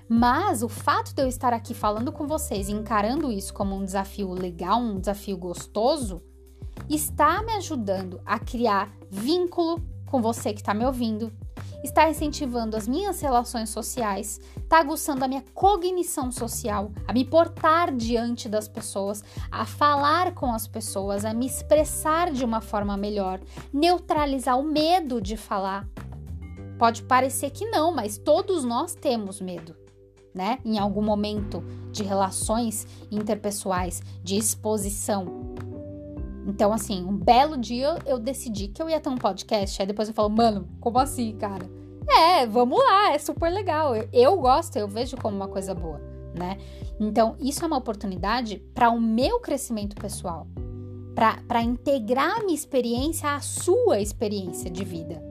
Mas 0.08 0.64
o 0.64 0.70
fato 0.70 1.14
de 1.14 1.22
eu 1.22 1.28
estar 1.28 1.54
aqui 1.54 1.74
falando 1.74 2.12
com 2.12 2.26
vocês 2.26 2.68
e 2.68 2.72
encarando 2.72 3.32
isso 3.32 3.54
como 3.54 3.76
um 3.76 3.86
desafio 3.86 4.32
legal, 4.32 4.80
um 4.80 5.00
desafio 5.00 5.38
gostoso, 5.38 6.22
está 6.90 7.44
me 7.44 7.54
ajudando 7.54 8.20
a 8.26 8.40
criar 8.40 8.92
vínculo 9.10 9.80
com 10.08 10.22
você 10.22 10.52
que 10.52 10.62
está 10.62 10.74
me 10.74 10.84
ouvindo, 10.84 11.32
está 11.84 12.10
incentivando 12.10 12.76
as 12.76 12.88
minhas 12.88 13.22
relações 13.22 13.70
sociais, 13.70 14.40
está 14.58 14.80
aguçando 14.80 15.24
a 15.24 15.28
minha 15.28 15.44
cognição 15.54 16.32
social, 16.32 16.92
a 17.08 17.14
me 17.14 17.24
portar 17.24 17.96
diante 17.96 18.50
das 18.50 18.68
pessoas, 18.68 19.24
a 19.52 19.66
falar 19.66 20.34
com 20.34 20.52
as 20.52 20.68
pessoas, 20.68 21.24
a 21.24 21.34
me 21.34 21.46
expressar 21.46 22.32
de 22.32 22.44
uma 22.44 22.62
forma 22.62 22.98
melhor, 22.98 23.40
neutralizar 23.72 24.60
o 24.60 24.64
medo 24.64 25.22
de 25.22 25.38
falar. 25.38 25.88
Pode 26.80 27.04
parecer 27.04 27.52
que 27.52 27.66
não, 27.66 27.94
mas 27.94 28.18
todos 28.18 28.64
nós 28.64 28.96
temos 28.96 29.42
medo. 29.42 29.76
Né? 30.34 30.60
Em 30.64 30.80
algum 30.80 31.02
momento 31.02 31.62
de 31.92 32.04
relações 32.04 32.88
interpessoais, 33.12 34.02
de 34.24 34.38
exposição. 34.38 35.54
Então, 36.48 36.72
assim, 36.72 37.04
um 37.04 37.18
belo 37.18 37.58
dia 37.58 38.00
eu 38.06 38.18
decidi 38.18 38.70
que 38.70 38.82
eu 38.82 38.90
ia 38.90 39.00
ter 39.00 39.10
um 39.10 39.18
podcast. 39.18 39.82
Aí 39.82 39.88
depois 39.88 40.08
eu 40.08 40.14
falo, 40.14 40.30
mano, 40.30 40.70
como 40.80 40.98
assim, 40.98 41.36
cara? 41.36 41.70
É, 42.10 42.46
vamos 42.48 42.80
lá, 42.80 43.14
é 43.14 43.18
super 43.20 43.52
legal. 43.52 43.96
Eu, 43.96 44.08
eu 44.14 44.38
gosto, 44.38 44.78
eu 44.78 44.88
vejo 44.88 45.18
como 45.18 45.36
uma 45.36 45.48
coisa 45.50 45.76
boa, 45.76 46.00
né? 46.34 46.58
Então, 47.00 47.36
isso 47.40 47.64
é 47.64 47.68
uma 47.68 47.78
oportunidade 47.78 48.64
para 48.74 48.90
o 48.90 49.00
meu 49.00 49.40
crescimento 49.40 49.96
pessoal, 49.96 50.48
para 51.48 51.62
integrar 51.62 52.38
a 52.38 52.40
minha 52.40 52.56
experiência 52.56 53.36
à 53.36 53.42
sua 53.42 54.00
experiência 54.00 54.70
de 54.72 54.84
vida, 54.84 55.22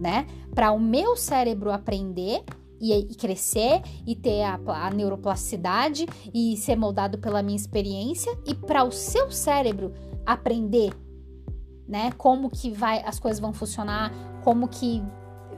né? 0.00 0.26
Para 0.54 0.72
o 0.72 0.80
meu 0.80 1.14
cérebro 1.14 1.70
aprender 1.70 2.42
e, 2.80 2.92
e, 2.94 3.14
crescer 3.14 3.82
e 4.06 4.16
ter 4.16 4.42
a, 4.42 4.58
a 4.86 4.90
neuroplasticidade 4.90 6.06
e 6.32 6.56
ser 6.56 6.76
moldado 6.76 7.18
pela 7.18 7.42
minha 7.42 7.56
experiência 7.56 8.36
e 8.46 8.54
para 8.54 8.82
o 8.82 8.90
seu 8.90 9.30
cérebro 9.30 9.92
aprender, 10.24 10.92
né? 11.86 12.10
Como 12.12 12.48
que 12.48 12.70
vai 12.70 13.02
as 13.04 13.20
coisas 13.20 13.38
vão 13.38 13.52
funcionar, 13.52 14.10
como 14.42 14.66
que 14.66 15.02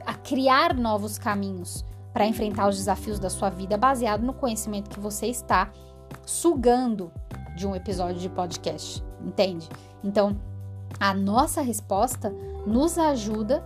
a 0.05 0.13
criar 0.15 0.75
novos 0.75 1.17
caminhos 1.17 1.85
para 2.11 2.27
enfrentar 2.27 2.67
os 2.67 2.75
desafios 2.75 3.17
da 3.17 3.29
sua 3.29 3.49
vida 3.49 3.77
baseado 3.77 4.21
no 4.21 4.33
conhecimento 4.33 4.89
que 4.89 4.99
você 4.99 5.27
está 5.27 5.71
sugando 6.25 7.11
de 7.55 7.65
um 7.65 7.73
episódio 7.73 8.19
de 8.19 8.29
podcast, 8.29 9.01
entende? 9.21 9.69
Então, 10.03 10.37
a 10.99 11.13
nossa 11.13 11.61
resposta 11.61 12.31
nos 12.67 12.97
ajuda 12.97 13.63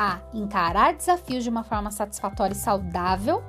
a 0.00 0.18
encarar 0.32 0.94
desafios 0.94 1.44
de 1.44 1.50
uma 1.50 1.62
forma 1.62 1.90
satisfatória 1.90 2.54
e 2.54 2.56
saudável 2.56 3.42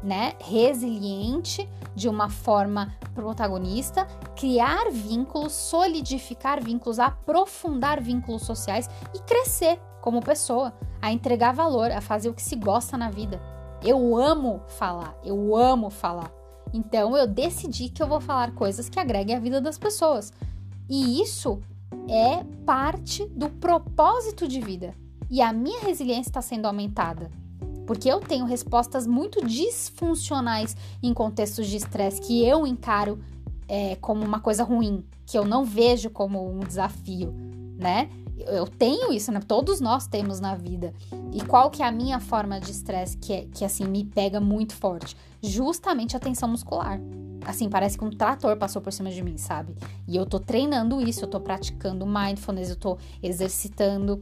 né, 0.00 0.34
resiliente, 0.38 1.68
de 1.96 2.08
uma 2.08 2.30
forma 2.30 2.94
protagonista, 3.12 4.06
criar 4.36 4.88
vínculos, 4.92 5.52
solidificar 5.52 6.62
vínculos, 6.62 7.00
aprofundar 7.00 8.00
vínculos 8.00 8.42
sociais 8.42 8.88
e 9.12 9.18
crescer 9.20 9.80
como 10.00 10.22
pessoa, 10.22 10.72
a 11.02 11.10
entregar 11.10 11.52
valor, 11.52 11.90
a 11.90 12.00
fazer 12.00 12.28
o 12.28 12.34
que 12.34 12.42
se 12.42 12.54
gosta 12.54 12.96
na 12.96 13.10
vida. 13.10 13.42
Eu 13.82 14.16
amo 14.16 14.62
falar, 14.68 15.16
eu 15.24 15.56
amo 15.56 15.90
falar. 15.90 16.30
Então 16.72 17.16
eu 17.16 17.26
decidi 17.26 17.88
que 17.88 18.00
eu 18.00 18.06
vou 18.06 18.20
falar 18.20 18.54
coisas 18.54 18.88
que 18.88 19.00
agreguem 19.00 19.34
a 19.34 19.40
vida 19.40 19.60
das 19.60 19.78
pessoas. 19.78 20.32
E 20.88 21.20
isso 21.20 21.60
é 22.08 22.44
parte 22.64 23.26
do 23.30 23.50
propósito 23.50 24.46
de 24.46 24.60
vida. 24.60 24.94
E 25.30 25.40
a 25.40 25.52
minha 25.52 25.80
resiliência 25.80 26.30
está 26.30 26.42
sendo 26.42 26.66
aumentada 26.66 27.30
porque 27.86 28.08
eu 28.08 28.20
tenho 28.20 28.44
respostas 28.44 29.06
muito 29.06 29.44
disfuncionais 29.44 30.76
em 31.02 31.12
contextos 31.12 31.66
de 31.66 31.76
estresse 31.76 32.20
que 32.20 32.44
eu 32.44 32.66
encaro 32.66 33.18
é, 33.68 33.96
como 33.96 34.24
uma 34.24 34.40
coisa 34.40 34.62
ruim, 34.62 35.04
que 35.26 35.38
eu 35.38 35.44
não 35.44 35.64
vejo 35.64 36.10
como 36.10 36.50
um 36.50 36.60
desafio, 36.60 37.34
né? 37.78 38.08
Eu 38.36 38.66
tenho 38.66 39.12
isso, 39.12 39.30
né? 39.30 39.40
Todos 39.40 39.80
nós 39.80 40.06
temos 40.06 40.40
na 40.40 40.54
vida. 40.54 40.92
E 41.32 41.40
qual 41.42 41.70
que 41.70 41.82
é 41.82 41.86
a 41.86 41.92
minha 41.92 42.18
forma 42.18 42.60
de 42.60 42.70
estresse 42.70 43.16
que, 43.16 43.32
é, 43.32 43.46
que 43.46 43.64
assim 43.64 43.84
me 43.84 44.04
pega 44.04 44.40
muito 44.40 44.74
forte? 44.74 45.16
Justamente 45.40 46.16
a 46.16 46.20
tensão 46.20 46.48
muscular. 46.48 47.00
Assim, 47.46 47.68
parece 47.68 47.96
que 47.96 48.04
um 48.04 48.10
trator 48.10 48.56
passou 48.56 48.82
por 48.82 48.92
cima 48.92 49.10
de 49.10 49.22
mim, 49.22 49.36
sabe? 49.36 49.74
E 50.08 50.16
eu 50.16 50.26
tô 50.26 50.40
treinando 50.40 51.00
isso, 51.00 51.24
eu 51.24 51.28
tô 51.28 51.38
praticando 51.38 52.06
mindfulness, 52.06 52.70
eu 52.70 52.76
tô 52.76 52.98
exercitando. 53.22 54.20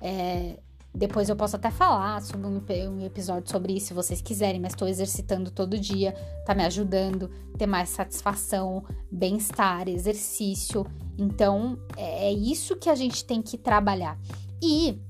É, 0.00 0.58
depois 0.94 1.28
eu 1.28 1.36
posso 1.36 1.56
até 1.56 1.70
falar 1.70 2.20
sobre 2.20 2.46
um, 2.46 3.00
episódio 3.00 3.50
sobre 3.50 3.72
isso, 3.72 3.88
se 3.88 3.94
vocês 3.94 4.20
quiserem, 4.20 4.60
mas 4.60 4.72
estou 4.72 4.86
exercitando 4.86 5.50
todo 5.50 5.78
dia, 5.78 6.12
tá 6.44 6.54
me 6.54 6.64
ajudando 6.64 7.30
ter 7.56 7.66
mais 7.66 7.88
satisfação, 7.88 8.84
bem-estar, 9.10 9.88
exercício. 9.88 10.86
Então, 11.16 11.78
é, 11.96 12.28
é 12.28 12.32
isso 12.32 12.76
que 12.76 12.90
a 12.90 12.94
gente 12.94 13.24
tem 13.24 13.40
que 13.40 13.56
trabalhar. 13.56 14.18
E 14.62 15.00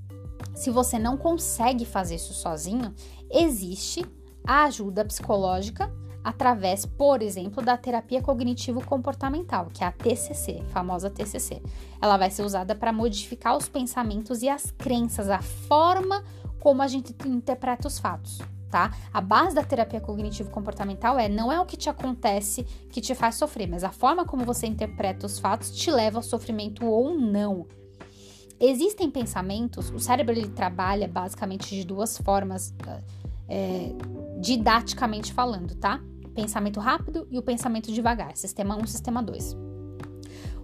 se 0.54 0.70
você 0.70 0.98
não 0.98 1.16
consegue 1.16 1.84
fazer 1.84 2.14
isso 2.14 2.32
sozinho, 2.32 2.94
existe 3.30 4.04
a 4.46 4.64
ajuda 4.64 5.04
psicológica 5.04 5.92
através, 6.24 6.86
por 6.86 7.22
exemplo, 7.22 7.62
da 7.62 7.76
terapia 7.76 8.22
cognitivo-comportamental, 8.22 9.68
que 9.72 9.82
é 9.82 9.86
a 9.86 9.92
TCC, 9.92 10.60
a 10.60 10.70
famosa 10.70 11.10
TCC. 11.10 11.62
Ela 12.00 12.16
vai 12.16 12.30
ser 12.30 12.42
usada 12.42 12.74
para 12.74 12.92
modificar 12.92 13.56
os 13.56 13.68
pensamentos 13.68 14.42
e 14.42 14.48
as 14.48 14.70
crenças, 14.70 15.28
a 15.28 15.40
forma 15.40 16.22
como 16.60 16.82
a 16.82 16.86
gente 16.86 17.14
interpreta 17.26 17.88
os 17.88 17.98
fatos. 17.98 18.40
Tá? 18.70 18.90
A 19.12 19.20
base 19.20 19.54
da 19.54 19.62
terapia 19.62 20.00
cognitivo-comportamental 20.00 21.18
é 21.18 21.28
não 21.28 21.52
é 21.52 21.60
o 21.60 21.66
que 21.66 21.76
te 21.76 21.90
acontece 21.90 22.64
que 22.88 23.02
te 23.02 23.14
faz 23.14 23.34
sofrer, 23.34 23.68
mas 23.68 23.84
a 23.84 23.90
forma 23.90 24.24
como 24.24 24.46
você 24.46 24.66
interpreta 24.66 25.26
os 25.26 25.38
fatos 25.38 25.70
te 25.72 25.90
leva 25.90 26.18
ao 26.18 26.22
sofrimento 26.22 26.86
ou 26.86 27.18
não. 27.18 27.66
Existem 28.58 29.10
pensamentos, 29.10 29.90
o 29.90 29.98
cérebro 29.98 30.32
ele 30.32 30.48
trabalha 30.48 31.06
basicamente 31.06 31.74
de 31.74 31.84
duas 31.84 32.16
formas, 32.16 32.72
é, 33.46 33.92
didaticamente 34.40 35.34
falando, 35.34 35.74
tá? 35.74 36.00
Pensamento 36.34 36.80
rápido 36.80 37.26
e 37.30 37.38
o 37.38 37.42
pensamento 37.42 37.92
devagar, 37.92 38.36
sistema 38.36 38.76
1, 38.76 38.86
sistema 38.86 39.22
2. 39.22 39.56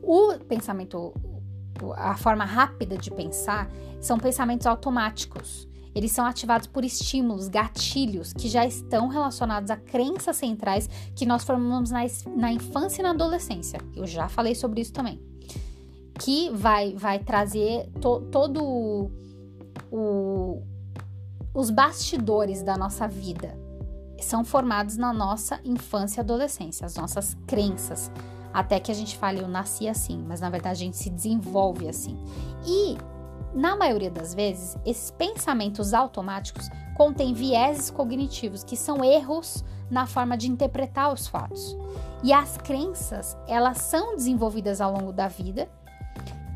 O 0.02 0.38
pensamento, 0.46 1.12
a 1.96 2.16
forma 2.16 2.44
rápida 2.44 2.96
de 2.96 3.10
pensar, 3.10 3.70
são 4.00 4.18
pensamentos 4.18 4.66
automáticos. 4.66 5.68
Eles 5.94 6.12
são 6.12 6.24
ativados 6.24 6.66
por 6.66 6.84
estímulos, 6.84 7.48
gatilhos, 7.48 8.32
que 8.32 8.48
já 8.48 8.64
estão 8.64 9.08
relacionados 9.08 9.70
a 9.70 9.76
crenças 9.76 10.36
centrais 10.36 10.88
que 11.14 11.26
nós 11.26 11.44
formamos 11.44 11.90
na, 11.90 12.00
na 12.36 12.52
infância 12.52 13.00
e 13.00 13.02
na 13.02 13.10
adolescência. 13.10 13.80
Eu 13.94 14.06
já 14.06 14.28
falei 14.28 14.54
sobre 14.54 14.80
isso 14.80 14.92
também. 14.92 15.20
Que 16.18 16.50
vai, 16.50 16.94
vai 16.94 17.18
trazer 17.18 17.88
to, 18.00 18.20
todo 18.30 19.10
o, 19.90 20.62
os 21.52 21.70
bastidores 21.70 22.62
da 22.62 22.76
nossa 22.76 23.08
vida, 23.08 23.58
são 24.20 24.44
formados 24.44 24.96
na 24.96 25.12
nossa 25.12 25.60
infância 25.64 26.20
e 26.20 26.22
adolescência, 26.22 26.86
as 26.86 26.96
nossas 26.96 27.36
crenças. 27.46 28.10
Até 28.52 28.80
que 28.80 28.90
a 28.90 28.94
gente 28.94 29.16
fale, 29.16 29.40
eu 29.40 29.48
nasci 29.48 29.88
assim, 29.88 30.24
mas 30.26 30.40
na 30.40 30.50
verdade 30.50 30.82
a 30.82 30.84
gente 30.84 30.96
se 30.96 31.10
desenvolve 31.10 31.88
assim. 31.88 32.18
E, 32.66 32.96
na 33.54 33.76
maioria 33.76 34.10
das 34.10 34.34
vezes, 34.34 34.76
esses 34.84 35.10
pensamentos 35.10 35.94
automáticos 35.94 36.68
contêm 36.96 37.34
vieses 37.34 37.90
cognitivos, 37.90 38.64
que 38.64 38.76
são 38.76 39.04
erros 39.04 39.64
na 39.90 40.06
forma 40.06 40.36
de 40.36 40.50
interpretar 40.50 41.12
os 41.12 41.26
fatos. 41.26 41.76
E 42.22 42.32
as 42.32 42.56
crenças, 42.56 43.36
elas 43.46 43.78
são 43.78 44.16
desenvolvidas 44.16 44.80
ao 44.80 44.92
longo 44.92 45.12
da 45.12 45.28
vida 45.28 45.68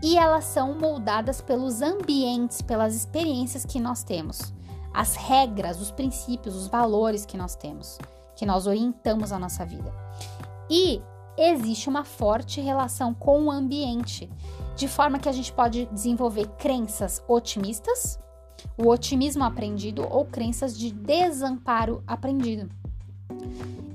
e 0.02 0.18
elas 0.18 0.44
são 0.46 0.74
moldadas 0.74 1.40
pelos 1.40 1.80
ambientes, 1.80 2.60
pelas 2.60 2.96
experiências 2.96 3.64
que 3.64 3.78
nós 3.78 4.02
temos 4.02 4.52
as 4.92 5.14
regras, 5.16 5.80
os 5.80 5.90
princípios, 5.90 6.54
os 6.54 6.66
valores 6.66 7.24
que 7.24 7.36
nós 7.36 7.54
temos, 7.54 7.98
que 8.36 8.46
nós 8.46 8.66
orientamos 8.66 9.32
a 9.32 9.38
nossa 9.38 9.64
vida. 9.64 9.92
E 10.70 11.00
existe 11.36 11.88
uma 11.88 12.04
forte 12.04 12.60
relação 12.60 13.14
com 13.14 13.44
o 13.44 13.50
ambiente, 13.50 14.30
de 14.76 14.88
forma 14.88 15.18
que 15.18 15.28
a 15.28 15.32
gente 15.32 15.52
pode 15.52 15.86
desenvolver 15.86 16.46
crenças 16.58 17.22
otimistas, 17.28 18.18
o 18.76 18.88
otimismo 18.88 19.44
aprendido 19.44 20.06
ou 20.08 20.24
crenças 20.24 20.76
de 20.76 20.92
desamparo 20.92 22.02
aprendido. 22.06 22.70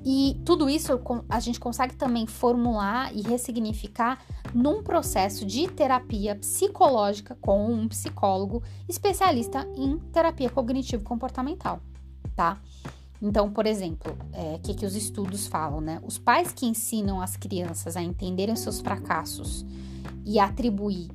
E 0.09 0.39
tudo 0.45 0.69
isso 0.69 0.99
a 1.27 1.39
gente 1.39 1.59
consegue 1.59 1.95
também 1.95 2.25
formular 2.25 3.13
e 3.13 3.21
ressignificar 3.21 4.19
num 4.57 4.81
processo 4.81 5.45
de 5.45 5.67
terapia 5.67 6.35
psicológica 6.35 7.37
com 7.39 7.71
um 7.71 7.87
psicólogo 7.87 8.63
especialista 8.89 9.67
em 9.75 9.99
terapia 10.11 10.49
cognitivo-comportamental, 10.49 11.79
tá? 12.35 12.59
Então, 13.21 13.51
por 13.51 13.67
exemplo, 13.67 14.17
o 14.33 14.35
é, 14.35 14.57
que, 14.57 14.73
que 14.73 14.85
os 14.85 14.95
estudos 14.95 15.45
falam, 15.45 15.79
né? 15.79 16.01
Os 16.03 16.17
pais 16.17 16.51
que 16.51 16.65
ensinam 16.65 17.21
as 17.21 17.37
crianças 17.37 17.95
a 17.95 18.01
entenderem 18.01 18.55
seus 18.55 18.81
fracassos 18.81 19.63
e 20.25 20.39
atribuir 20.39 21.11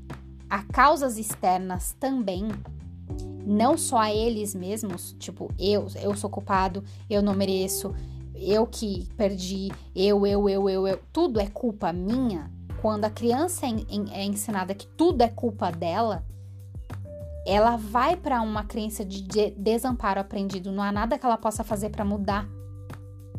a 0.48 0.62
causas 0.62 1.18
externas 1.18 1.96
também, 1.98 2.46
não 3.44 3.76
só 3.76 3.98
a 3.98 4.14
eles 4.14 4.54
mesmos, 4.54 5.16
tipo, 5.18 5.50
eu, 5.58 5.88
eu 6.00 6.14
sou 6.14 6.30
culpado, 6.30 6.84
eu 7.10 7.20
não 7.20 7.34
mereço, 7.34 7.92
eu 8.36 8.66
que 8.66 9.08
perdi, 9.16 9.72
eu, 9.96 10.24
eu, 10.26 10.48
eu, 10.48 10.70
eu, 10.70 10.86
eu, 10.86 11.00
tudo 11.12 11.40
é 11.40 11.46
culpa 11.48 11.92
minha, 11.92 12.50
quando 12.82 13.04
a 13.04 13.10
criança 13.10 13.64
é, 13.64 13.70
é 14.10 14.24
ensinada 14.24 14.74
que 14.74 14.88
tudo 14.88 15.22
é 15.22 15.28
culpa 15.28 15.70
dela, 15.70 16.26
ela 17.46 17.76
vai 17.76 18.16
para 18.16 18.42
uma 18.42 18.64
crença 18.64 19.04
de 19.04 19.22
desamparo 19.56 20.18
aprendido. 20.18 20.72
Não 20.72 20.82
há 20.82 20.90
nada 20.90 21.16
que 21.16 21.24
ela 21.24 21.38
possa 21.38 21.62
fazer 21.62 21.90
para 21.90 22.04
mudar 22.04 22.44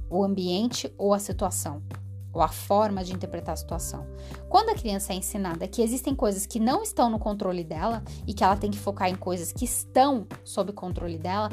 o 0.09 0.23
ambiente 0.23 0.89
ou 0.97 1.13
a 1.13 1.19
situação, 1.19 1.83
ou 2.31 2.41
a 2.41 2.47
forma 2.47 3.03
de 3.03 3.11
interpretar 3.11 3.51
a 3.51 3.57
situação. 3.57 4.07
Quando 4.47 4.69
a 4.69 4.75
criança 4.75 5.11
é 5.11 5.17
ensinada 5.17 5.67
que 5.67 5.81
existem 5.81 6.15
coisas 6.15 6.45
que 6.45 6.57
não 6.57 6.81
estão 6.81 7.09
no 7.09 7.19
controle 7.19 7.65
dela 7.65 8.01
e 8.25 8.33
que 8.33 8.45
ela 8.45 8.55
tem 8.55 8.71
que 8.71 8.79
focar 8.79 9.09
em 9.09 9.15
coisas 9.15 9.51
que 9.51 9.65
estão 9.65 10.25
sob 10.45 10.71
controle 10.71 11.17
dela, 11.17 11.49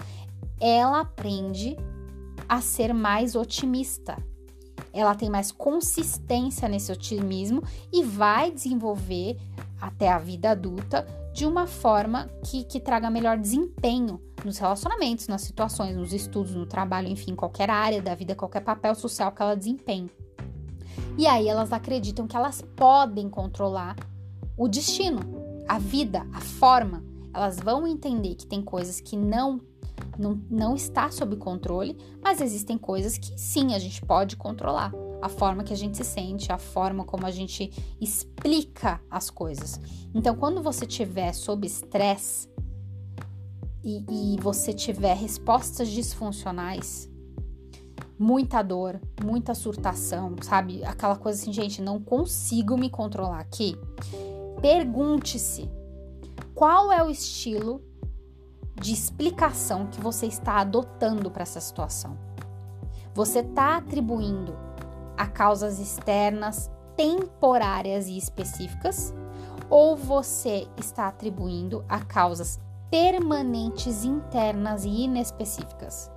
ela 0.60 1.00
aprende 1.00 1.76
a 2.48 2.60
ser 2.60 2.94
mais 2.94 3.34
otimista. 3.34 4.16
Ela 4.92 5.14
tem 5.14 5.30
mais 5.30 5.52
consistência 5.52 6.68
nesse 6.68 6.90
otimismo 6.90 7.62
e 7.92 8.02
vai 8.02 8.50
desenvolver 8.50 9.38
até 9.80 10.08
a 10.10 10.18
vida 10.18 10.50
adulta 10.50 11.06
de 11.32 11.46
uma 11.46 11.66
forma 11.66 12.28
que, 12.44 12.64
que 12.64 12.80
traga 12.80 13.08
melhor 13.10 13.38
desempenho 13.38 14.20
nos 14.44 14.58
relacionamentos, 14.58 15.28
nas 15.28 15.42
situações, 15.42 15.96
nos 15.96 16.12
estudos, 16.12 16.54
no 16.54 16.66
trabalho, 16.66 17.08
enfim, 17.08 17.34
qualquer 17.34 17.70
área 17.70 18.02
da 18.02 18.14
vida, 18.14 18.34
qualquer 18.34 18.60
papel 18.60 18.94
social 18.94 19.32
que 19.32 19.40
ela 19.40 19.54
desempenhe. 19.54 20.10
E 21.16 21.26
aí 21.26 21.48
elas 21.48 21.72
acreditam 21.72 22.26
que 22.26 22.36
elas 22.36 22.62
podem 22.74 23.28
controlar 23.28 23.96
o 24.56 24.66
destino, 24.68 25.20
a 25.68 25.78
vida, 25.78 26.26
a 26.32 26.40
forma. 26.40 27.04
Elas 27.32 27.58
vão 27.58 27.86
entender 27.86 28.34
que 28.34 28.46
tem 28.46 28.60
coisas 28.60 29.00
que 29.00 29.16
não 29.16 29.60
não, 30.20 30.38
não 30.50 30.76
está 30.76 31.10
sob 31.10 31.34
controle, 31.36 31.96
mas 32.22 32.40
existem 32.40 32.76
coisas 32.76 33.16
que 33.16 33.32
sim 33.40 33.74
a 33.74 33.78
gente 33.78 34.04
pode 34.04 34.36
controlar. 34.36 34.92
A 35.22 35.28
forma 35.28 35.64
que 35.64 35.72
a 35.72 35.76
gente 35.76 35.96
se 35.96 36.04
sente, 36.04 36.52
a 36.52 36.58
forma 36.58 37.04
como 37.04 37.26
a 37.26 37.30
gente 37.30 37.70
explica 38.00 39.00
as 39.10 39.30
coisas. 39.30 39.80
Então, 40.14 40.36
quando 40.36 40.62
você 40.62 40.86
tiver 40.86 41.32
sob 41.32 41.66
estresse 41.66 42.48
e, 43.82 44.34
e 44.34 44.40
você 44.40 44.72
tiver 44.72 45.14
respostas 45.14 45.88
disfuncionais, 45.88 47.10
muita 48.18 48.62
dor, 48.62 49.00
muita 49.24 49.54
surtação, 49.54 50.36
sabe? 50.42 50.84
Aquela 50.84 51.16
coisa 51.16 51.40
assim, 51.40 51.52
gente, 51.52 51.80
não 51.80 51.98
consigo 51.98 52.76
me 52.76 52.90
controlar 52.90 53.40
aqui. 53.40 53.74
Pergunte-se 54.60 55.70
qual 56.54 56.92
é 56.92 57.02
o 57.02 57.10
estilo 57.10 57.82
de 58.80 58.92
explicação 58.92 59.86
que 59.86 60.00
você 60.00 60.26
está 60.26 60.60
adotando 60.60 61.30
para 61.30 61.42
essa 61.42 61.60
situação. 61.60 62.16
Você 63.14 63.40
está 63.40 63.76
atribuindo 63.76 64.56
a 65.16 65.26
causas 65.26 65.78
externas, 65.78 66.70
temporárias 66.96 68.08
e 68.08 68.16
específicas, 68.16 69.14
ou 69.68 69.96
você 69.96 70.66
está 70.76 71.08
atribuindo 71.08 71.84
a 71.88 72.00
causas 72.00 72.58
permanentes, 72.90 74.04
internas 74.04 74.84
e 74.84 74.88
inespecíficas? 74.88 76.10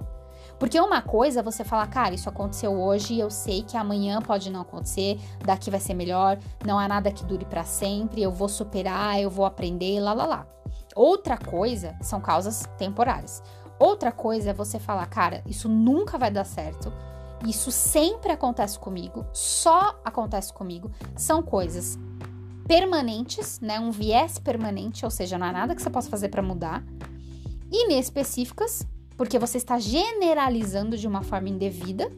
Porque 0.57 0.79
uma 0.79 1.01
coisa 1.01 1.41
é 1.41 1.43
você 1.43 1.65
falar, 1.65 1.87
cara, 1.87 2.15
isso 2.15 2.29
aconteceu 2.29 2.71
hoje 2.71 3.15
e 3.15 3.19
eu 3.19 3.29
sei 3.29 3.63
que 3.63 3.75
amanhã 3.75 4.21
pode 4.21 4.49
não 4.49 4.61
acontecer, 4.61 5.19
daqui 5.43 5.69
vai 5.69 5.79
ser 5.79 5.93
melhor, 5.93 6.39
não 6.65 6.79
há 6.79 6.87
nada 6.87 7.11
que 7.11 7.25
dure 7.25 7.43
para 7.43 7.65
sempre, 7.65 8.21
eu 8.21 8.31
vou 8.31 8.47
superar, 8.47 9.19
eu 9.19 9.29
vou 9.29 9.45
aprender, 9.45 9.99
lá 9.99 10.13
lá 10.13 10.25
lá. 10.25 10.47
Outra 10.95 11.37
coisa 11.37 11.95
são 12.01 12.21
causas 12.21 12.67
temporárias. 12.77 13.41
Outra 13.79 14.11
coisa 14.11 14.51
é 14.51 14.53
você 14.53 14.79
falar, 14.79 15.05
cara, 15.07 15.43
isso 15.45 15.67
nunca 15.67 16.17
vai 16.17 16.31
dar 16.31 16.45
certo. 16.45 16.93
Isso 17.45 17.71
sempre 17.71 18.31
acontece 18.31 18.79
comigo, 18.79 19.25
só 19.33 19.99
acontece 20.05 20.53
comigo. 20.53 20.91
São 21.17 21.43
coisas 21.43 21.99
permanentes, 22.67 23.59
né? 23.59 23.79
Um 23.79 23.91
viés 23.91 24.39
permanente, 24.39 25.03
ou 25.03 25.11
seja, 25.11 25.37
não 25.37 25.47
há 25.47 25.51
nada 25.51 25.75
que 25.75 25.81
você 25.81 25.89
possa 25.89 26.09
fazer 26.09 26.29
para 26.29 26.41
mudar. 26.41 26.83
Inespecíficas, 27.69 28.87
porque 29.17 29.37
você 29.37 29.57
está 29.57 29.77
generalizando 29.79 30.97
de 30.97 31.07
uma 31.07 31.23
forma 31.23 31.49
indevida 31.49 32.09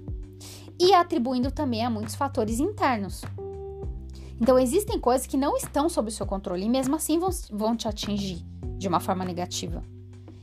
e 0.79 0.93
atribuindo 0.93 1.49
também 1.51 1.83
a 1.83 1.89
muitos 1.89 2.15
fatores 2.15 2.59
internos. 2.59 3.23
Então, 4.39 4.59
existem 4.59 4.99
coisas 4.99 5.25
que 5.25 5.37
não 5.37 5.55
estão 5.55 5.87
sob 5.87 6.09
o 6.09 6.11
seu 6.11 6.25
controle 6.25 6.65
e 6.65 6.69
mesmo 6.69 6.95
assim 6.95 7.17
vão, 7.17 7.29
vão 7.51 7.75
te 7.75 7.87
atingir 7.87 8.45
de 8.77 8.87
uma 8.87 8.99
forma 8.99 9.23
negativa. 9.23 9.81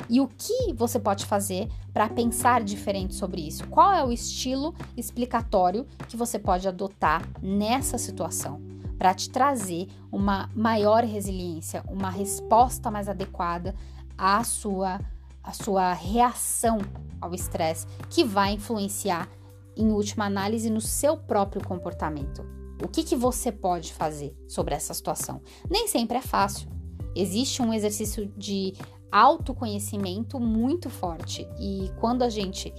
E 0.08 0.20
o 0.20 0.28
que 0.28 0.72
você 0.74 0.98
pode 0.98 1.26
fazer 1.26 1.68
para 1.92 2.08
pensar 2.08 2.62
diferente 2.62 3.14
sobre 3.14 3.40
isso? 3.40 3.66
Qual 3.68 3.92
é 3.92 4.04
o 4.04 4.12
estilo 4.12 4.74
explicatório 4.96 5.86
que 6.08 6.16
você 6.16 6.38
pode 6.38 6.66
adotar 6.66 7.22
nessa 7.40 7.98
situação 7.98 8.60
para 8.98 9.14
te 9.14 9.30
trazer 9.30 9.88
uma 10.10 10.48
maior 10.54 11.04
resiliência, 11.04 11.82
uma 11.88 12.10
resposta 12.10 12.90
mais 12.90 13.08
adequada 13.08 13.74
à 14.16 14.42
sua, 14.44 15.00
à 15.42 15.52
sua 15.52 15.92
reação 15.92 16.78
ao 17.20 17.34
estresse, 17.34 17.86
que 18.10 18.24
vai 18.24 18.52
influenciar, 18.52 19.28
em 19.76 19.90
última 19.90 20.26
análise, 20.26 20.68
no 20.68 20.80
seu 20.80 21.16
próprio 21.16 21.64
comportamento? 21.64 22.61
O 22.82 22.88
que, 22.88 23.04
que 23.04 23.14
você 23.14 23.52
pode 23.52 23.92
fazer 23.92 24.36
sobre 24.48 24.74
essa 24.74 24.92
situação? 24.92 25.40
Nem 25.70 25.86
sempre 25.86 26.18
é 26.18 26.20
fácil. 26.20 26.68
Existe 27.14 27.62
um 27.62 27.72
exercício 27.72 28.26
de 28.36 28.74
autoconhecimento 29.10 30.40
muito 30.40 30.90
forte. 30.90 31.46
E 31.60 31.92
quando 32.00 32.22
a 32.22 32.28
gente 32.28 32.72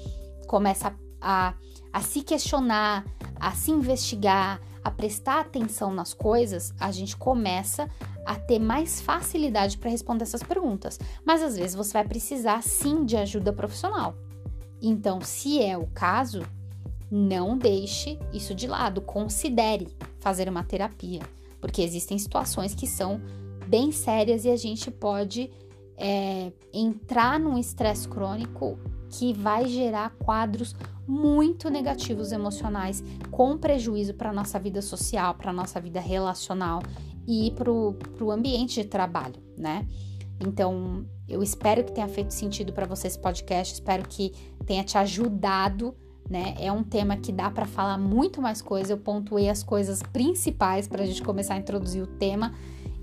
começa 0.47 0.93
a, 1.21 1.49
a, 1.49 1.53
a 1.93 2.01
se 2.01 2.21
questionar, 2.21 3.05
a 3.39 3.51
se 3.51 3.71
investigar, 3.71 4.59
a 4.83 4.91
prestar 4.91 5.39
atenção 5.39 5.93
nas 5.93 6.13
coisas, 6.13 6.73
a 6.79 6.91
gente 6.91 7.15
começa 7.15 7.89
a 8.25 8.35
ter 8.35 8.59
mais 8.59 8.99
facilidade 8.99 9.77
para 9.77 9.89
responder 9.89 10.23
essas 10.23 10.43
perguntas. 10.43 10.99
Mas 11.25 11.41
às 11.41 11.55
vezes 11.55 11.75
você 11.75 11.93
vai 11.93 12.05
precisar 12.05 12.61
sim 12.61 13.05
de 13.05 13.15
ajuda 13.15 13.53
profissional. 13.53 14.15
Então, 14.81 15.21
se 15.21 15.63
é 15.63 15.77
o 15.77 15.87
caso, 15.87 16.41
não 17.15 17.55
deixe 17.55 18.17
isso 18.33 18.55
de 18.55 18.65
lado, 18.65 18.99
considere 18.99 19.87
fazer 20.19 20.49
uma 20.49 20.63
terapia, 20.63 21.21
porque 21.61 21.83
existem 21.83 22.17
situações 22.17 22.73
que 22.73 22.87
são 22.87 23.21
bem 23.67 23.91
sérias 23.91 24.45
e 24.45 24.49
a 24.49 24.55
gente 24.55 24.89
pode 24.89 25.51
é, 25.95 26.51
entrar 26.73 27.39
num 27.39 27.55
estresse 27.55 28.09
crônico 28.09 28.79
que 29.11 29.31
vai 29.31 29.67
gerar 29.67 30.09
quadros 30.17 30.75
muito 31.07 31.69
negativos 31.69 32.31
emocionais, 32.31 33.03
com 33.29 33.59
prejuízo 33.59 34.15
para 34.15 34.31
a 34.31 34.33
nossa 34.33 34.57
vida 34.57 34.81
social, 34.81 35.35
para 35.35 35.51
a 35.51 35.53
nossa 35.53 35.79
vida 35.79 35.99
relacional 35.99 36.81
e 37.27 37.51
para 37.51 37.71
o 37.71 38.31
ambiente 38.31 38.81
de 38.81 38.87
trabalho, 38.87 39.39
né? 39.55 39.87
Então, 40.39 41.05
eu 41.29 41.43
espero 41.43 41.83
que 41.83 41.91
tenha 41.91 42.07
feito 42.07 42.33
sentido 42.33 42.73
para 42.73 42.87
você 42.87 43.05
esse 43.05 43.19
podcast, 43.19 43.75
espero 43.75 44.07
que 44.07 44.33
tenha 44.65 44.83
te 44.83 44.97
ajudado, 44.97 45.95
né? 46.29 46.55
É 46.59 46.71
um 46.71 46.83
tema 46.83 47.17
que 47.17 47.31
dá 47.31 47.49
para 47.49 47.65
falar 47.65 47.97
muito 47.97 48.41
mais 48.41 48.61
coisa, 48.61 48.93
eu 48.93 48.97
pontuei 48.97 49.49
as 49.49 49.63
coisas 49.63 50.01
principais 50.01 50.87
para 50.87 51.03
a 51.03 51.05
gente 51.05 51.21
começar 51.21 51.55
a 51.55 51.57
introduzir 51.57 52.01
o 52.01 52.07
tema 52.07 52.53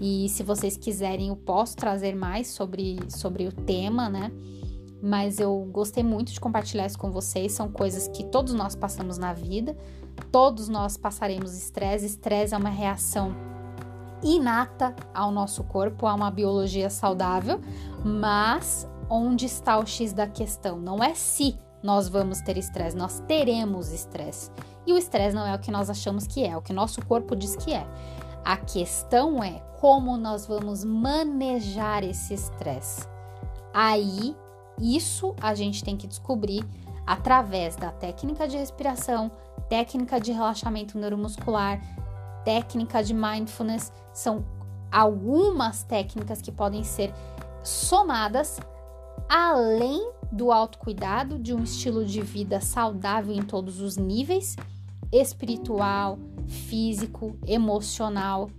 e 0.00 0.30
se 0.30 0.42
vocês 0.42 0.78
quiserem, 0.78 1.28
eu 1.28 1.36
posso 1.36 1.76
trazer 1.76 2.16
mais 2.16 2.48
sobre, 2.48 2.98
sobre 3.10 3.46
o 3.46 3.52
tema, 3.52 4.08
né? 4.08 4.32
Mas 5.02 5.38
eu 5.38 5.68
gostei 5.70 6.02
muito 6.02 6.32
de 6.32 6.40
compartilhar 6.40 6.86
isso 6.86 6.98
com 6.98 7.10
vocês. 7.10 7.52
São 7.52 7.70
coisas 7.70 8.08
que 8.08 8.24
todos 8.24 8.54
nós 8.54 8.74
passamos 8.74 9.18
na 9.18 9.34
vida, 9.34 9.76
todos 10.32 10.68
nós 10.70 10.96
passaremos 10.96 11.54
estresse. 11.54 12.06
Estresse 12.06 12.54
é 12.54 12.56
uma 12.56 12.70
reação 12.70 13.36
inata 14.22 14.96
ao 15.14 15.30
nosso 15.30 15.64
corpo, 15.64 16.06
a 16.06 16.14
uma 16.14 16.30
biologia 16.30 16.88
saudável, 16.88 17.60
mas 18.02 18.88
onde 19.08 19.44
está 19.44 19.78
o 19.78 19.86
X 19.86 20.14
da 20.14 20.26
questão? 20.26 20.78
Não 20.78 21.02
é 21.04 21.14
se 21.14 21.58
nós 21.82 22.08
vamos 22.08 22.40
ter 22.40 22.56
estresse, 22.56 22.96
nós 22.96 23.20
teremos 23.26 23.92
estresse. 23.92 24.50
E 24.86 24.92
o 24.92 24.98
estresse 24.98 25.34
não 25.34 25.46
é 25.46 25.54
o 25.54 25.58
que 25.58 25.70
nós 25.70 25.88
achamos 25.88 26.26
que 26.26 26.44
é, 26.44 26.48
é 26.48 26.56
o 26.56 26.62
que 26.62 26.72
nosso 26.72 27.04
corpo 27.04 27.34
diz 27.36 27.56
que 27.56 27.72
é. 27.72 27.86
A 28.44 28.56
questão 28.56 29.42
é 29.42 29.60
como 29.80 30.16
nós 30.16 30.46
vamos 30.46 30.84
manejar 30.84 32.02
esse 32.04 32.34
estresse. 32.34 33.06
Aí, 33.72 34.36
isso 34.78 35.34
a 35.40 35.54
gente 35.54 35.84
tem 35.84 35.96
que 35.96 36.06
descobrir 36.06 36.64
através 37.06 37.76
da 37.76 37.90
técnica 37.90 38.46
de 38.46 38.56
respiração, 38.56 39.30
técnica 39.68 40.20
de 40.20 40.32
relaxamento 40.32 40.98
neuromuscular, 40.98 41.80
técnica 42.44 43.02
de 43.02 43.14
mindfulness. 43.14 43.92
São 44.12 44.44
algumas 44.90 45.82
técnicas 45.84 46.40
que 46.42 46.50
podem 46.50 46.82
ser 46.82 47.12
somadas 47.62 48.58
além 49.28 50.10
do 50.30 50.52
autocuidado, 50.52 51.38
de 51.38 51.54
um 51.54 51.62
estilo 51.62 52.04
de 52.04 52.20
vida 52.20 52.60
saudável 52.60 53.34
em 53.34 53.42
todos 53.42 53.80
os 53.80 53.96
níveis 53.96 54.56
espiritual, 55.12 56.18
físico, 56.46 57.36
emocional, 57.46 58.50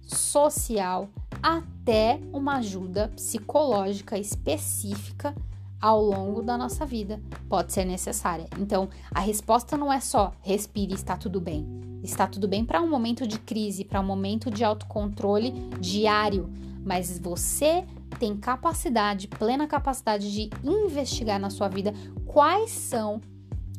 social, 0.00 1.08
até 1.42 2.20
uma 2.32 2.56
ajuda 2.56 3.08
psicológica 3.14 4.18
específica 4.18 5.34
ao 5.80 6.02
longo 6.02 6.42
da 6.42 6.56
nossa 6.56 6.86
vida 6.86 7.20
pode 7.46 7.72
ser 7.72 7.84
necessária. 7.84 8.46
Então, 8.58 8.88
a 9.12 9.20
resposta 9.20 9.76
não 9.76 9.92
é 9.92 10.00
só 10.00 10.32
respire, 10.40 10.94
está 10.94 11.16
tudo 11.16 11.40
bem. 11.40 11.66
Está 12.02 12.26
tudo 12.26 12.48
bem 12.48 12.64
para 12.64 12.80
um 12.80 12.88
momento 12.88 13.26
de 13.26 13.38
crise, 13.38 13.84
para 13.84 14.00
um 14.00 14.06
momento 14.06 14.50
de 14.50 14.64
autocontrole 14.64 15.52
diário, 15.80 16.50
mas 16.82 17.18
você 17.18 17.84
tem 18.24 18.34
capacidade, 18.34 19.28
plena 19.28 19.66
capacidade 19.66 20.32
de 20.32 20.48
investigar 20.64 21.38
na 21.38 21.50
sua 21.50 21.68
vida 21.68 21.92
quais 22.24 22.70
são 22.70 23.20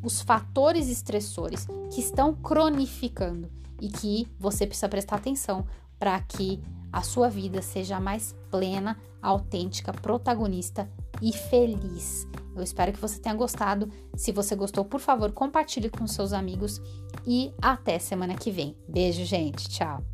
os 0.04 0.20
fatores 0.20 0.88
estressores 0.88 1.66
que 1.92 2.00
estão 2.00 2.32
cronificando 2.32 3.50
e 3.80 3.88
que 3.88 4.28
você 4.38 4.64
precisa 4.64 4.88
prestar 4.88 5.16
atenção 5.16 5.66
para 5.98 6.20
que 6.20 6.62
a 6.92 7.02
sua 7.02 7.28
vida 7.28 7.60
seja 7.60 7.98
mais 7.98 8.36
plena, 8.48 8.96
autêntica, 9.20 9.92
protagonista 9.92 10.88
e 11.20 11.32
feliz. 11.32 12.24
Eu 12.54 12.62
espero 12.62 12.92
que 12.92 13.00
você 13.00 13.18
tenha 13.18 13.34
gostado. 13.34 13.90
Se 14.14 14.30
você 14.30 14.54
gostou, 14.54 14.84
por 14.84 15.00
favor, 15.00 15.32
compartilhe 15.32 15.90
com 15.90 16.06
seus 16.06 16.32
amigos 16.32 16.80
e 17.26 17.52
até 17.60 17.98
semana 17.98 18.36
que 18.36 18.52
vem. 18.52 18.76
Beijo, 18.88 19.24
gente. 19.24 19.68
Tchau. 19.68 20.04